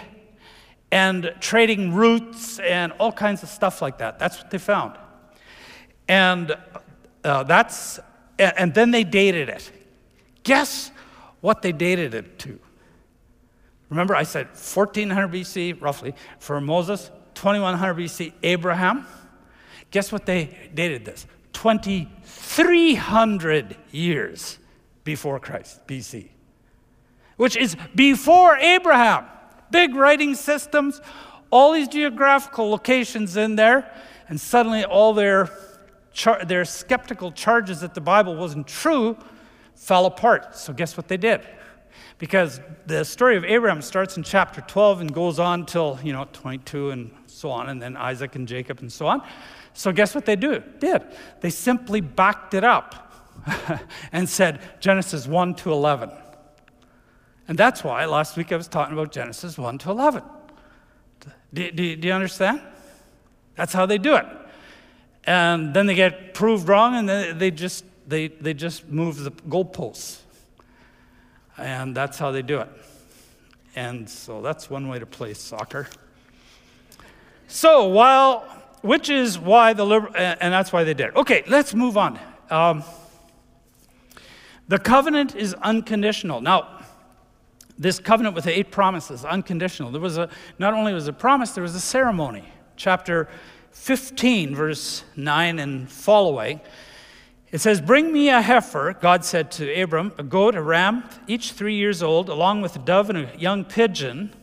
and 0.92 1.34
trading 1.40 1.92
routes 1.92 2.60
and 2.60 2.92
all 2.92 3.10
kinds 3.10 3.42
of 3.42 3.48
stuff 3.48 3.82
like 3.82 3.98
that. 3.98 4.18
That's 4.18 4.38
what 4.38 4.50
they 4.50 4.58
found, 4.58 4.96
and 6.06 6.56
uh, 7.24 7.42
that's 7.44 8.00
and 8.38 8.74
then 8.74 8.90
they 8.90 9.04
dated 9.04 9.48
it. 9.48 9.72
Guess 10.44 10.92
what 11.40 11.62
they 11.62 11.72
dated 11.72 12.14
it 12.14 12.38
to? 12.40 12.58
Remember, 13.90 14.14
I 14.14 14.22
said 14.22 14.46
1400 14.48 15.32
BC, 15.32 15.80
roughly, 15.80 16.14
for 16.38 16.60
Moses, 16.60 17.10
2100 17.34 17.94
BC, 17.94 18.34
Abraham. 18.42 19.06
Guess 19.90 20.12
what 20.12 20.26
they 20.26 20.70
dated 20.74 21.06
this? 21.06 21.26
2300 21.54 23.76
years 23.90 24.58
before 25.04 25.40
Christ, 25.40 25.86
BC. 25.86 26.28
which 27.36 27.56
is 27.56 27.76
before 27.94 28.56
Abraham. 28.56 29.24
Big 29.70 29.94
writing 29.94 30.34
systems, 30.34 31.00
all 31.50 31.72
these 31.72 31.88
geographical 31.88 32.70
locations 32.70 33.36
in 33.36 33.56
there, 33.56 33.90
and 34.28 34.40
suddenly 34.40 34.84
all 34.84 35.14
their, 35.14 35.50
char- 36.12 36.44
their 36.44 36.64
skeptical 36.64 37.32
charges 37.32 37.80
that 37.80 37.94
the 37.94 38.00
Bible 38.00 38.36
wasn't 38.36 38.66
true 38.66 39.16
fell 39.74 40.06
apart. 40.06 40.56
So, 40.56 40.72
guess 40.72 40.96
what 40.96 41.08
they 41.08 41.16
did? 41.16 41.40
Because 42.18 42.60
the 42.86 43.04
story 43.04 43.36
of 43.36 43.44
Abraham 43.44 43.80
starts 43.80 44.16
in 44.16 44.24
chapter 44.24 44.60
12 44.60 45.02
and 45.02 45.14
goes 45.14 45.38
on 45.38 45.66
till, 45.66 45.98
you 46.02 46.12
know, 46.12 46.26
22 46.32 46.90
and 46.90 47.10
so 47.26 47.50
on, 47.50 47.68
and 47.68 47.80
then 47.80 47.96
Isaac 47.96 48.34
and 48.34 48.46
Jacob 48.48 48.80
and 48.80 48.92
so 48.92 49.06
on. 49.06 49.22
So, 49.72 49.92
guess 49.92 50.14
what 50.14 50.26
they 50.26 50.34
do? 50.34 50.60
did? 50.80 51.02
They 51.40 51.50
simply 51.50 52.00
backed 52.00 52.54
it 52.54 52.64
up 52.64 53.14
and 54.12 54.28
said 54.28 54.60
Genesis 54.80 55.28
1 55.28 55.54
to 55.56 55.72
11. 55.72 56.10
And 57.46 57.56
that's 57.56 57.84
why 57.84 58.04
last 58.04 58.36
week 58.36 58.52
I 58.52 58.56
was 58.56 58.68
talking 58.68 58.92
about 58.92 59.12
Genesis 59.12 59.56
1 59.56 59.78
to 59.78 59.90
11. 59.90 60.22
Do, 61.54 61.70
do, 61.70 61.96
do 61.96 62.08
you 62.08 62.14
understand? 62.14 62.60
That's 63.54 63.72
how 63.72 63.86
they 63.86 63.98
do 63.98 64.16
it. 64.16 64.26
And 65.24 65.72
then 65.72 65.86
they 65.86 65.94
get 65.94 66.34
proved 66.34 66.68
wrong 66.68 66.96
and 66.96 67.08
then 67.08 67.38
they 67.38 67.50
just, 67.50 67.84
they, 68.06 68.28
they 68.28 68.54
just 68.54 68.88
move 68.88 69.18
the 69.18 69.30
goalposts. 69.30 70.18
And 71.58 71.94
that's 71.96 72.18
how 72.18 72.30
they 72.30 72.42
do 72.42 72.60
it. 72.60 72.68
And 73.74 74.08
so 74.08 74.40
that's 74.42 74.70
one 74.70 74.88
way 74.88 74.98
to 74.98 75.06
play 75.06 75.34
soccer. 75.34 75.88
So 77.46 77.86
while, 77.86 78.40
which 78.82 79.08
is 79.08 79.38
why 79.38 79.72
the 79.72 79.84
liberal, 79.84 80.12
and 80.16 80.52
that's 80.52 80.72
why 80.72 80.84
they 80.84 80.94
did 80.94 81.08
it. 81.08 81.16
Okay, 81.16 81.44
let's 81.46 81.74
move 81.74 81.96
on. 81.96 82.18
Um, 82.50 82.84
the 84.68 84.78
covenant 84.78 85.34
is 85.34 85.54
unconditional. 85.54 86.40
Now, 86.40 86.80
this 87.78 88.00
covenant 88.00 88.34
with 88.34 88.44
the 88.44 88.58
eight 88.58 88.70
promises, 88.70 89.24
unconditional. 89.24 89.90
There 89.90 90.00
was 90.00 90.18
a, 90.18 90.28
not 90.58 90.74
only 90.74 90.92
was 90.92 91.08
a 91.08 91.12
promise, 91.12 91.52
there 91.52 91.62
was 91.62 91.74
a 91.74 91.80
ceremony. 91.80 92.44
Chapter 92.76 93.28
15, 93.72 94.54
verse 94.54 95.04
9 95.16 95.58
and 95.58 95.90
following. 95.90 96.60
It 97.50 97.60
says, 97.60 97.80
Bring 97.80 98.12
me 98.12 98.28
a 98.28 98.42
heifer, 98.42 98.94
God 99.00 99.24
said 99.24 99.50
to 99.52 99.80
Abram, 99.80 100.12
a 100.18 100.22
goat, 100.22 100.54
a 100.54 100.62
ram, 100.62 101.04
each 101.26 101.52
three 101.52 101.76
years 101.76 102.02
old, 102.02 102.28
along 102.28 102.60
with 102.60 102.76
a 102.76 102.78
dove 102.78 103.08
and 103.08 103.18
a 103.18 103.38
young 103.38 103.64
pigeon. 103.64 104.34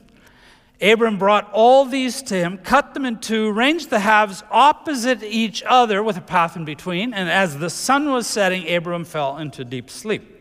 Abram 0.81 1.17
brought 1.17 1.49
all 1.53 1.85
these 1.85 2.21
to 2.23 2.35
him, 2.35 2.57
cut 2.57 2.93
them 2.93 3.05
in 3.05 3.19
two, 3.19 3.51
ranged 3.51 3.89
the 3.89 3.99
halves 3.99 4.43
opposite 4.51 5.23
each 5.23 5.63
other 5.63 6.03
with 6.03 6.17
a 6.17 6.21
path 6.21 6.55
in 6.55 6.65
between, 6.65 7.13
and 7.13 7.29
as 7.29 7.59
the 7.59 7.69
sun 7.69 8.11
was 8.11 8.27
setting, 8.27 8.69
Abram 8.69 9.05
fell 9.05 9.37
into 9.37 9.63
deep 9.63 9.89
sleep. 9.89 10.34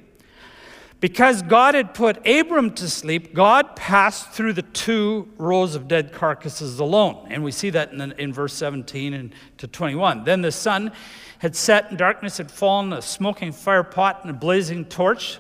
Because 1.05 1.43
God 1.43 1.75
had 1.75 1.93
put 1.93 2.27
Abram 2.27 2.71
to 2.77 2.89
sleep, 2.89 3.35
God 3.35 3.77
passed 3.77 4.31
through 4.31 4.55
the 4.55 4.63
two 4.63 5.29
rows 5.37 5.75
of 5.75 5.87
dead 5.87 6.15
carcasses 6.15 6.79
alone. 6.79 7.27
And 7.29 7.45
we 7.45 7.51
see 7.51 7.69
that 7.69 7.93
in, 7.93 8.13
in 8.13 8.33
verse 8.33 8.55
17 8.55 9.13
and 9.13 9.35
to 9.59 9.67
21. 9.67 10.25
Then 10.25 10.41
the 10.41 10.51
sun 10.51 10.93
had 11.41 11.55
set 11.55 11.91
and 11.91 11.99
darkness 11.99 12.39
had 12.39 12.51
fallen, 12.51 12.95
a 12.95 13.03
smoking 13.03 13.53
fire 13.53 13.83
pot 13.83 14.21
and 14.23 14.31
a 14.31 14.33
blazing 14.33 14.87
torch, 14.87 15.39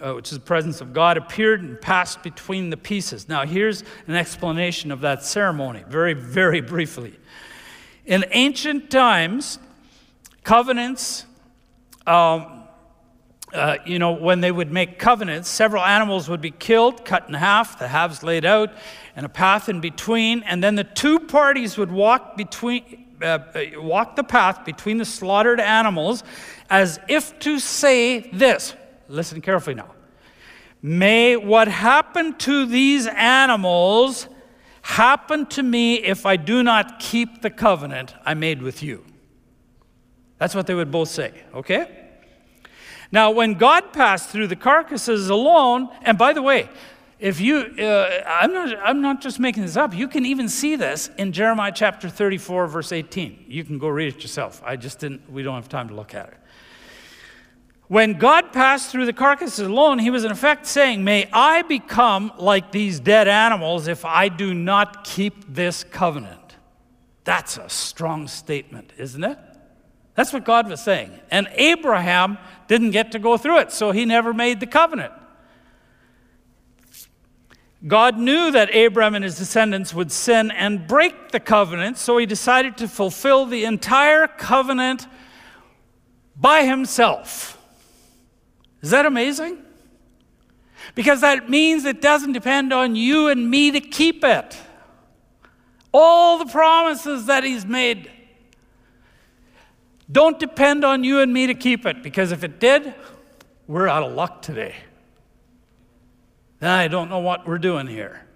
uh, 0.00 0.14
which 0.14 0.32
is 0.32 0.38
the 0.38 0.44
presence 0.46 0.80
of 0.80 0.94
God, 0.94 1.18
appeared 1.18 1.60
and 1.60 1.78
passed 1.78 2.22
between 2.22 2.70
the 2.70 2.78
pieces. 2.78 3.28
Now, 3.28 3.44
here's 3.44 3.84
an 4.06 4.14
explanation 4.14 4.90
of 4.90 5.02
that 5.02 5.22
ceremony, 5.22 5.84
very, 5.86 6.14
very 6.14 6.62
briefly. 6.62 7.12
In 8.06 8.24
ancient 8.30 8.88
times, 8.88 9.58
covenants, 10.42 11.26
um, 12.06 12.55
uh, 13.52 13.76
you 13.86 13.98
know, 13.98 14.12
when 14.12 14.40
they 14.40 14.50
would 14.50 14.72
make 14.72 14.98
covenants, 14.98 15.48
several 15.48 15.82
animals 15.82 16.28
would 16.28 16.40
be 16.40 16.50
killed, 16.50 17.04
cut 17.04 17.28
in 17.28 17.34
half, 17.34 17.78
the 17.78 17.88
halves 17.88 18.22
laid 18.22 18.44
out, 18.44 18.70
and 19.14 19.24
a 19.24 19.28
path 19.28 19.68
in 19.68 19.80
between, 19.80 20.42
and 20.42 20.62
then 20.62 20.74
the 20.74 20.84
two 20.84 21.18
parties 21.20 21.78
would 21.78 21.90
walk 21.90 22.36
between. 22.36 23.02
Uh, 23.22 23.38
uh, 23.54 23.64
walk 23.76 24.14
the 24.14 24.22
path 24.22 24.62
between 24.66 24.98
the 24.98 25.04
slaughtered 25.06 25.58
animals 25.58 26.22
as 26.68 27.00
if 27.08 27.38
to 27.38 27.58
say 27.58 28.20
this. 28.30 28.74
Listen 29.08 29.40
carefully 29.40 29.74
now. 29.74 29.90
May 30.82 31.34
what 31.34 31.66
happened 31.66 32.38
to 32.40 32.66
these 32.66 33.06
animals 33.06 34.28
happen 34.82 35.46
to 35.46 35.62
me 35.62 35.94
if 35.94 36.26
i 36.26 36.36
do 36.36 36.62
not 36.62 37.00
keep 37.00 37.40
the 37.40 37.48
covenant 37.48 38.14
i 38.26 38.34
made 38.34 38.60
with 38.60 38.82
you. 38.82 39.02
That's 40.36 40.54
what 40.54 40.66
they 40.66 40.74
would 40.74 40.90
both 40.90 41.08
say 41.08 41.32
okay 41.54 42.05
now, 43.12 43.30
when 43.30 43.54
God 43.54 43.92
passed 43.92 44.30
through 44.30 44.48
the 44.48 44.56
carcasses 44.56 45.28
alone, 45.28 45.88
and 46.02 46.18
by 46.18 46.32
the 46.32 46.42
way, 46.42 46.68
if 47.18 47.40
you, 47.40 47.58
uh, 47.58 48.22
I'm, 48.26 48.52
not, 48.52 48.78
I'm 48.78 49.00
not 49.00 49.20
just 49.20 49.40
making 49.40 49.62
this 49.62 49.76
up, 49.76 49.94
you 49.94 50.06
can 50.06 50.26
even 50.26 50.48
see 50.48 50.76
this 50.76 51.08
in 51.16 51.32
Jeremiah 51.32 51.72
chapter 51.74 52.08
34, 52.10 52.66
verse 52.66 52.92
18. 52.92 53.46
You 53.48 53.64
can 53.64 53.78
go 53.78 53.88
read 53.88 54.14
it 54.14 54.22
yourself. 54.22 54.62
I 54.64 54.76
just 54.76 54.98
didn't, 54.98 55.30
we 55.30 55.42
don't 55.42 55.54
have 55.54 55.68
time 55.68 55.88
to 55.88 55.94
look 55.94 56.14
at 56.14 56.28
it. 56.28 56.36
When 57.88 58.14
God 58.14 58.52
passed 58.52 58.90
through 58.90 59.06
the 59.06 59.12
carcasses 59.12 59.66
alone, 59.66 60.00
he 60.00 60.10
was 60.10 60.24
in 60.24 60.32
effect 60.32 60.66
saying, 60.66 61.04
May 61.04 61.28
I 61.32 61.62
become 61.62 62.32
like 62.36 62.72
these 62.72 62.98
dead 62.98 63.28
animals 63.28 63.86
if 63.86 64.04
I 64.04 64.28
do 64.28 64.52
not 64.52 65.04
keep 65.04 65.54
this 65.54 65.84
covenant. 65.84 66.56
That's 67.22 67.56
a 67.56 67.68
strong 67.68 68.26
statement, 68.26 68.92
isn't 68.98 69.22
it? 69.22 69.38
That's 70.16 70.32
what 70.32 70.44
God 70.44 70.68
was 70.68 70.80
saying. 70.80 71.12
And 71.30 71.46
Abraham 71.52 72.38
didn't 72.68 72.90
get 72.90 73.12
to 73.12 73.18
go 73.18 73.36
through 73.36 73.58
it, 73.58 73.70
so 73.70 73.92
he 73.92 74.04
never 74.04 74.34
made 74.34 74.60
the 74.60 74.66
covenant. 74.66 75.12
God 77.86 78.18
knew 78.18 78.50
that 78.50 78.74
Abraham 78.74 79.14
and 79.14 79.22
his 79.22 79.36
descendants 79.36 79.94
would 79.94 80.10
sin 80.10 80.50
and 80.50 80.88
break 80.88 81.30
the 81.30 81.38
covenant, 81.38 81.98
so 81.98 82.16
he 82.16 82.26
decided 82.26 82.78
to 82.78 82.88
fulfill 82.88 83.44
the 83.44 83.64
entire 83.64 84.26
covenant 84.26 85.06
by 86.34 86.64
himself. 86.64 87.62
Is 88.80 88.90
that 88.90 89.06
amazing? 89.06 89.58
Because 90.94 91.20
that 91.20 91.50
means 91.50 91.84
it 91.84 92.00
doesn't 92.00 92.32
depend 92.32 92.72
on 92.72 92.96
you 92.96 93.28
and 93.28 93.50
me 93.50 93.70
to 93.70 93.80
keep 93.80 94.24
it. 94.24 94.56
All 95.92 96.38
the 96.38 96.46
promises 96.46 97.26
that 97.26 97.44
he's 97.44 97.66
made 97.66 98.10
don't 100.10 100.38
depend 100.38 100.84
on 100.84 101.04
you 101.04 101.20
and 101.20 101.32
me 101.32 101.46
to 101.46 101.54
keep 101.54 101.86
it, 101.86 102.02
because 102.02 102.32
if 102.32 102.44
it 102.44 102.60
did, 102.60 102.94
we're 103.66 103.88
out 103.88 104.02
of 104.02 104.12
luck 104.12 104.42
today. 104.42 104.74
I 106.62 106.88
don't 106.88 107.10
know 107.10 107.18
what 107.18 107.46
we're 107.46 107.58
doing 107.58 107.86
here, 107.86 108.26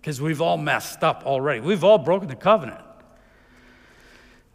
because 0.00 0.20
we've 0.20 0.40
all 0.40 0.56
messed 0.56 1.02
up 1.02 1.24
already. 1.26 1.60
We've 1.60 1.84
all 1.84 1.98
broken 1.98 2.28
the 2.28 2.36
covenant. 2.36 2.80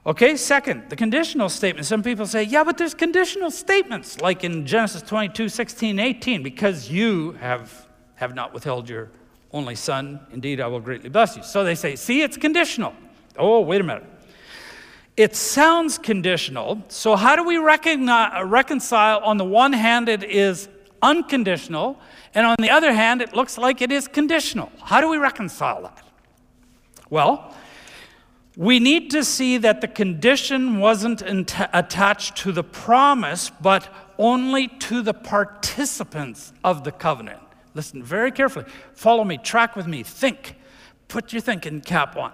Okay, 0.06 0.36
second, 0.36 0.90
the 0.90 0.98
conditional 0.98 1.48
statement. 1.48 1.86
Some 1.86 2.04
people 2.04 2.26
say, 2.26 2.44
yeah, 2.44 2.66
but 2.66 2.78
there's 2.78 2.94
conditional 2.94 3.50
statements, 3.52 4.20
like 4.20 4.44
in 4.44 4.66
Genesis 4.66 5.02
22, 5.02 5.48
16, 5.48 5.98
18, 5.98 6.44
because 6.44 6.90
you 6.90 7.34
have, 7.34 7.88
have 8.16 8.36
not 8.36 8.54
withheld 8.54 8.90
your 8.90 9.12
only 9.54 9.76
son. 9.76 10.20
Indeed, 10.32 10.60
I 10.60 10.68
will 10.68 10.82
greatly 10.82 11.10
bless 11.10 11.38
you. 11.38 11.44
So 11.44 11.64
they 11.64 11.76
say, 11.76 11.96
see, 11.96 12.22
it's 12.22 12.36
conditional. 12.36 12.94
Oh, 13.38 13.62
wait 13.62 13.80
a 13.80 13.84
minute. 13.84 14.04
It 15.16 15.36
sounds 15.36 15.98
conditional. 15.98 16.84
So, 16.88 17.16
how 17.16 17.36
do 17.36 17.44
we 17.44 17.58
reconcile? 17.58 19.20
On 19.20 19.38
the 19.38 19.46
one 19.46 19.74
hand, 19.74 20.10
it 20.10 20.24
is 20.24 20.68
unconditional, 21.02 22.00
and 22.34 22.48
on 22.48 22.56
the 22.60 22.72
other 22.72 22.94
hand, 22.94 23.22
it 23.22 23.34
looks 23.34 23.58
like 23.58 23.82
it 23.82 23.92
is 23.92 24.08
conditional. 24.08 24.72
How 24.82 25.02
do 25.02 25.10
we 25.10 25.18
reconcile 25.18 25.84
that? 25.84 26.02
Well, 27.10 27.54
we 28.58 28.80
need 28.80 29.12
to 29.12 29.24
see 29.24 29.58
that 29.58 29.82
the 29.82 29.88
condition 29.88 30.80
wasn't 30.80 31.22
attached 31.26 32.36
to 32.38 32.52
the 32.52 32.64
promise, 32.64 33.52
but 33.62 33.90
only 34.18 34.68
to 34.68 35.02
the 35.02 35.14
participants 35.14 36.54
of 36.64 36.84
the 36.84 36.92
covenant. 36.92 37.40
Listen 37.76 38.04
very 38.04 38.32
carefully. 38.32 38.66
Follow 38.94 39.24
me, 39.24 39.38
track 39.38 39.76
with 39.76 39.88
me, 39.88 40.04
think. 40.04 40.56
Put 41.08 41.34
your 41.34 41.42
thinking 41.42 41.82
cap 41.82 42.16
on. 42.16 42.32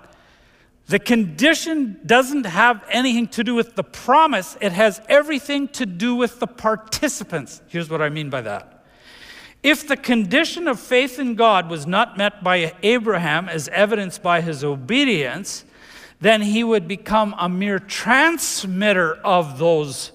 The 0.89 0.97
condition 0.97 1.99
doesn't 2.03 2.47
have 2.47 2.83
anything 2.89 3.27
to 3.29 3.43
do 3.43 3.53
with 3.53 3.75
the 3.75 3.83
promise, 3.83 4.57
it 4.59 4.71
has 4.71 4.99
everything 5.07 5.67
to 5.69 5.85
do 5.85 6.15
with 6.15 6.39
the 6.39 6.47
participants. 6.47 7.61
Here's 7.67 7.91
what 7.91 8.01
I 8.01 8.09
mean 8.09 8.31
by 8.31 8.41
that. 8.41 8.83
If 9.61 9.87
the 9.87 9.95
condition 9.95 10.67
of 10.67 10.79
faith 10.79 11.19
in 11.19 11.35
God 11.35 11.69
was 11.69 11.85
not 11.85 12.17
met 12.17 12.43
by 12.43 12.73
Abraham, 12.81 13.47
as 13.47 13.67
evidenced 13.67 14.23
by 14.23 14.41
his 14.41 14.63
obedience, 14.63 15.63
then 16.21 16.41
he 16.41 16.63
would 16.63 16.87
become 16.87 17.35
a 17.37 17.47
mere 17.47 17.77
transmitter 17.77 19.13
of 19.23 19.59
those 19.59 20.11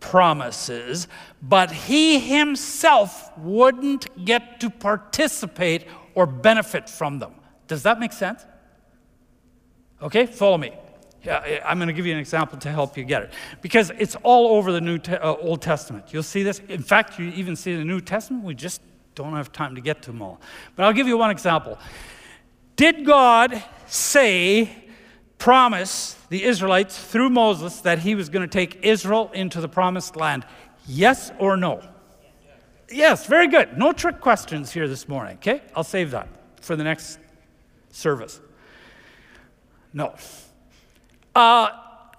promises, 0.00 1.06
but 1.42 1.70
he 1.70 2.18
himself 2.18 3.36
wouldn't 3.36 4.24
get 4.24 4.58
to 4.60 4.70
participate 4.70 5.84
or 6.14 6.24
benefit 6.24 6.88
from 6.88 7.18
them. 7.18 7.34
Does 7.66 7.82
that 7.82 8.00
make 8.00 8.14
sense? 8.14 8.42
Okay, 10.02 10.26
follow 10.26 10.58
me. 10.58 10.72
Yeah, 11.24 11.60
I'm 11.64 11.78
going 11.78 11.88
to 11.88 11.92
give 11.92 12.06
you 12.06 12.12
an 12.12 12.20
example 12.20 12.58
to 12.58 12.70
help 12.70 12.96
you 12.96 13.04
get 13.04 13.22
it. 13.22 13.32
Because 13.60 13.90
it's 13.98 14.14
all 14.22 14.56
over 14.56 14.70
the 14.70 14.80
New 14.80 14.98
Te- 14.98 15.14
uh, 15.14 15.34
Old 15.34 15.60
Testament. 15.60 16.06
You'll 16.10 16.22
see 16.22 16.42
this. 16.42 16.60
In 16.68 16.82
fact, 16.82 17.18
you 17.18 17.26
even 17.30 17.56
see 17.56 17.74
the 17.74 17.84
New 17.84 18.00
Testament 18.00 18.44
we 18.44 18.54
just 18.54 18.80
don't 19.16 19.34
have 19.34 19.50
time 19.50 19.74
to 19.74 19.80
get 19.80 20.00
to 20.02 20.12
them 20.12 20.22
all. 20.22 20.40
But 20.76 20.84
I'll 20.84 20.92
give 20.92 21.08
you 21.08 21.18
one 21.18 21.30
example. 21.30 21.76
Did 22.76 23.04
God 23.04 23.62
say, 23.88 24.70
promise 25.38 26.14
the 26.28 26.44
Israelites 26.44 26.96
through 26.96 27.30
Moses 27.30 27.80
that 27.80 27.98
he 27.98 28.14
was 28.14 28.28
going 28.28 28.48
to 28.48 28.52
take 28.52 28.84
Israel 28.84 29.30
into 29.34 29.60
the 29.60 29.68
promised 29.68 30.14
land? 30.14 30.46
Yes 30.86 31.32
or 31.40 31.56
no? 31.56 31.82
Yes, 32.90 33.26
very 33.26 33.48
good. 33.48 33.76
No 33.76 33.92
trick 33.92 34.20
questions 34.20 34.72
here 34.72 34.86
this 34.86 35.08
morning, 35.08 35.36
okay? 35.38 35.62
I'll 35.74 35.84
save 35.84 36.12
that 36.12 36.28
for 36.60 36.76
the 36.76 36.84
next 36.84 37.18
service. 37.90 38.40
No. 39.92 40.14
Uh, 41.34 41.68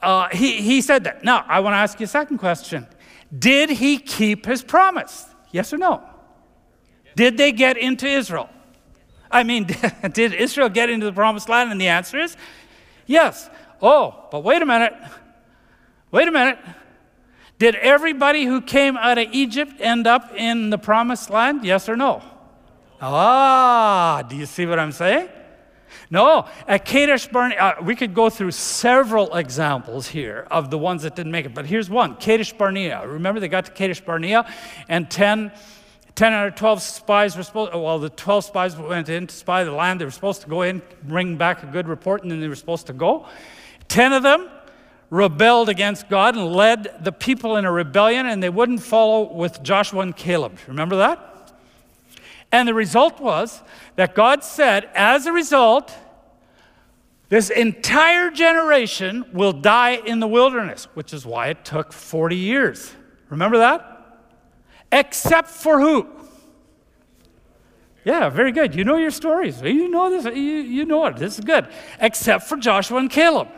uh, 0.01 0.29
he, 0.29 0.61
he 0.61 0.81
said 0.81 1.03
that. 1.03 1.23
Now, 1.23 1.45
I 1.47 1.59
want 1.59 1.73
to 1.73 1.77
ask 1.77 1.99
you 1.99 2.05
a 2.05 2.07
second 2.07 2.37
question. 2.37 2.87
Did 3.37 3.69
he 3.69 3.97
keep 3.97 4.45
his 4.45 4.63
promise? 4.63 5.25
Yes 5.51 5.73
or 5.73 5.77
no? 5.77 6.03
Did 7.15 7.37
they 7.37 7.51
get 7.51 7.77
into 7.77 8.07
Israel? 8.07 8.49
I 9.29 9.43
mean, 9.43 9.67
did 10.13 10.33
Israel 10.33 10.69
get 10.69 10.89
into 10.89 11.05
the 11.05 11.13
promised 11.13 11.49
land? 11.49 11.71
And 11.71 11.79
the 11.79 11.87
answer 11.87 12.19
is 12.19 12.37
yes. 13.05 13.49
Oh, 13.81 14.27
but 14.31 14.43
wait 14.43 14.61
a 14.61 14.65
minute. 14.65 14.93
Wait 16.11 16.27
a 16.27 16.31
minute. 16.31 16.57
Did 17.59 17.75
everybody 17.75 18.45
who 18.45 18.61
came 18.61 18.95
out 18.95 19.17
of 19.17 19.27
Egypt 19.31 19.73
end 19.79 20.07
up 20.07 20.33
in 20.33 20.69
the 20.69 20.77
promised 20.77 21.29
land? 21.29 21.65
Yes 21.65 21.89
or 21.89 21.97
no? 21.97 22.23
Ah, 23.01 24.25
do 24.27 24.35
you 24.35 24.45
see 24.45 24.65
what 24.65 24.79
I'm 24.79 24.91
saying? 24.91 25.29
No, 26.09 26.47
at 26.67 26.85
Kadesh 26.85 27.27
Barnea, 27.27 27.57
uh, 27.57 27.75
we 27.81 27.95
could 27.95 28.13
go 28.13 28.29
through 28.29 28.51
several 28.51 29.35
examples 29.35 30.07
here 30.07 30.47
of 30.49 30.69
the 30.69 30.77
ones 30.77 31.03
that 31.03 31.15
didn't 31.15 31.31
make 31.31 31.45
it, 31.45 31.53
but 31.53 31.65
here's 31.65 31.89
one 31.89 32.15
Kadesh 32.15 32.53
Barnea. 32.53 33.05
Remember, 33.07 33.39
they 33.39 33.47
got 33.47 33.65
to 33.65 33.71
Kadesh 33.71 34.01
Barnea, 34.01 34.51
and 34.87 35.09
10, 35.09 35.51
10 36.15 36.33
out 36.33 36.47
of 36.47 36.55
12 36.55 36.81
spies 36.81 37.37
were 37.37 37.43
supposed, 37.43 37.73
well, 37.73 37.99
the 37.99 38.09
12 38.09 38.45
spies 38.45 38.75
went 38.75 39.09
in 39.09 39.27
to 39.27 39.35
spy 39.35 39.63
the 39.63 39.71
land. 39.71 40.01
They 40.01 40.05
were 40.05 40.11
supposed 40.11 40.41
to 40.41 40.47
go 40.47 40.63
in, 40.63 40.81
bring 41.03 41.37
back 41.37 41.63
a 41.63 41.67
good 41.67 41.87
report, 41.87 42.23
and 42.23 42.31
then 42.31 42.41
they 42.41 42.47
were 42.47 42.55
supposed 42.55 42.87
to 42.87 42.93
go. 42.93 43.27
10 43.87 44.13
of 44.13 44.23
them 44.23 44.49
rebelled 45.09 45.69
against 45.69 46.07
God 46.09 46.35
and 46.35 46.53
led 46.53 47.03
the 47.03 47.11
people 47.11 47.55
in 47.55 47.65
a 47.65 47.71
rebellion, 47.71 48.25
and 48.27 48.41
they 48.41 48.49
wouldn't 48.49 48.81
follow 48.81 49.33
with 49.33 49.63
Joshua 49.63 50.01
and 50.01 50.15
Caleb. 50.15 50.57
Remember 50.67 50.97
that? 50.97 51.28
And 52.51 52.67
the 52.67 52.73
result 52.73 53.19
was 53.19 53.61
that 53.95 54.15
God 54.15 54.43
said, 54.43 54.89
as 54.95 55.25
a 55.25 55.31
result, 55.31 55.93
this 57.29 57.51
entire 57.51 58.31
generation 58.31 59.25
will 59.33 59.53
die 59.53 60.01
in 60.03 60.19
the 60.19 60.27
wilderness, 60.27 60.87
which 60.95 61.13
is 61.13 61.25
why 61.25 61.47
it 61.47 61.63
took 61.63 61.93
40 61.93 62.35
years. 62.35 62.91
Remember 63.29 63.59
that? 63.59 63.95
Except 64.91 65.47
for 65.47 65.79
who? 65.79 66.07
Yeah, 68.03 68.29
very 68.29 68.51
good. 68.51 68.73
You 68.73 68.83
know 68.83 68.97
your 68.97 69.11
stories. 69.11 69.61
You 69.61 69.87
know 69.87 70.09
this. 70.09 70.25
You, 70.25 70.41
you 70.41 70.85
know 70.85 71.05
it. 71.05 71.17
This 71.17 71.37
is 71.37 71.45
good. 71.45 71.67
Except 71.99 72.45
for 72.45 72.57
Joshua 72.57 72.97
and 72.97 73.09
Caleb. 73.09 73.49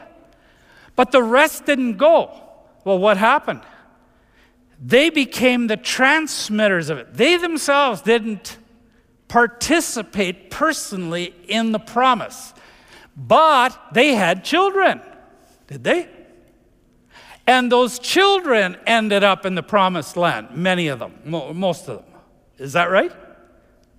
But 0.98 1.12
the 1.12 1.24
rest 1.24 1.66
didn't 1.66 1.96
go. 1.96 2.38
Well, 2.84 3.00
what 3.00 3.16
happened? 3.16 3.62
They 4.84 5.10
became 5.10 5.68
the 5.68 5.78
transmitters 5.78 6.90
of 6.90 6.98
it. 6.98 7.14
They 7.14 7.38
themselves 7.38 8.02
didn't 8.02 8.58
participate 9.32 10.52
personally 10.52 11.34
in 11.48 11.72
the 11.72 11.80
promise. 11.80 12.54
But 13.16 13.80
they 13.94 14.14
had 14.14 14.44
children, 14.44 15.00
did 15.68 15.86
they? 15.86 16.10
And 17.48 17.72
those 17.72 17.98
children 17.98 18.76
ended 18.86 19.24
up 19.24 19.46
in 19.46 19.56
the 19.56 19.64
promised 19.64 20.18
land, 20.18 20.50
many 20.54 20.90
of 20.90 21.00
them, 21.00 21.14
most 21.24 21.88
of 21.88 22.00
them. 22.00 22.22
Is 22.58 22.74
that 22.74 22.92
right? 22.92 23.14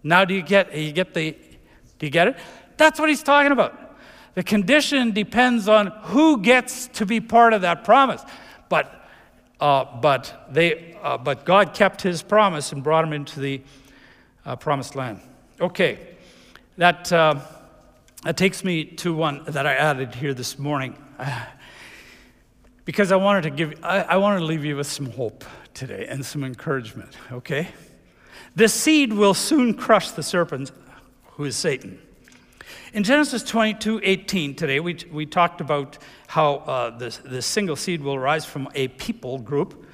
Now 0.03 0.27
do 0.27 0.35
you 0.35 0.43
get 0.43 0.77
you 0.77 0.93
get 0.93 1.15
the 1.15 1.31
do 1.99 2.07
you 2.07 2.11
get 2.11 2.29
it? 2.29 2.37
That's 2.77 3.01
what 3.01 3.09
he's 3.09 3.23
talking 3.23 3.53
about. 3.53 3.97
The 4.35 4.43
condition 4.43 5.13
depends 5.13 5.67
on 5.67 5.87
who 6.03 6.43
gets 6.43 6.89
to 6.89 7.07
be 7.07 7.21
part 7.23 7.55
of 7.55 7.63
that 7.63 7.85
promise. 7.85 8.23
But 8.69 9.09
uh, 9.61 9.97
but 9.99 10.47
they 10.51 10.95
uh, 11.03 11.17
but 11.17 11.47
God 11.47 11.73
kept 11.73 12.03
his 12.03 12.23
promise 12.23 12.71
and 12.73 12.83
brought 12.83 13.03
them 13.03 13.15
into 13.15 13.41
the 13.41 13.63
uh, 14.45 14.57
promised 14.57 14.95
land. 14.95 15.21
Okay, 15.61 15.99
that, 16.77 17.13
uh, 17.13 17.41
that 18.25 18.37
takes 18.37 18.65
me 18.65 18.85
to 18.85 19.15
one 19.15 19.45
that 19.47 19.67
I 19.67 19.75
added 19.75 20.15
here 20.15 20.35
this 20.35 20.59
morning. 20.59 20.97
because 22.85 23.13
I 23.13 23.17
wanted 23.17 23.43
to 23.43 23.51
give, 23.51 23.75
I, 23.83 24.01
I 24.03 24.17
wanted 24.17 24.41
to 24.41 24.45
leave 24.47 24.65
you 24.65 24.77
with 24.77 24.87
some 24.87 25.11
hope 25.11 25.45
today 25.75 26.07
and 26.09 26.25
some 26.25 26.45
encouragement, 26.45 27.17
okay? 27.31 27.69
The 28.57 28.69
seed 28.69 29.13
will 29.13 29.35
soon 29.35 29.75
crush 29.75 30.11
the 30.11 30.23
serpent, 30.23 30.73
who 31.33 31.45
is 31.45 31.57
Satan. 31.57 31.99
In 32.93 33.05
Genesis 33.05 33.43
22 33.43 34.01
18, 34.03 34.55
today, 34.55 34.81
we, 34.81 34.99
we 35.11 35.25
talked 35.25 35.61
about 35.61 35.97
how 36.27 36.57
uh, 36.57 36.99
the, 36.99 37.19
the 37.25 37.41
single 37.41 37.77
seed 37.77 38.03
will 38.03 38.19
rise 38.19 38.45
from 38.45 38.69
a 38.75 38.89
people 38.89 39.39
group 39.39 39.87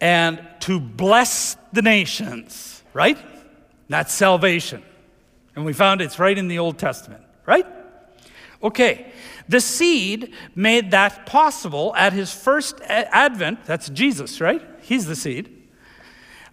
and 0.00 0.46
to 0.60 0.78
bless 0.78 1.56
the 1.72 1.80
nations, 1.80 2.82
right? 2.92 3.18
That's 3.88 4.12
salvation. 4.12 4.82
And 5.54 5.64
we 5.64 5.72
found 5.72 6.00
it's 6.00 6.18
right 6.18 6.36
in 6.36 6.48
the 6.48 6.58
Old 6.58 6.78
Testament, 6.78 7.22
right? 7.46 7.66
Okay, 8.62 9.12
the 9.48 9.60
seed 9.60 10.32
made 10.54 10.90
that 10.90 11.26
possible 11.26 11.94
at 11.96 12.12
his 12.12 12.32
first 12.32 12.80
advent. 12.82 13.64
That's 13.64 13.88
Jesus, 13.88 14.40
right? 14.40 14.62
He's 14.80 15.06
the 15.06 15.16
seed. 15.16 15.52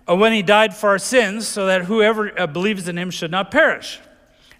Uh, 0.07 0.15
when 0.15 0.33
he 0.33 0.41
died 0.41 0.75
for 0.75 0.89
our 0.89 0.99
sins, 0.99 1.47
so 1.47 1.65
that 1.65 1.85
whoever 1.85 2.37
uh, 2.39 2.45
believes 2.45 2.87
in 2.87 2.97
him 2.97 3.09
should 3.09 3.31
not 3.31 3.51
perish. 3.51 3.99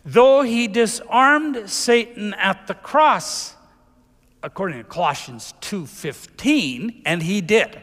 Though 0.06 0.42
he 0.42 0.68
disarmed 0.68 1.70
Satan 1.70 2.34
at 2.36 2.68
the 2.68 2.74
cross, 2.74 3.56
according 4.42 4.78
to 4.78 4.84
Colossians 4.86 5.54
2:15, 5.62 7.02
and 7.06 7.24
he 7.24 7.42
did. 7.42 7.82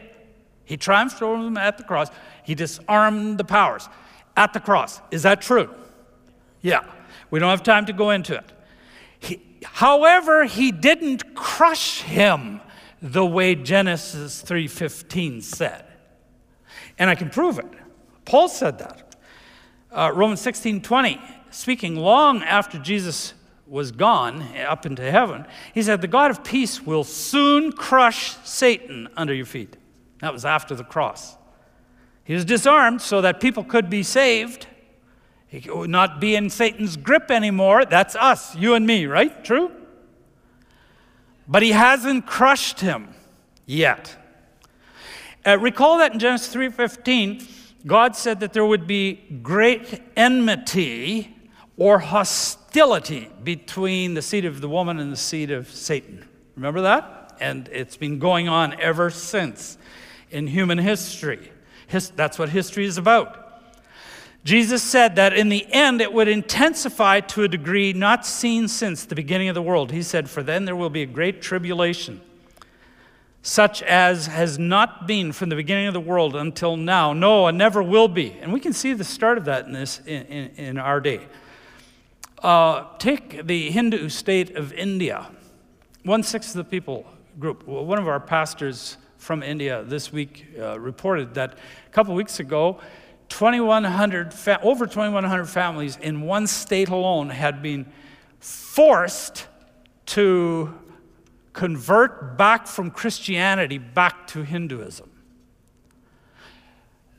He 0.65 0.75
triumphed 0.75 1.21
over 1.21 1.43
them 1.43 1.57
at 1.57 1.77
the 1.77 1.83
cross. 1.83 2.09
He 2.43 2.55
disarmed 2.55 3.37
the 3.37 3.43
powers 3.43 3.87
at 4.35 4.53
the 4.53 4.59
cross. 4.59 5.01
Is 5.11 5.23
that 5.23 5.41
true? 5.41 5.69
Yeah. 6.61 6.83
We 7.29 7.39
don't 7.39 7.49
have 7.49 7.63
time 7.63 7.85
to 7.85 7.93
go 7.93 8.09
into 8.09 8.35
it. 8.35 8.51
He, 9.19 9.41
however, 9.63 10.45
he 10.45 10.71
didn't 10.71 11.35
crush 11.35 12.01
him 12.01 12.61
the 13.01 13.25
way 13.25 13.55
Genesis 13.55 14.43
3:15 14.43 15.41
said. 15.41 15.85
And 16.99 17.09
I 17.09 17.15
can 17.15 17.29
prove 17.29 17.57
it. 17.57 17.65
Paul 18.25 18.47
said 18.47 18.79
that. 18.79 19.15
Uh, 19.91 20.11
Romans 20.13 20.41
16:20, 20.41 21.19
speaking 21.49 21.95
long 21.95 22.43
after 22.43 22.77
Jesus 22.77 23.33
was 23.65 23.91
gone 23.91 24.43
up 24.57 24.85
into 24.85 25.09
heaven, 25.09 25.45
he 25.73 25.81
said, 25.81 26.01
The 26.01 26.07
God 26.07 26.29
of 26.29 26.43
peace 26.43 26.81
will 26.81 27.03
soon 27.03 27.71
crush 27.71 28.35
Satan 28.43 29.07
under 29.15 29.33
your 29.33 29.45
feet. 29.45 29.77
That 30.19 30.33
was 30.33 30.45
after 30.45 30.75
the 30.75 30.83
cross. 30.83 31.37
He 32.23 32.33
was 32.33 32.45
disarmed 32.45 33.01
so 33.01 33.21
that 33.21 33.39
people 33.39 33.63
could 33.63 33.89
be 33.89 34.03
saved. 34.03 34.67
He 35.47 35.69
would 35.69 35.89
not 35.89 36.21
be 36.21 36.35
in 36.35 36.49
Satan's 36.49 36.95
grip 36.95 37.29
anymore. 37.29 37.85
That's 37.85 38.15
us, 38.15 38.55
you 38.55 38.73
and 38.73 38.87
me, 38.87 39.05
right? 39.05 39.43
True? 39.43 39.71
But 41.47 41.63
he 41.63 41.71
hasn't 41.71 42.25
crushed 42.25 42.79
him 42.79 43.09
yet. 43.65 44.15
Uh, 45.45 45.57
recall 45.57 45.97
that 45.97 46.13
in 46.13 46.19
Genesis 46.19 46.53
3:15, 46.53 47.47
God 47.85 48.15
said 48.15 48.39
that 48.41 48.53
there 48.53 48.65
would 48.65 48.85
be 48.85 49.21
great 49.41 50.01
enmity 50.15 51.35
or 51.77 51.99
hostility 51.99 53.27
between 53.43 54.13
the 54.13 54.21
seed 54.21 54.45
of 54.45 54.61
the 54.61 54.69
woman 54.69 54.99
and 54.99 55.11
the 55.11 55.17
seed 55.17 55.49
of 55.49 55.69
Satan. 55.69 56.27
Remember 56.55 56.81
that? 56.81 57.35
And 57.41 57.67
it's 57.69 57.97
been 57.97 58.19
going 58.19 58.47
on 58.47 58.79
ever 58.79 59.09
since 59.09 59.79
in 60.29 60.47
human 60.47 60.77
history. 60.77 61.51
His, 61.91 62.09
that's 62.11 62.39
what 62.39 62.49
history 62.49 62.85
is 62.85 62.97
about. 62.97 63.37
Jesus 64.43 64.81
said 64.81 65.17
that 65.17 65.33
in 65.33 65.49
the 65.49 65.67
end 65.71 66.01
it 66.01 66.13
would 66.13 66.27
intensify 66.27 67.19
to 67.19 67.43
a 67.43 67.47
degree 67.47 67.91
not 67.93 68.25
seen 68.25 68.67
since 68.67 69.05
the 69.05 69.13
beginning 69.13 69.49
of 69.49 69.55
the 69.55 69.61
world. 69.61 69.91
He 69.91 70.01
said, 70.01 70.29
For 70.29 70.41
then 70.41 70.65
there 70.65 70.75
will 70.75 70.89
be 70.89 71.01
a 71.03 71.05
great 71.05 71.41
tribulation, 71.41 72.21
such 73.43 73.83
as 73.83 74.27
has 74.27 74.57
not 74.57 75.05
been 75.05 75.33
from 75.33 75.49
the 75.49 75.55
beginning 75.55 75.87
of 75.87 75.93
the 75.93 75.99
world 75.99 76.35
until 76.35 76.77
now. 76.77 77.11
No, 77.11 77.47
and 77.47 77.57
never 77.57 77.83
will 77.83 78.07
be. 78.07 78.31
And 78.41 78.53
we 78.53 78.61
can 78.61 78.73
see 78.73 78.93
the 78.93 79.03
start 79.03 79.37
of 79.37 79.45
that 79.45 79.65
in, 79.65 79.73
this, 79.73 79.99
in, 80.07 80.23
in, 80.23 80.51
in 80.55 80.77
our 80.77 81.01
day. 81.01 81.27
Uh, 82.41 82.85
take 82.97 83.45
the 83.45 83.69
Hindu 83.69 84.09
state 84.09 84.55
of 84.55 84.73
India. 84.73 85.29
One 86.03 86.23
sixth 86.23 86.55
of 86.55 86.65
the 86.65 86.69
people 86.71 87.05
group. 87.37 87.67
One 87.67 87.99
of 87.99 88.07
our 88.07 88.19
pastors 88.19 88.97
from 89.21 89.43
India 89.43 89.83
this 89.83 90.11
week 90.11 90.47
uh, 90.59 90.79
reported 90.79 91.35
that 91.35 91.53
a 91.53 91.89
couple 91.91 92.15
weeks 92.15 92.39
ago, 92.39 92.79
2,100 93.29 94.33
fa- 94.33 94.59
over 94.63 94.87
2,100 94.87 95.45
families 95.45 95.95
in 96.01 96.21
one 96.21 96.47
state 96.47 96.89
alone 96.89 97.29
had 97.29 97.61
been 97.61 97.85
forced 98.39 99.47
to 100.07 100.73
convert 101.53 102.35
back 102.35 102.65
from 102.65 102.89
Christianity 102.89 103.77
back 103.77 104.25
to 104.27 104.41
Hinduism. 104.41 105.11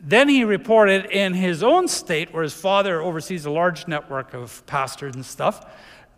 Then 0.00 0.28
he 0.28 0.42
reported 0.42 1.06
in 1.06 1.34
his 1.34 1.62
own 1.62 1.86
state, 1.86 2.34
where 2.34 2.42
his 2.42 2.52
father 2.52 3.00
oversees 3.00 3.46
a 3.46 3.50
large 3.52 3.86
network 3.86 4.34
of 4.34 4.66
pastors 4.66 5.14
and 5.14 5.24
stuff, 5.24 5.64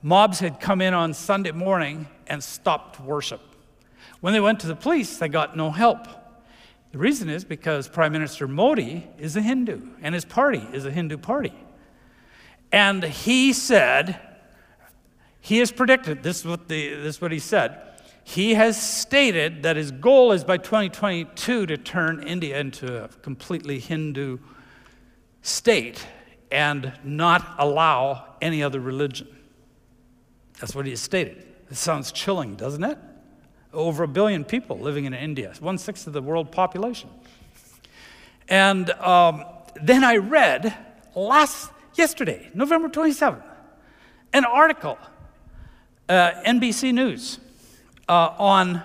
mobs 0.01 0.41
had 0.41 0.61
come 0.61 0.81
in 0.81 0.95
on 0.95 1.13
Sunday 1.13 1.53
morning 1.53 2.09
and 2.27 2.43
stopped 2.43 2.99
worship. 3.01 3.54
When 4.25 4.33
they 4.33 4.41
went 4.41 4.61
to 4.61 4.67
the 4.67 4.75
police, 4.75 5.19
they 5.19 5.29
got 5.29 5.55
no 5.55 5.71
help. 5.71 6.09
The 6.93 6.97
reason 6.97 7.29
is 7.29 7.45
because 7.45 7.89
Prime 7.89 8.11
Minister 8.11 8.49
Modi 8.49 9.07
is 9.19 9.37
a 9.37 9.43
Hindu 9.43 9.83
and 10.01 10.15
his 10.15 10.25
party 10.25 10.67
is 10.73 10.87
a 10.87 10.91
Hindu 10.91 11.19
party. 11.19 11.53
And 12.73 13.03
he 13.03 13.53
said, 13.53 14.19
he 15.43 15.59
has 15.59 15.71
predicted, 15.71 16.23
this 16.23 16.39
is 16.41 16.47
what, 16.47 16.69
the, 16.69 16.95
this 16.95 17.17
is 17.17 17.21
what 17.21 17.33
he 17.33 17.39
said. 17.39 17.79
He 18.23 18.55
has 18.55 18.81
stated 18.81 19.63
that 19.63 19.77
his 19.77 19.91
goal 19.91 20.33
is 20.33 20.43
by 20.43 20.57
2022 20.57 21.67
to 21.67 21.77
turn 21.77 22.27
India 22.27 22.59
into 22.59 23.05
a 23.05 23.09
completely 23.09 23.79
Hindu 23.79 24.39
state 25.43 26.07
and 26.51 26.95
not 27.05 27.57
allow 27.59 28.37
any 28.41 28.63
other 28.63 28.81
religion. 28.81 29.29
That's 30.61 30.75
what 30.75 30.87
he 30.87 30.93
has 30.93 31.03
stated. 31.03 31.47
It 31.71 31.77
sounds 31.77 32.11
chilling, 32.11 32.55
doesn't 32.55 32.85
it? 32.85 32.97
Over 33.75 34.05
a 34.05 34.09
billion 34.09 34.45
people 34.45 34.79
living 34.79 35.05
in 35.05 35.13
India, 35.13 35.53
one 35.61 35.79
sixth 35.79 36.07
of 36.07 36.13
the 36.13 36.23
world 36.23 36.51
population. 36.53 37.11
And 38.49 38.91
um, 38.91 39.45
then 39.83 40.05
I 40.05 40.17
read 40.17 40.77
last 41.15 41.71
yesterday, 41.95 42.51
November 42.55 42.89
27th, 42.89 43.43
an 44.33 44.45
article, 44.45 44.99
uh, 46.09 46.33
NBC 46.47 46.93
News, 46.93 47.39
uh, 48.09 48.35
on, 48.39 48.83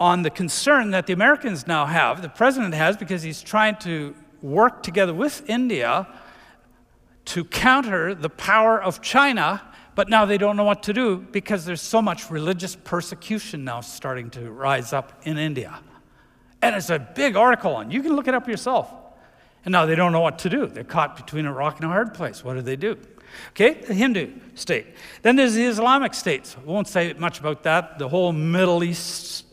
on 0.00 0.22
the 0.22 0.30
concern 0.30 0.90
that 0.90 1.06
the 1.06 1.12
Americans 1.12 1.66
now 1.66 1.86
have, 1.86 2.22
the 2.22 2.28
president 2.28 2.74
has, 2.74 2.96
because 2.96 3.22
he's 3.22 3.42
trying 3.42 3.76
to 3.76 4.14
work 4.42 4.82
together 4.82 5.14
with 5.14 5.48
India 5.48 6.06
to 7.26 7.44
counter 7.44 8.14
the 8.14 8.30
power 8.30 8.80
of 8.80 9.02
China, 9.02 9.62
but 9.96 10.10
now 10.10 10.26
they 10.26 10.38
don't 10.38 10.56
know 10.56 10.64
what 10.64 10.84
to 10.84 10.92
do 10.92 11.16
because 11.16 11.64
there's 11.64 11.80
so 11.80 12.00
much 12.00 12.30
religious 12.30 12.76
persecution 12.76 13.64
now 13.64 13.80
starting 13.80 14.30
to 14.30 14.50
rise 14.50 14.92
up 14.92 15.20
in 15.24 15.38
India. 15.38 15.80
And 16.60 16.76
it's 16.76 16.90
a 16.90 16.98
big 16.98 17.34
article 17.34 17.74
on. 17.74 17.90
You 17.90 18.02
can 18.02 18.14
look 18.14 18.28
it 18.28 18.34
up 18.34 18.46
yourself. 18.46 18.92
And 19.64 19.72
now 19.72 19.86
they 19.86 19.96
don't 19.96 20.12
know 20.12 20.20
what 20.20 20.38
to 20.40 20.50
do. 20.50 20.66
They're 20.66 20.84
caught 20.84 21.16
between 21.16 21.46
a 21.46 21.52
rock 21.52 21.76
and 21.76 21.86
a 21.86 21.88
hard 21.88 22.12
place. 22.12 22.44
What 22.44 22.54
do 22.54 22.62
they 22.62 22.76
do? 22.76 22.98
Okay, 23.50 23.80
the 23.80 23.94
Hindu 23.94 24.32
state. 24.54 24.86
Then 25.22 25.36
there's 25.36 25.54
the 25.54 25.64
Islamic 25.64 26.12
states. 26.12 26.56
I 26.56 26.64
won't 26.70 26.88
say 26.88 27.14
much 27.14 27.40
about 27.40 27.62
that. 27.62 27.98
The 27.98 28.08
whole 28.08 28.32
Middle 28.32 28.84
East 28.84 29.46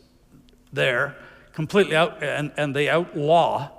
there, 0.74 1.16
completely 1.52 1.96
out, 1.96 2.22
and, 2.22 2.52
and 2.58 2.76
they 2.76 2.90
outlaw 2.90 3.70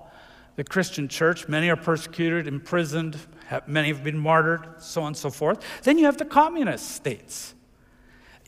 the 0.55 0.63
Christian 0.63 1.07
church. 1.07 1.47
Many 1.47 1.69
are 1.69 1.75
persecuted, 1.75 2.47
imprisoned, 2.47 3.19
many 3.67 3.89
have 3.89 4.03
been 4.03 4.17
martyred, 4.17 4.67
so 4.79 5.01
on 5.01 5.07
and 5.07 5.17
so 5.17 5.29
forth. 5.29 5.59
Then 5.83 5.97
you 5.97 6.05
have 6.05 6.17
the 6.17 6.25
communist 6.25 6.91
states. 6.91 7.53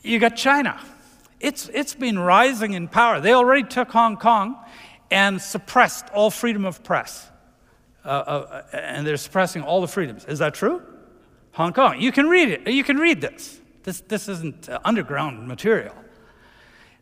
You 0.02 0.18
got 0.18 0.36
China. 0.36 0.80
It's, 1.40 1.68
it's 1.72 1.94
been 1.94 2.18
rising 2.18 2.72
in 2.72 2.88
power. 2.88 3.20
They 3.20 3.32
already 3.32 3.62
took 3.62 3.90
Hong 3.90 4.16
Kong 4.16 4.56
and 5.10 5.40
suppressed 5.40 6.06
all 6.12 6.30
freedom 6.30 6.64
of 6.64 6.82
press. 6.82 7.30
Uh, 8.04 8.08
uh, 8.08 8.62
and 8.72 9.06
they're 9.06 9.16
suppressing 9.16 9.62
all 9.62 9.80
the 9.80 9.88
freedoms. 9.88 10.24
Is 10.24 10.38
that 10.38 10.54
true? 10.54 10.82
Hong 11.52 11.72
Kong. 11.72 12.00
You 12.00 12.12
can 12.12 12.28
read 12.28 12.48
it. 12.48 12.68
You 12.68 12.84
can 12.84 12.96
read 12.96 13.20
this. 13.20 13.60
This, 13.82 14.00
this 14.02 14.28
isn't 14.28 14.68
uh, 14.68 14.78
underground 14.84 15.46
material. 15.46 15.94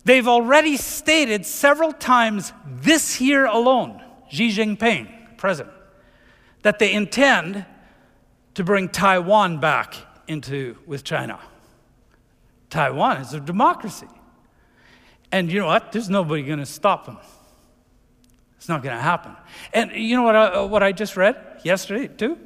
They've 0.04 0.28
already 0.28 0.76
stated 0.76 1.44
several 1.44 1.92
times 1.92 2.52
this 2.64 3.20
year 3.20 3.46
alone, 3.46 4.02
Xi 4.30 4.50
Jinping, 4.50 5.36
president, 5.36 5.74
that 6.62 6.78
they 6.78 6.92
intend 6.92 7.66
to 8.56 8.64
bring 8.64 8.88
Taiwan 8.88 9.60
back 9.60 9.94
into 10.26 10.76
with 10.86 11.04
China. 11.04 11.38
Taiwan 12.70 13.18
is 13.18 13.34
a 13.34 13.40
democracy. 13.40 14.08
And 15.30 15.52
you 15.52 15.60
know 15.60 15.66
what? 15.66 15.92
There's 15.92 16.08
nobody 16.08 16.42
going 16.42 16.60
to 16.60 16.66
stop 16.66 17.04
them. 17.04 17.18
It's 18.56 18.68
not 18.68 18.82
going 18.82 18.96
to 18.96 19.02
happen. 19.02 19.36
And 19.74 19.92
you 19.92 20.16
know 20.16 20.22
what 20.22 20.36
I, 20.36 20.60
what 20.62 20.82
I 20.82 20.92
just 20.92 21.18
read 21.18 21.36
yesterday, 21.64 22.08
too? 22.08 22.38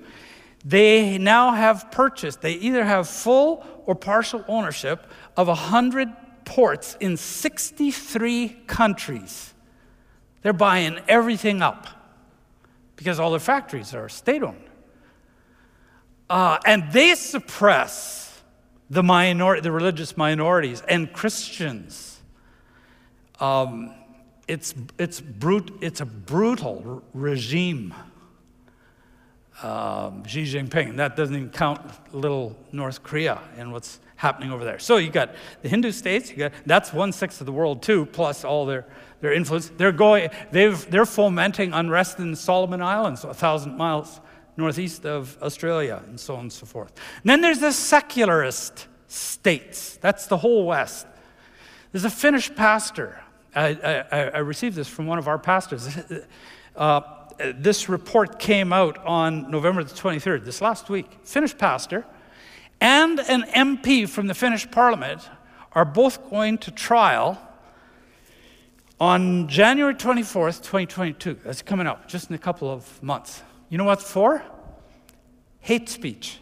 They 0.64 1.16
now 1.16 1.52
have 1.52 1.92
purchased, 1.92 2.42
they 2.42 2.54
either 2.54 2.84
have 2.84 3.08
full 3.08 3.64
or 3.86 3.94
partial 3.94 4.44
ownership 4.48 5.06
of 5.36 5.46
100 5.46 6.08
ports 6.44 6.96
in 6.98 7.16
63 7.16 8.48
countries. 8.66 9.54
They're 10.42 10.52
buying 10.52 10.98
everything 11.06 11.62
up 11.62 11.86
because 12.96 13.20
all 13.20 13.30
their 13.30 13.38
factories 13.38 13.94
are 13.94 14.08
state 14.08 14.42
owned. 14.42 14.69
Uh, 16.30 16.58
and 16.64 16.92
they 16.92 17.16
suppress 17.16 18.40
the, 18.88 19.02
minor- 19.02 19.60
the 19.60 19.72
religious 19.72 20.16
minorities 20.16 20.80
and 20.88 21.12
Christians. 21.12 22.20
Um, 23.40 23.92
it's, 24.46 24.72
it's, 24.96 25.20
brut- 25.20 25.72
it's 25.80 26.00
a 26.00 26.06
brutal 26.06 27.02
regime 27.12 27.92
um, 29.62 30.24
Xi 30.24 30.44
Jinping. 30.44 30.96
That 30.96 31.16
doesn't 31.16 31.34
even 31.34 31.50
count 31.50 31.80
little 32.14 32.56
North 32.72 33.02
Korea 33.02 33.40
and 33.56 33.72
what's 33.72 34.00
happening 34.16 34.52
over 34.52 34.64
there. 34.64 34.78
So 34.78 34.96
you 34.96 35.10
got 35.10 35.34
the 35.62 35.68
Hindu 35.68 35.92
states. 35.92 36.30
You 36.30 36.36
got 36.36 36.52
that's 36.64 36.92
one 36.92 37.12
sixth 37.12 37.40
of 37.40 37.46
the 37.46 37.52
world 37.52 37.82
too, 37.82 38.06
plus 38.06 38.44
all 38.44 38.64
their 38.66 38.86
their 39.20 39.32
influence. 39.32 39.70
They're 39.76 39.92
going. 39.92 40.30
They've 40.50 40.90
they're 40.90 41.04
fomenting 41.04 41.72
unrest 41.72 42.18
in 42.20 42.30
the 42.30 42.36
Solomon 42.36 42.80
Islands, 42.80 43.24
a 43.24 43.34
thousand 43.34 43.76
miles 43.76 44.20
northeast 44.56 45.06
of 45.06 45.36
Australia, 45.42 46.02
and 46.06 46.18
so 46.18 46.34
on 46.34 46.40
and 46.40 46.52
so 46.52 46.66
forth. 46.66 46.92
And 47.22 47.30
then 47.30 47.40
there's 47.40 47.60
the 47.60 47.72
secularist 47.72 48.86
states. 49.08 49.96
That's 49.98 50.26
the 50.26 50.36
whole 50.36 50.66
West. 50.66 51.06
There's 51.92 52.04
a 52.04 52.10
Finnish 52.10 52.54
pastor. 52.54 53.22
I, 53.54 54.04
I, 54.12 54.18
I 54.22 54.38
received 54.38 54.76
this 54.76 54.88
from 54.88 55.06
one 55.06 55.18
of 55.18 55.28
our 55.28 55.38
pastors. 55.38 55.88
Uh, 56.76 57.00
this 57.56 57.88
report 57.88 58.38
came 58.38 58.72
out 58.72 58.96
on 59.04 59.50
November 59.50 59.82
the 59.82 59.92
23rd, 59.92 60.44
this 60.44 60.62
last 60.62 60.88
week. 60.88 61.06
Finnish 61.24 61.58
pastor 61.58 62.06
and 62.80 63.20
an 63.20 63.42
MP 63.54 64.08
from 64.08 64.26
the 64.26 64.34
Finnish 64.34 64.70
parliament 64.70 65.28
are 65.72 65.84
both 65.84 66.30
going 66.30 66.58
to 66.58 66.70
trial 66.70 67.38
on 68.98 69.48
January 69.48 69.94
24th, 69.94 70.58
2022. 70.58 71.40
That's 71.44 71.62
coming 71.62 71.86
up 71.86 72.08
just 72.08 72.30
in 72.30 72.34
a 72.34 72.38
couple 72.38 72.70
of 72.70 73.02
months. 73.02 73.42
You 73.70 73.78
know 73.78 73.84
what 73.84 74.02
for? 74.02 74.42
Hate 75.60 75.88
speech. 75.88 76.40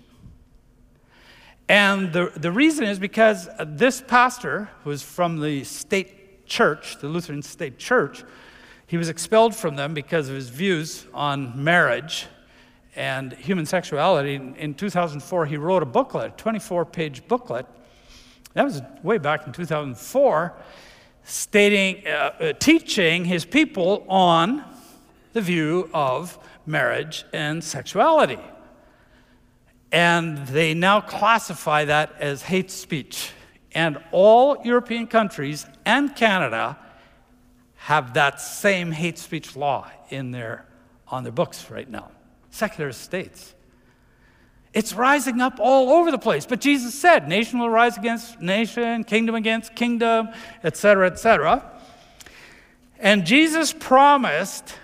And 1.69 2.11
the, 2.13 2.33
the 2.35 2.51
reason 2.51 2.85
is 2.85 2.99
because 2.99 3.49
this 3.67 4.01
pastor, 4.01 4.71
who's 4.85 5.03
from 5.03 5.41
the 5.41 5.63
state 5.65 6.47
church, 6.47 6.99
the 6.99 7.09
Lutheran 7.09 7.43
state 7.43 7.79
church, 7.79 8.25
he 8.87 8.97
was 8.97 9.11
expelled 9.11 9.55
from 9.55 9.77
them 9.77 9.93
because 9.93 10.31
of 10.31 10.35
his 10.35 10.49
views 10.49 11.07
on 11.13 11.63
marriage 11.63 12.27
and 12.97 13.35
human 13.35 13.67
sexuality. 13.67 14.35
In 14.35 14.73
2004, 14.73 15.45
he 15.45 15.59
wrote 15.59 15.83
a 15.83 15.87
booklet, 15.87 16.33
a 16.33 16.37
24 16.37 16.87
page 16.87 17.29
booklet. 17.29 17.67
That 18.55 18.65
was 18.65 18.81
way 19.03 19.19
back 19.19 19.47
in 19.47 19.53
2004, 19.53 20.57
stating, 21.23 22.07
uh, 22.07 22.11
uh, 22.11 22.53
teaching 22.55 23.27
his 23.27 23.45
people 23.45 24.07
on 24.09 24.65
the 25.35 25.43
view 25.43 25.91
of 25.93 26.39
marriage 26.69 27.25
and 27.33 27.65
sexuality. 27.65 28.39
And 29.91 30.47
they 30.49 30.75
now 30.75 31.01
classify 31.01 31.87
that 31.87 32.15
as 32.21 32.43
hate 32.43 32.71
speech. 32.71 33.33
And 33.73 33.99
all 34.13 34.59
European 34.65 35.07
countries 35.07 35.67
and 35.85 36.15
Canada 36.15 36.79
have 37.77 38.15
that 38.15 38.41
same 38.41 38.93
hate 38.93 39.19
speech 39.19 39.57
law 39.57 39.91
in 40.11 40.31
their, 40.31 40.67
on 41.07 41.23
their 41.23 41.33
books 41.33 41.71
right 41.71 41.89
now. 41.89 42.11
Secular 42.51 42.93
states. 42.93 43.55
It's 44.75 44.93
rising 44.93 45.41
up 45.41 45.59
all 45.59 45.91
over 45.91 46.11
the 46.11 46.19
place. 46.19 46.45
But 46.45 46.61
Jesus 46.61 46.95
said, 46.95 47.29
nation 47.29 47.59
will 47.59 47.71
rise 47.71 47.97
against 47.97 48.41
nation, 48.41 49.05
kingdom 49.05 49.35
against 49.35 49.75
kingdom, 49.75 50.29
etc., 50.63 51.07
etc. 51.07 51.65
And 52.99 53.25
Jesus 53.25 53.73
promised, 53.73 54.75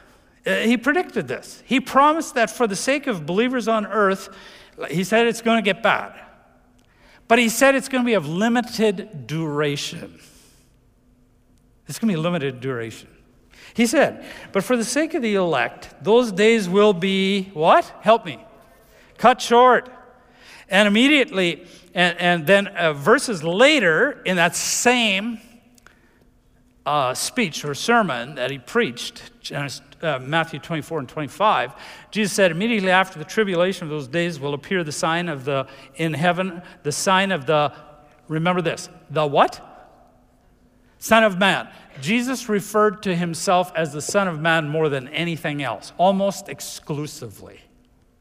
he 0.45 0.76
predicted 0.76 1.26
this. 1.26 1.62
He 1.64 1.80
promised 1.80 2.34
that 2.34 2.51
for 2.51 2.66
the 2.66 2.76
sake 2.76 3.07
of 3.07 3.24
believers 3.24 3.66
on 3.66 3.86
earth, 3.86 4.28
he 4.90 5.05
said 5.05 5.26
it's 5.26 5.40
going 5.40 5.57
to 5.57 5.62
get 5.62 5.82
bad. 5.82 6.14
But 7.28 7.38
he 7.38 7.49
said 7.49 7.74
it's 7.74 7.88
going 7.88 8.05
to 8.05 8.07
be 8.07 8.14
of 8.14 8.28
limited 8.28 9.26
duration. 9.26 10.20
It's 11.88 11.99
going 11.99 12.12
to 12.12 12.18
be 12.18 12.22
limited 12.22 12.61
duration. 12.61 13.09
He 13.72 13.86
said, 13.86 14.24
But 14.53 14.64
for 14.64 14.76
the 14.76 14.84
sake 14.84 15.14
of 15.14 15.22
the 15.22 15.34
elect, 15.34 15.95
those 16.03 16.30
days 16.30 16.68
will 16.68 16.92
be 16.92 17.45
what? 17.55 17.84
Help 18.03 18.26
me. 18.26 18.45
Cut 19.16 19.40
short. 19.40 19.90
And 20.68 20.86
immediately, 20.86 21.66
and, 21.95 22.18
and 22.18 22.47
then 22.47 22.68
uh, 22.68 22.92
verses 22.92 23.42
later 23.42 24.22
in 24.24 24.36
that 24.36 24.55
same 24.55 25.40
uh, 26.84 27.14
speech 27.14 27.64
or 27.64 27.74
sermon 27.74 28.34
that 28.34 28.51
he 28.51 28.59
preached, 28.59 29.30
uh, 29.53 30.18
Matthew 30.20 30.59
24 30.59 31.01
and 31.01 31.09
25, 31.09 31.74
Jesus 32.11 32.32
said, 32.32 32.51
Immediately 32.51 32.90
after 32.90 33.18
the 33.18 33.24
tribulation 33.24 33.84
of 33.84 33.90
those 33.90 34.09
days 34.09 34.38
will 34.40 34.55
appear 34.55 34.84
the 34.84 34.92
sign 34.92 35.28
of 35.28 35.45
the, 35.45 35.66
in 35.97 36.14
heaven, 36.14 36.62
the 36.82 36.92
sign 36.92 37.32
of 37.32 37.47
the, 37.47 37.72
remember 38.28 38.62
this, 38.62 38.88
the 39.11 39.26
what? 39.26 39.74
Son 40.99 41.22
of 41.22 41.38
Man. 41.38 41.68
Jesus 42.01 42.49
referred 42.49 43.03
to 43.03 43.14
himself 43.14 43.70
as 43.76 43.92
the 43.92 44.01
Son 44.01 44.26
of 44.26 44.40
Man 44.40 44.68
more 44.68 44.88
than 44.88 45.09
anything 45.09 45.62
else, 45.62 45.92
almost 45.99 46.49
exclusively. 46.49 47.61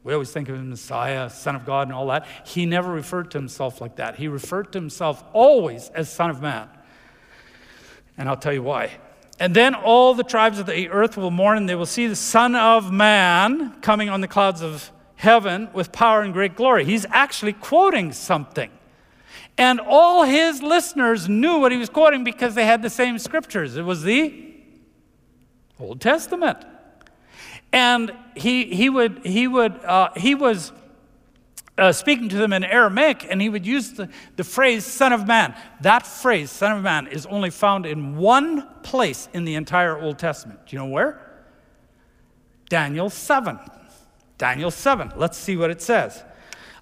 We 0.02 0.12
always 0.12 0.30
think 0.30 0.50
of 0.50 0.56
him 0.56 0.68
Messiah, 0.68 1.30
Son 1.30 1.56
of 1.56 1.64
God, 1.64 1.88
and 1.88 1.96
all 1.96 2.08
that. 2.08 2.26
He 2.44 2.66
never 2.66 2.92
referred 2.92 3.30
to 3.30 3.38
himself 3.38 3.80
like 3.80 3.96
that. 3.96 4.16
He 4.16 4.28
referred 4.28 4.70
to 4.72 4.78
himself 4.78 5.24
always 5.32 5.88
as 5.94 6.12
Son 6.12 6.28
of 6.28 6.42
Man. 6.42 6.68
And 8.18 8.28
I'll 8.28 8.36
tell 8.36 8.52
you 8.52 8.62
why. 8.62 8.90
And 9.40 9.54
then 9.54 9.74
all 9.74 10.14
the 10.14 10.22
tribes 10.22 10.58
of 10.58 10.66
the 10.66 10.88
earth 10.90 11.16
will 11.16 11.30
mourn, 11.30 11.56
and 11.56 11.68
they 11.68 11.74
will 11.74 11.86
see 11.86 12.06
the 12.06 12.16
Son 12.16 12.54
of 12.54 12.92
Man 12.92 13.80
coming 13.80 14.08
on 14.08 14.20
the 14.20 14.28
clouds 14.28 14.62
of 14.62 14.92
heaven 15.16 15.68
with 15.72 15.90
power 15.90 16.22
and 16.22 16.32
great 16.32 16.54
glory. 16.54 16.84
He's 16.84 17.06
actually 17.10 17.52
quoting 17.54 18.12
something. 18.12 18.70
And 19.56 19.80
all 19.80 20.24
his 20.24 20.62
listeners 20.62 21.28
knew 21.28 21.58
what 21.58 21.72
he 21.72 21.78
was 21.78 21.88
quoting 21.88 22.24
because 22.24 22.54
they 22.54 22.66
had 22.66 22.82
the 22.82 22.90
same 22.90 23.18
scriptures. 23.18 23.76
It 23.76 23.82
was 23.82 24.02
the 24.02 24.52
Old 25.78 26.00
Testament. 26.00 26.58
And 27.72 28.12
he, 28.36 28.66
he, 28.74 28.88
would, 28.88 29.24
he, 29.24 29.48
would, 29.48 29.74
uh, 29.84 30.10
he 30.16 30.34
was 30.34 30.72
uh, 31.76 31.92
speaking 31.92 32.28
to 32.28 32.36
them 32.36 32.52
in 32.52 32.62
Aramaic, 32.62 33.26
and 33.28 33.42
he 33.42 33.48
would 33.48 33.66
use 33.66 33.92
the, 33.92 34.08
the 34.36 34.44
phrase 34.44 34.84
Son 34.84 35.12
of 35.12 35.26
Man. 35.26 35.54
That 35.80 36.06
phrase, 36.06 36.50
Son 36.50 36.76
of 36.76 36.82
Man, 36.82 37.08
is 37.08 37.26
only 37.26 37.50
found 37.50 37.84
in 37.84 38.16
one 38.16 38.68
place 38.82 39.28
in 39.32 39.44
the 39.44 39.56
entire 39.56 40.00
Old 40.00 40.18
Testament. 40.18 40.60
Do 40.66 40.76
you 40.76 40.82
know 40.82 40.88
where? 40.88 41.20
Daniel 42.68 43.10
7. 43.10 43.58
Daniel 44.38 44.70
7. 44.70 45.12
Let's 45.16 45.36
see 45.36 45.56
what 45.56 45.70
it 45.70 45.82
says. 45.82 46.22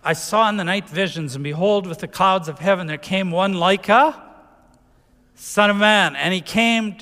I 0.05 0.13
saw 0.13 0.49
in 0.49 0.57
the 0.57 0.65
night 0.65 0.89
visions, 0.89 1.35
and 1.35 1.45
behold, 1.45 1.87
with 1.87 1.99
the 1.99 2.09
clouds 2.09 2.49
of 2.49 2.59
heaven 2.59 2.87
there 2.87 2.99
came 2.99 3.31
one 3.31 3.55
like 3.55 3.89
a 3.89 4.21
Son 5.35 5.71
of 5.71 5.77
Man. 5.77 6.17
And 6.17 6.35
he 6.35 6.41
came 6.41 6.99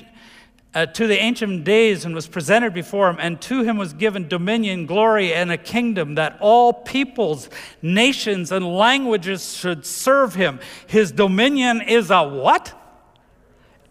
uh, 0.73 0.85
to 0.85 1.07
the 1.07 1.17
ancient 1.17 1.63
days 1.63 2.05
and 2.05 2.15
was 2.15 2.27
presented 2.27 2.73
before 2.73 3.09
him, 3.09 3.17
and 3.19 3.41
to 3.41 3.63
him 3.63 3.77
was 3.77 3.93
given 3.93 4.27
dominion, 4.27 4.85
glory, 4.85 5.33
and 5.33 5.51
a 5.51 5.57
kingdom 5.57 6.15
that 6.15 6.37
all 6.39 6.71
peoples, 6.71 7.49
nations, 7.81 8.51
and 8.51 8.65
languages 8.65 9.55
should 9.55 9.85
serve 9.85 10.35
him. 10.35 10.59
His 10.87 11.11
dominion 11.11 11.81
is 11.81 12.09
a 12.09 12.23
what? 12.23 12.77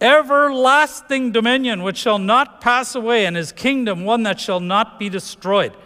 Everlasting 0.01 1.33
dominion 1.33 1.83
which 1.83 1.99
shall 1.99 2.19
not 2.19 2.61
pass 2.61 2.95
away, 2.95 3.27
and 3.27 3.37
his 3.37 3.53
kingdom 3.53 4.05
one 4.05 4.23
that 4.23 4.41
shall 4.41 4.61
not 4.61 4.99
be 4.99 5.09
destroyed 5.09 5.77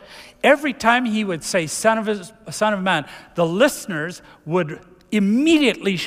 every 0.45 0.75
time 0.75 1.07
he 1.07 1.25
would 1.25 1.43
say 1.43 1.67
son 1.67 1.99
of, 1.99 2.07
his, 2.07 2.33
son 2.51 2.75
of 2.75 2.83
man, 2.83 3.09
the 3.35 3.47
listeners 3.47 4.23
would 4.45 4.79
immediately, 5.11 5.99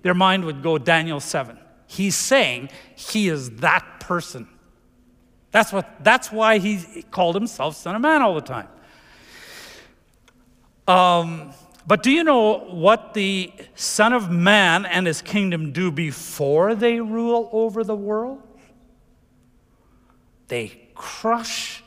their 0.00 0.14
mind 0.14 0.44
would 0.46 0.62
go 0.62 0.78
Daniel 0.78 1.20
7. 1.20 1.58
He's 1.92 2.16
saying 2.16 2.70
he 2.96 3.28
is 3.28 3.50
that 3.56 4.00
person. 4.00 4.48
That's, 5.50 5.74
what, 5.74 6.02
that's 6.02 6.32
why 6.32 6.56
he 6.56 7.02
called 7.10 7.34
himself 7.34 7.76
Son 7.76 7.94
of 7.94 8.00
Man 8.00 8.22
all 8.22 8.34
the 8.34 8.40
time. 8.40 8.68
Um, 10.88 11.52
but 11.86 12.02
do 12.02 12.10
you 12.10 12.24
know 12.24 12.60
what 12.60 13.12
the 13.12 13.52
Son 13.74 14.14
of 14.14 14.30
Man 14.30 14.86
and 14.86 15.06
his 15.06 15.20
kingdom 15.20 15.70
do 15.70 15.90
before 15.90 16.74
they 16.74 16.98
rule 16.98 17.50
over 17.52 17.84
the 17.84 17.94
world? 17.94 18.42
They 20.48 20.88
crush 20.94 21.84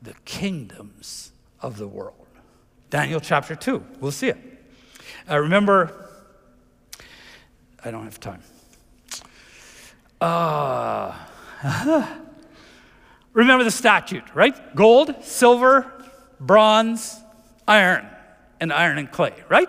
the 0.00 0.14
kingdoms 0.24 1.32
of 1.60 1.76
the 1.76 1.88
world. 1.88 2.28
Daniel 2.88 3.18
chapter 3.18 3.56
2, 3.56 3.84
we'll 3.98 4.12
see 4.12 4.28
it. 4.28 4.38
Uh, 5.28 5.38
remember, 5.38 6.08
I 7.84 7.90
don't 7.90 8.04
have 8.04 8.20
time. 8.20 8.40
Uh, 10.24 11.14
remember 13.34 13.62
the 13.62 13.70
statute, 13.70 14.24
right? 14.34 14.74
Gold, 14.74 15.14
silver, 15.22 15.92
bronze, 16.40 17.20
iron, 17.68 18.06
and 18.58 18.72
iron 18.72 18.96
and 18.96 19.12
clay, 19.12 19.34
right? 19.50 19.68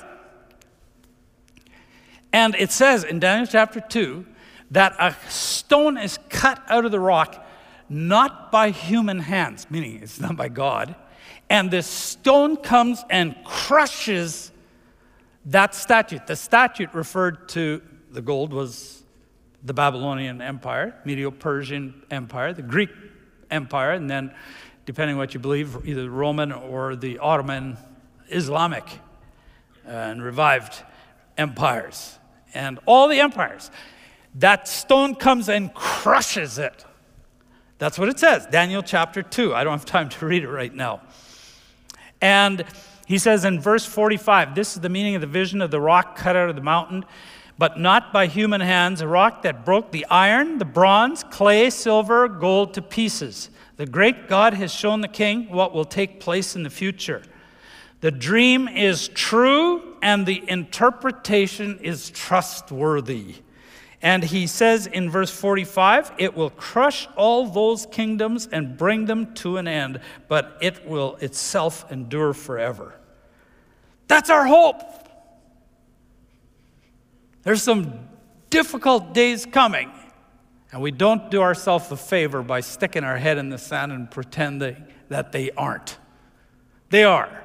And 2.31 2.55
it 2.55 2.71
says 2.71 3.03
in 3.03 3.19
Daniel 3.19 3.45
chapter 3.45 3.81
2 3.81 4.25
that 4.71 4.95
a 4.97 5.13
stone 5.29 5.97
is 5.97 6.19
cut 6.29 6.63
out 6.69 6.85
of 6.85 6.91
the 6.91 7.01
rock 7.01 7.45
not 7.89 8.49
by 8.49 8.69
human 8.69 9.19
hands, 9.19 9.67
meaning 9.69 9.99
it's 10.01 10.21
not 10.21 10.37
by 10.37 10.47
God, 10.47 10.95
and 11.49 11.69
this 11.69 11.85
stone 11.85 12.55
comes 12.55 13.03
and 13.09 13.35
crushes 13.43 14.53
that 15.47 15.75
statute. 15.75 16.27
The 16.27 16.37
statute 16.37 16.93
referred 16.93 17.49
to 17.49 17.81
the 18.09 18.21
gold 18.21 18.53
was 18.53 19.04
the 19.65 19.73
Babylonian 19.73 20.41
Empire, 20.41 20.95
Medo 21.05 21.31
Persian 21.31 22.03
Empire, 22.11 22.53
the 22.53 22.61
Greek 22.61 22.91
Empire, 23.49 23.91
and 23.91 24.09
then, 24.09 24.33
depending 24.85 25.15
on 25.15 25.19
what 25.19 25.33
you 25.33 25.39
believe, 25.39 25.75
either 25.85 26.03
the 26.03 26.09
Roman 26.09 26.51
or 26.51 26.95
the 26.95 27.17
Ottoman 27.17 27.77
Islamic 28.29 28.85
uh, 29.85 29.89
and 29.89 30.23
revived 30.23 30.83
empires. 31.37 32.17
And 32.53 32.79
all 32.85 33.07
the 33.07 33.19
empires, 33.19 33.71
that 34.35 34.67
stone 34.67 35.15
comes 35.15 35.49
and 35.49 35.73
crushes 35.73 36.59
it. 36.59 36.85
That's 37.77 37.99
what 37.99 38.07
it 38.07 38.19
says, 38.19 38.45
Daniel 38.45 38.83
chapter 38.83 39.21
2. 39.21 39.53
I 39.53 39.63
don't 39.63 39.73
have 39.73 39.85
time 39.85 40.09
to 40.09 40.25
read 40.25 40.43
it 40.43 40.49
right 40.49 40.73
now. 40.73 41.01
And 42.21 42.63
he 43.05 43.17
says 43.17 43.45
in 43.45 43.59
verse 43.59 43.85
45 43.85 44.55
this 44.55 44.75
is 44.75 44.81
the 44.81 44.89
meaning 44.89 45.15
of 45.15 45.21
the 45.21 45.27
vision 45.27 45.61
of 45.61 45.71
the 45.71 45.81
rock 45.81 46.15
cut 46.15 46.35
out 46.35 46.49
of 46.49 46.55
the 46.55 46.61
mountain, 46.61 47.03
but 47.57 47.79
not 47.79 48.11
by 48.11 48.27
human 48.27 48.61
hands, 48.61 49.01
a 49.01 49.07
rock 49.07 49.41
that 49.43 49.63
broke 49.63 49.91
the 49.91 50.05
iron, 50.07 50.57
the 50.57 50.65
bronze, 50.65 51.23
clay, 51.23 51.69
silver, 51.69 52.27
gold 52.27 52.73
to 52.73 52.81
pieces. 52.81 53.49
The 53.77 53.85
great 53.85 54.27
God 54.27 54.53
has 54.53 54.73
shown 54.73 55.01
the 55.01 55.07
king 55.07 55.49
what 55.49 55.73
will 55.73 55.85
take 55.85 56.19
place 56.19 56.55
in 56.55 56.63
the 56.63 56.69
future. 56.69 57.23
The 58.01 58.11
dream 58.11 58.67
is 58.67 59.07
true 59.09 59.97
and 60.01 60.25
the 60.25 60.43
interpretation 60.47 61.79
is 61.79 62.09
trustworthy. 62.09 63.35
And 64.01 64.23
he 64.23 64.45
says 64.45 64.85
in 64.85 65.09
verse 65.09 65.31
45, 65.31 66.11
it 66.17 66.35
will 66.35 66.51
crush 66.51 67.07
all 67.15 67.47
those 67.47 67.87
kingdoms 67.87 68.47
and 68.51 68.77
bring 68.77 69.05
them 69.05 69.33
to 69.35 69.57
an 69.57 69.67
end, 69.67 69.99
but 70.27 70.57
it 70.61 70.87
will 70.87 71.15
itself 71.15 71.91
endure 71.91 72.33
forever. 72.33 72.93
That's 74.07 74.29
our 74.29 74.45
hope. 74.45 75.04
There's 77.45 77.63
some 77.63 77.93
difficult 78.49 79.13
days 79.13 79.45
coming, 79.45 79.89
and 80.73 80.81
we 80.81 80.91
don't 80.91 81.31
do 81.31 81.41
ourselves 81.41 81.89
a 81.91 81.95
favor 81.95 82.43
by 82.43 82.59
sticking 82.59 83.05
our 83.05 83.17
head 83.17 83.37
in 83.37 83.49
the 83.49 83.57
sand 83.57 83.93
and 83.93 84.11
pretending 84.11 84.83
that 85.07 85.31
they 85.31 85.51
aren't. 85.51 85.97
They 86.89 87.05
are. 87.05 87.43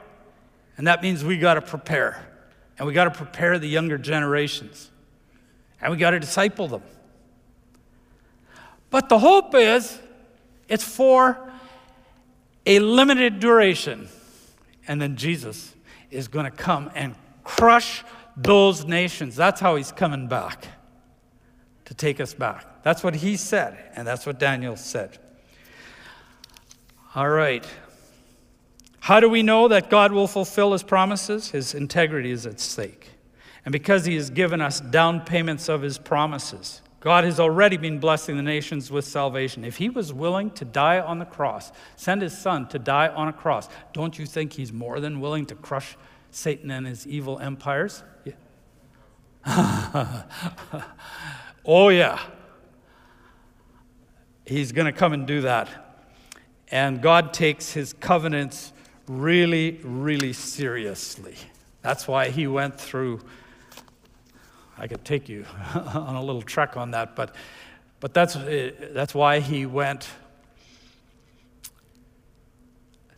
And 0.77 0.87
that 0.89 1.03
means 1.03 1.23
we 1.23 1.39
got 1.39 1.55
to 1.55 1.63
prepare. 1.63 2.27
And 2.79 2.87
we 2.87 2.95
got 2.95 3.05
to 3.05 3.11
prepare 3.11 3.59
the 3.59 3.69
younger 3.69 3.99
generations 3.99 4.91
and 5.81 5.91
we 5.91 5.99
got 5.99 6.11
to 6.11 6.21
disciple 6.21 6.69
them. 6.69 6.83
But 8.91 9.09
the 9.09 9.19
hope 9.19 9.55
is 9.55 9.99
it's 10.69 10.85
for 10.85 11.51
a 12.67 12.79
limited 12.79 13.41
duration. 13.41 14.09
And 14.87 15.01
then 15.01 15.17
Jesus 15.17 15.75
is 16.11 16.29
going 16.29 16.45
to 16.45 16.51
come 16.51 16.91
and 16.95 17.15
crush 17.45 18.03
those 18.43 18.85
nations. 18.85 19.37
That's 19.37 19.61
how 19.61 19.77
he's 19.77 19.93
coming 19.93 20.29
back 20.29 20.67
to 21.87 21.95
take 21.95 22.21
us 22.21 22.35
back. 22.35 22.83
That's 22.83 23.03
what 23.03 23.15
he 23.15 23.37
said, 23.37 23.93
and 23.95 24.07
that's 24.07 24.27
what 24.27 24.39
Daniel 24.39 24.77
said. 24.77 25.19
All 27.15 27.29
right. 27.29 27.67
How 29.01 29.21
do 29.21 29.29
we 29.29 29.43
know 29.43 29.69
that 29.69 29.91
God 29.91 30.13
will 30.13 30.29
fulfill 30.29 30.73
his 30.73 30.83
promises? 30.83 31.51
His 31.51 31.75
integrity 31.75 32.31
is 32.31 32.47
at 32.47 32.61
stake 32.61 33.11
and 33.65 33.73
because 33.73 34.05
he 34.05 34.15
has 34.15 34.31
given 34.31 34.61
us 34.61 34.81
down 34.81 35.21
payments 35.21 35.69
of 35.69 35.83
his 35.83 35.99
promises. 35.99 36.83
God 37.01 37.25
has 37.25 37.41
already 37.41 37.77
been 37.77 37.99
blessing 37.99 38.37
the 38.37 38.43
nations 38.43 38.91
with 38.91 39.07
salvation. 39.07 39.65
If 39.65 39.77
he 39.77 39.89
was 39.89 40.13
willing 40.13 40.51
to 40.53 40.65
die 40.65 41.01
on 41.01 41.19
the 41.19 41.25
cross, 41.25 41.73
send 41.97 42.21
his 42.21 42.37
son 42.37 42.69
to 42.69 42.79
die 42.79 43.09
on 43.09 43.29
a 43.29 43.33
cross, 43.33 43.69
don't 43.93 44.19
you 44.19 44.27
think 44.27 44.53
he's 44.53 44.73
more 44.73 45.01
than 45.01 45.21
willing 45.21 45.47
to 45.47 45.55
crush 45.55 45.97
Satan 46.31 46.71
and 46.71 46.87
his 46.87 47.07
evil 47.07 47.39
empires? 47.39 48.03
Yeah. 48.25 48.35
oh, 51.65 51.89
yeah. 51.89 52.21
He's 54.45 54.73
going 54.73 54.87
to 54.87 54.93
come 54.93 55.13
and 55.13 55.27
do 55.27 55.43
that. 55.43 55.69
And 56.71 57.03
God 57.03 57.33
takes 57.33 57.73
his 57.73 57.93
covenants 57.93 58.73
really, 59.07 59.81
really 59.83 60.33
seriously. 60.33 61.37
That's 61.83 62.07
why 62.07 62.31
he 62.31 62.47
went 62.47 62.81
through 62.81 63.21
I 64.79 64.87
could 64.87 65.05
take 65.05 65.29
you 65.29 65.45
on 65.75 66.17
a 66.17 66.23
little 66.23 66.41
trek 66.41 66.79
on 66.79 66.93
that, 66.93 67.15
but 67.15 67.35
But 68.01 68.15
that's, 68.15 68.35
uh, 68.35 68.73
that's 68.93 69.15
why 69.15 69.41
he 69.41 69.67
went 69.67 70.09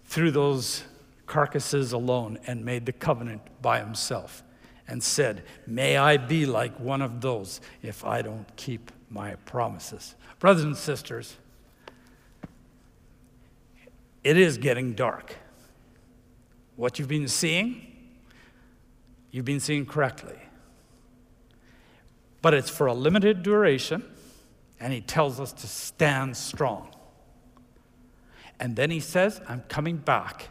through 0.07 0.33
those 0.33 0.83
carcasses 1.27 1.93
alone 1.93 2.39
and 2.47 2.65
made 2.65 2.87
the 2.87 2.93
covenant 2.93 3.43
by 3.61 3.79
himself 3.79 4.43
and 4.89 5.03
said, 5.03 5.43
May 5.67 5.97
I 5.97 6.17
be 6.17 6.47
like 6.47 6.79
one 6.79 7.03
of 7.03 7.21
those 7.21 7.61
if 7.83 8.05
I 8.05 8.23
don't 8.23 8.47
keep 8.57 8.91
my 9.09 9.35
promises. 9.47 10.15
Brothers 10.39 10.65
and 10.65 10.77
sisters, 10.77 11.37
it 14.25 14.37
is 14.37 14.59
getting 14.59 14.95
dark. 14.95 15.37
What 16.77 16.99
you've 16.99 17.09
been 17.09 17.29
seeing, 17.29 17.87
you've 19.31 19.45
been 19.45 19.61
seeing 19.61 19.87
correctly. 19.87 20.39
But 22.41 22.55
it's 22.55 22.71
for 22.71 22.87
a 22.87 22.95
limited 22.95 23.43
duration, 23.43 24.05
and 24.81 24.93
he 24.93 25.01
tells 25.01 25.39
us 25.39 25.53
to 25.53 25.67
stand 25.67 26.37
strong. 26.37 26.89
And 28.59 28.75
then 28.77 28.91
he 28.91 29.01
says, 29.01 29.41
I'm 29.49 29.63
coming 29.69 29.97
back 29.97 30.49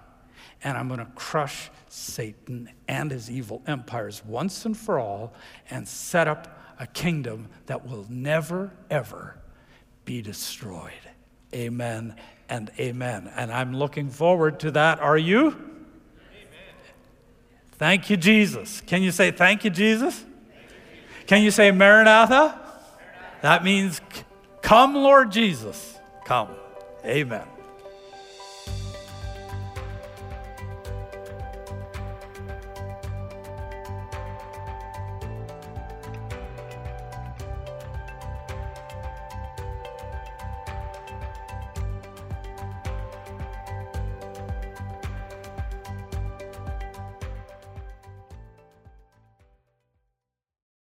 and 0.64 0.78
I'm 0.78 0.88
going 0.88 1.00
to 1.00 1.12
crush 1.16 1.70
Satan 1.88 2.70
and 2.88 3.12
his 3.12 3.30
evil 3.30 3.62
empires 3.68 4.24
once 4.26 4.66
and 4.66 4.78
for 4.78 5.00
all 5.00 5.34
and 5.70 5.88
set 5.88 6.28
up 6.28 6.60
a 6.80 6.88
kingdom 6.88 7.48
that 7.66 7.86
will 7.88 8.06
never, 8.10 8.72
ever 8.90 9.38
be 10.06 10.22
destroyed. 10.22 10.92
Amen 11.54 12.16
and 12.50 12.72
amen. 12.80 13.32
And 13.36 13.52
I'm 13.52 13.74
looking 13.76 14.10
forward 14.10 14.60
to 14.62 14.72
that. 14.72 15.00
Are 15.00 15.18
you? 15.18 15.48
Amen. 15.48 15.60
Thank 17.74 18.10
you, 18.10 18.18
Jesus. 18.18 18.82
Can 18.82 19.04
you 19.04 19.12
say, 19.12 19.32
Thank 19.32 19.64
you, 19.64 19.70
Jesus? 19.70 20.26
Can 21.28 21.44
you 21.44 21.52
say, 21.52 21.72
Maranatha? 21.72 22.60
That 23.42 23.64
means, 23.64 24.02
Come, 24.62 24.96
Lord 24.96 25.32
Jesus. 25.32 25.98
Come. 26.26 26.50
Amen. 27.06 27.46